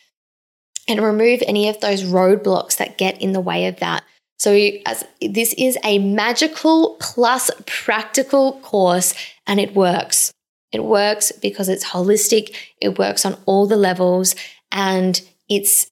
and 0.88 1.02
remove 1.02 1.42
any 1.48 1.70
of 1.70 1.80
those 1.80 2.04
roadblocks 2.04 2.78
that 2.78 2.98
get 2.98 3.22
in 3.22 3.32
the 3.32 3.40
way 3.40 3.68
of 3.68 3.80
that. 3.80 4.04
So, 4.38 4.52
as 4.86 5.06
this 5.22 5.54
is 5.58 5.78
a 5.84 6.00
magical 6.00 6.98
plus 7.00 7.50
practical 7.66 8.60
course 8.60 9.14
and 9.48 9.60
it 9.60 9.74
works. 9.74 10.34
It 10.72 10.84
works 10.84 11.32
because 11.32 11.70
it's 11.70 11.86
holistic, 11.86 12.54
it 12.82 13.00
works 13.00 13.26
on 13.26 13.38
all 13.46 13.66
the 13.66 13.78
levels, 13.78 14.36
and 14.72 15.22
it's 15.48 15.88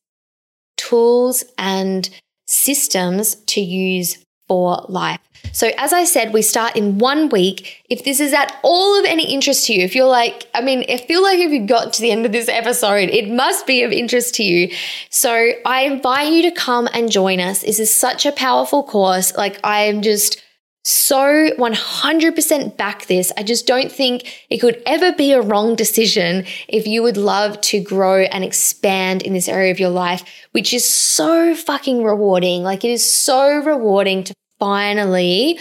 tools 0.76 1.46
and 1.58 2.10
systems 2.48 3.36
to 3.36 3.62
use 3.62 4.23
for 4.48 4.86
life. 4.90 5.20
So, 5.52 5.72
as 5.78 5.94
I 5.94 6.04
said, 6.04 6.34
we 6.34 6.42
start 6.42 6.76
in 6.76 6.98
one 6.98 7.30
week. 7.30 7.84
If 7.90 8.04
this 8.04 8.20
is 8.20 8.34
at 8.34 8.58
all 8.64 9.00
of 9.00 9.06
any 9.06 9.32
interest 9.32 9.68
to 9.68 9.74
you, 9.74 9.84
if 9.84 9.94
you're 9.94 10.08
like, 10.08 10.48
I 10.54 10.62
mean, 10.62 10.84
I 10.90 10.98
feel 10.98 11.22
like 11.22 11.38
if 11.40 11.52
you've 11.52 11.68
got 11.68 11.94
to 11.94 12.02
the 12.02 12.12
end 12.12 12.26
of 12.26 12.32
this 12.32 12.50
episode, 12.50 13.10
it 13.10 13.30
must 13.30 13.68
be 13.68 13.84
of 13.84 13.92
interest 13.92 14.36
to 14.36 14.44
you. 14.44 14.74
So, 15.10 15.52
I 15.66 15.82
invite 15.82 16.34
you 16.34 16.42
to 16.44 16.52
come 16.52 16.88
and 16.94 17.12
join 17.12 17.40
us. 17.40 17.62
This 17.62 17.80
is 17.80 17.94
such 17.94 18.26
a 18.26 18.32
powerful 18.32 18.84
course. 18.84 19.36
Like, 19.36 19.60
I 19.64 19.82
am 19.82 20.02
just 20.02 20.42
so 20.86 21.50
100% 21.52 22.78
back 22.78 23.06
this. 23.06 23.32
I 23.38 23.44
just 23.44 23.66
don't 23.66 23.92
think 23.92 24.46
it 24.50 24.58
could 24.58 24.82
ever 24.86 25.14
be 25.14 25.32
a 25.32 25.42
wrong 25.42 25.76
decision 25.76 26.46
if 26.68 26.86
you 26.86 27.02
would 27.04 27.16
love 27.16 27.60
to 27.62 27.80
grow 27.80 28.24
and 28.24 28.44
expand 28.44 29.22
in 29.22 29.34
this 29.34 29.48
area 29.48 29.72
of 29.72 29.80
your 29.80 29.90
life, 29.90 30.24
which 30.52 30.74
is 30.74 30.84
so 30.84 31.56
fucking 31.56 32.04
rewarding. 32.04 32.64
Like 32.64 32.84
it 32.84 32.92
is 32.92 33.10
so 33.10 33.64
rewarding 33.64 34.26
to 34.26 34.34
finally 34.60 35.60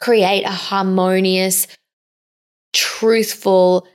create 0.00 0.44
a 0.44 0.50
harmonious, 0.50 1.66
truthful, 2.72 3.86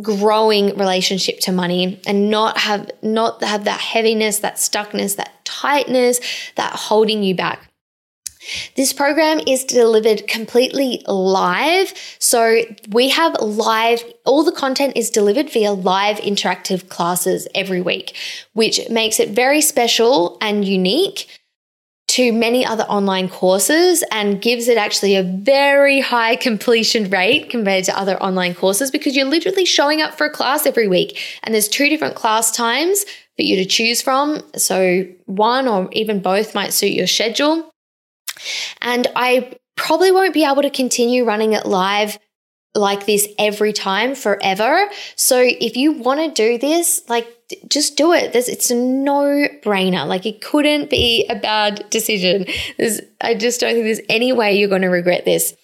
growing 0.00 0.76
relationship 0.78 1.40
to 1.40 1.52
money 1.52 2.00
and 2.06 2.30
not 2.30 2.56
have 2.56 2.90
not 3.02 3.42
have 3.42 3.64
that 3.64 3.80
heaviness, 3.80 4.38
that 4.38 4.56
stuckness, 4.56 5.16
that 5.16 5.44
tightness, 5.44 6.20
that 6.56 6.72
holding 6.72 7.22
you 7.22 7.34
back. 7.34 7.69
This 8.76 8.92
program 8.92 9.40
is 9.46 9.64
delivered 9.64 10.26
completely 10.26 11.02
live. 11.06 11.92
So 12.18 12.62
we 12.90 13.08
have 13.10 13.40
live, 13.40 14.02
all 14.24 14.44
the 14.44 14.52
content 14.52 14.96
is 14.96 15.10
delivered 15.10 15.50
via 15.50 15.72
live 15.72 16.18
interactive 16.18 16.88
classes 16.88 17.46
every 17.54 17.80
week, 17.80 18.16
which 18.52 18.80
makes 18.88 19.20
it 19.20 19.30
very 19.30 19.60
special 19.60 20.38
and 20.40 20.64
unique 20.64 21.26
to 22.10 22.32
many 22.32 22.66
other 22.66 22.82
online 22.84 23.28
courses 23.28 24.02
and 24.10 24.42
gives 24.42 24.66
it 24.66 24.76
actually 24.76 25.14
a 25.14 25.22
very 25.22 26.00
high 26.00 26.34
completion 26.48 27.08
rate 27.08 27.48
compared 27.48 27.84
to 27.84 27.96
other 27.96 28.20
online 28.20 28.52
courses 28.52 28.90
because 28.90 29.14
you're 29.14 29.26
literally 29.26 29.64
showing 29.64 30.02
up 30.02 30.14
for 30.14 30.26
a 30.26 30.30
class 30.30 30.66
every 30.66 30.88
week 30.88 31.18
and 31.44 31.54
there's 31.54 31.68
two 31.68 31.88
different 31.88 32.16
class 32.16 32.50
times 32.50 33.04
for 33.04 33.42
you 33.42 33.54
to 33.56 33.64
choose 33.64 34.02
from. 34.02 34.42
So 34.56 35.06
one 35.26 35.68
or 35.68 35.88
even 35.92 36.20
both 36.20 36.52
might 36.52 36.72
suit 36.72 36.90
your 36.90 37.06
schedule. 37.06 37.69
And 38.80 39.06
I 39.16 39.52
probably 39.76 40.12
won't 40.12 40.34
be 40.34 40.44
able 40.44 40.62
to 40.62 40.70
continue 40.70 41.24
running 41.24 41.52
it 41.52 41.66
live 41.66 42.18
like 42.74 43.06
this 43.06 43.26
every 43.38 43.72
time 43.72 44.14
forever. 44.14 44.88
So 45.16 45.40
if 45.40 45.76
you 45.76 45.92
want 45.92 46.20
to 46.20 46.30
do 46.30 46.58
this, 46.58 47.02
like 47.08 47.26
just 47.68 47.96
do 47.96 48.12
it. 48.12 48.32
There's, 48.32 48.48
it's 48.48 48.70
a 48.70 48.76
no 48.76 49.48
brainer. 49.62 50.06
Like 50.06 50.24
it 50.26 50.40
couldn't 50.40 50.88
be 50.88 51.26
a 51.28 51.34
bad 51.34 51.88
decision. 51.90 52.46
There's, 52.78 53.00
I 53.20 53.34
just 53.34 53.60
don't 53.60 53.72
think 53.72 53.84
there's 53.84 54.00
any 54.08 54.32
way 54.32 54.56
you're 54.56 54.68
going 54.68 54.82
to 54.82 54.88
regret 54.88 55.24
this. 55.24 55.54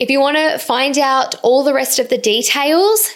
If 0.00 0.10
you 0.10 0.20
want 0.20 0.36
to 0.36 0.58
find 0.58 0.98
out 0.98 1.36
all 1.42 1.62
the 1.62 1.72
rest 1.72 1.98
of 1.98 2.08
the 2.08 2.18
details, 2.18 3.08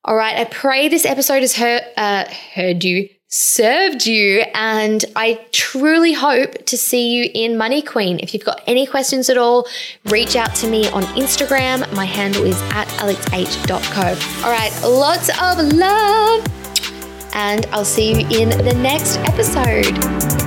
All 0.05 0.17
right. 0.17 0.37
I 0.37 0.45
pray 0.45 0.89
this 0.89 1.05
episode 1.05 1.43
has 1.43 1.57
heard, 1.57 1.83
uh, 1.97 2.25
heard 2.55 2.85
you 2.85 3.09
served 3.29 4.07
you. 4.07 4.45
And 4.55 5.05
I 5.15 5.47
truly 5.53 6.13
hope 6.13 6.65
to 6.67 6.77
see 6.77 7.15
you 7.17 7.31
in 7.35 7.59
Money 7.59 7.83
Queen. 7.83 8.19
If 8.21 8.35
you've 8.35 8.45
got 8.45 8.63
any 8.67 8.87
questions 8.87 9.29
at 9.29 9.37
all, 9.37 9.67
reach 10.07 10.37
out 10.37 10.55
to 10.57 10.69
me 10.69 10.89
on 10.91 11.03
Instagram. 11.15 11.93
My 11.95 12.05
handle 12.05 12.45
is 12.45 12.61
at 12.73 12.89
alexh.co. 13.01 14.47
All 14.47 14.53
right, 14.53 14.73
lots 14.83 15.29
of 15.41 15.73
love. 15.73 16.47
And 17.35 17.67
I'll 17.67 17.85
see 17.85 18.13
you 18.13 18.41
in 18.41 18.51
the 18.51 18.75
next 18.75 19.19
episode. 19.19 20.46